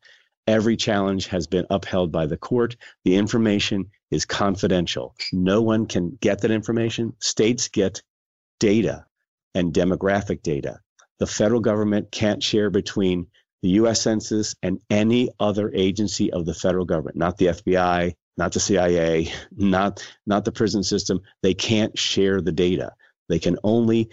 Every 0.48 0.78
challenge 0.78 1.26
has 1.26 1.46
been 1.46 1.66
upheld 1.68 2.10
by 2.10 2.24
the 2.24 2.38
court. 2.38 2.74
The 3.04 3.16
information 3.16 3.90
is 4.10 4.24
confidential. 4.24 5.14
No 5.30 5.60
one 5.60 5.84
can 5.84 6.16
get 6.22 6.40
that 6.40 6.50
information. 6.50 7.12
States 7.20 7.68
get 7.68 8.00
data 8.58 9.04
and 9.54 9.74
demographic 9.74 10.42
data. 10.42 10.80
The 11.18 11.26
federal 11.26 11.60
government 11.60 12.10
can't 12.12 12.42
share 12.42 12.70
between 12.70 13.26
the 13.60 13.68
US 13.80 14.00
Census 14.00 14.54
and 14.62 14.80
any 14.88 15.28
other 15.38 15.70
agency 15.74 16.32
of 16.32 16.46
the 16.46 16.54
federal 16.54 16.86
government, 16.86 17.18
not 17.18 17.36
the 17.36 17.48
FBI, 17.48 18.14
not 18.38 18.54
the 18.54 18.60
CIA, 18.60 19.30
not, 19.54 20.02
not 20.26 20.46
the 20.46 20.52
prison 20.52 20.82
system. 20.82 21.20
They 21.42 21.52
can't 21.52 21.98
share 21.98 22.40
the 22.40 22.52
data. 22.52 22.94
They 23.28 23.38
can 23.38 23.58
only 23.64 24.08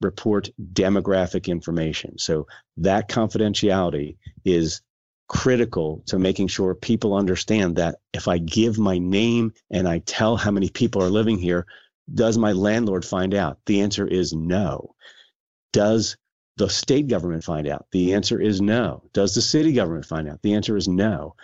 report 0.00 0.50
demographic 0.72 1.48
information. 1.48 2.16
So 2.16 2.46
that 2.76 3.08
confidentiality 3.08 4.18
is 4.44 4.82
critical 5.30 6.02
to 6.06 6.18
making 6.18 6.48
sure 6.48 6.74
people 6.74 7.14
understand 7.14 7.76
that 7.76 8.00
if 8.12 8.26
I 8.26 8.38
give 8.38 8.80
my 8.80 8.98
name 8.98 9.52
and 9.70 9.86
I 9.86 10.00
tell 10.00 10.36
how 10.36 10.50
many 10.50 10.68
people 10.68 11.04
are 11.04 11.08
living 11.08 11.38
here, 11.38 11.66
does 12.12 12.36
my 12.36 12.50
landlord 12.50 13.04
find 13.04 13.32
out? 13.32 13.58
The 13.64 13.82
answer 13.82 14.04
is 14.04 14.32
no. 14.32 14.96
Does 15.72 16.16
the 16.56 16.68
state 16.68 17.06
government 17.06 17.44
find 17.44 17.68
out? 17.68 17.86
The 17.92 18.14
answer 18.14 18.40
is 18.40 18.60
no. 18.60 19.04
Does 19.12 19.36
the 19.36 19.40
city 19.40 19.72
government 19.72 20.04
find 20.04 20.28
out? 20.28 20.42
The 20.42 20.54
answer 20.54 20.76
is 20.76 20.88
no. 20.88 21.36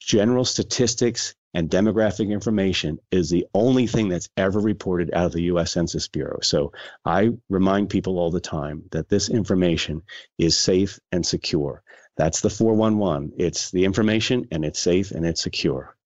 General 0.00 0.46
statistics 0.46 1.34
and 1.52 1.68
demographic 1.68 2.30
information 2.30 2.98
is 3.10 3.28
the 3.28 3.46
only 3.52 3.86
thing 3.86 4.08
that's 4.08 4.30
ever 4.38 4.60
reported 4.60 5.10
out 5.12 5.26
of 5.26 5.32
the 5.32 5.42
US 5.42 5.72
Census 5.72 6.08
Bureau. 6.08 6.38
So 6.40 6.72
I 7.04 7.32
remind 7.50 7.90
people 7.90 8.18
all 8.18 8.30
the 8.30 8.40
time 8.40 8.84
that 8.92 9.10
this 9.10 9.28
information 9.28 10.00
is 10.38 10.56
safe 10.58 10.98
and 11.12 11.24
secure. 11.24 11.82
That's 12.16 12.40
the 12.40 12.50
411. 12.50 13.34
It's 13.36 13.70
the 13.70 13.84
information 13.84 14.48
and 14.50 14.64
it's 14.64 14.80
safe 14.80 15.10
and 15.10 15.26
it's 15.26 15.42
secure. 15.42 15.96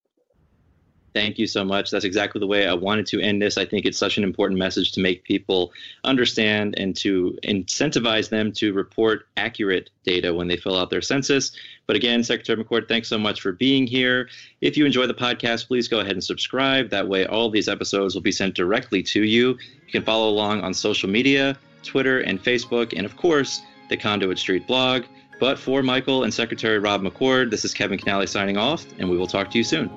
Thank 1.12 1.38
you 1.38 1.46
so 1.48 1.64
much. 1.64 1.90
That's 1.90 2.04
exactly 2.04 2.38
the 2.38 2.46
way 2.46 2.68
I 2.68 2.74
wanted 2.74 3.06
to 3.06 3.20
end 3.20 3.42
this. 3.42 3.58
I 3.58 3.64
think 3.64 3.84
it's 3.84 3.98
such 3.98 4.16
an 4.16 4.22
important 4.22 4.58
message 4.58 4.92
to 4.92 5.00
make 5.00 5.24
people 5.24 5.72
understand 6.04 6.76
and 6.78 6.96
to 6.98 7.36
incentivize 7.42 8.28
them 8.28 8.52
to 8.52 8.72
report 8.72 9.26
accurate 9.36 9.90
data 10.04 10.32
when 10.32 10.46
they 10.46 10.56
fill 10.56 10.78
out 10.78 10.88
their 10.88 11.02
census. 11.02 11.50
But 11.86 11.96
again, 11.96 12.22
Secretary 12.22 12.62
McCord, 12.62 12.86
thanks 12.86 13.08
so 13.08 13.18
much 13.18 13.40
for 13.40 13.50
being 13.50 13.88
here. 13.88 14.28
If 14.60 14.76
you 14.76 14.86
enjoy 14.86 15.08
the 15.08 15.14
podcast, 15.14 15.66
please 15.66 15.88
go 15.88 15.98
ahead 15.98 16.12
and 16.12 16.22
subscribe. 16.22 16.90
That 16.90 17.08
way, 17.08 17.26
all 17.26 17.50
these 17.50 17.68
episodes 17.68 18.14
will 18.14 18.22
be 18.22 18.32
sent 18.32 18.54
directly 18.54 19.02
to 19.04 19.24
you. 19.24 19.58
You 19.86 19.92
can 19.92 20.04
follow 20.04 20.28
along 20.28 20.60
on 20.60 20.72
social 20.72 21.10
media, 21.10 21.58
Twitter 21.82 22.20
and 22.20 22.40
Facebook, 22.40 22.94
and 22.96 23.04
of 23.04 23.16
course, 23.16 23.62
the 23.88 23.96
Conduit 23.96 24.38
Street 24.38 24.66
blog. 24.68 25.02
But 25.40 25.58
for 25.58 25.82
Michael 25.82 26.24
and 26.24 26.32
Secretary 26.32 26.78
Rob 26.78 27.00
McCord, 27.00 27.50
this 27.50 27.64
is 27.64 27.72
Kevin 27.72 27.98
Kinnally 27.98 28.28
signing 28.28 28.58
off, 28.58 28.84
and 28.98 29.08
we 29.08 29.16
will 29.16 29.26
talk 29.26 29.50
to 29.52 29.58
you 29.58 29.64
soon. 29.64 29.90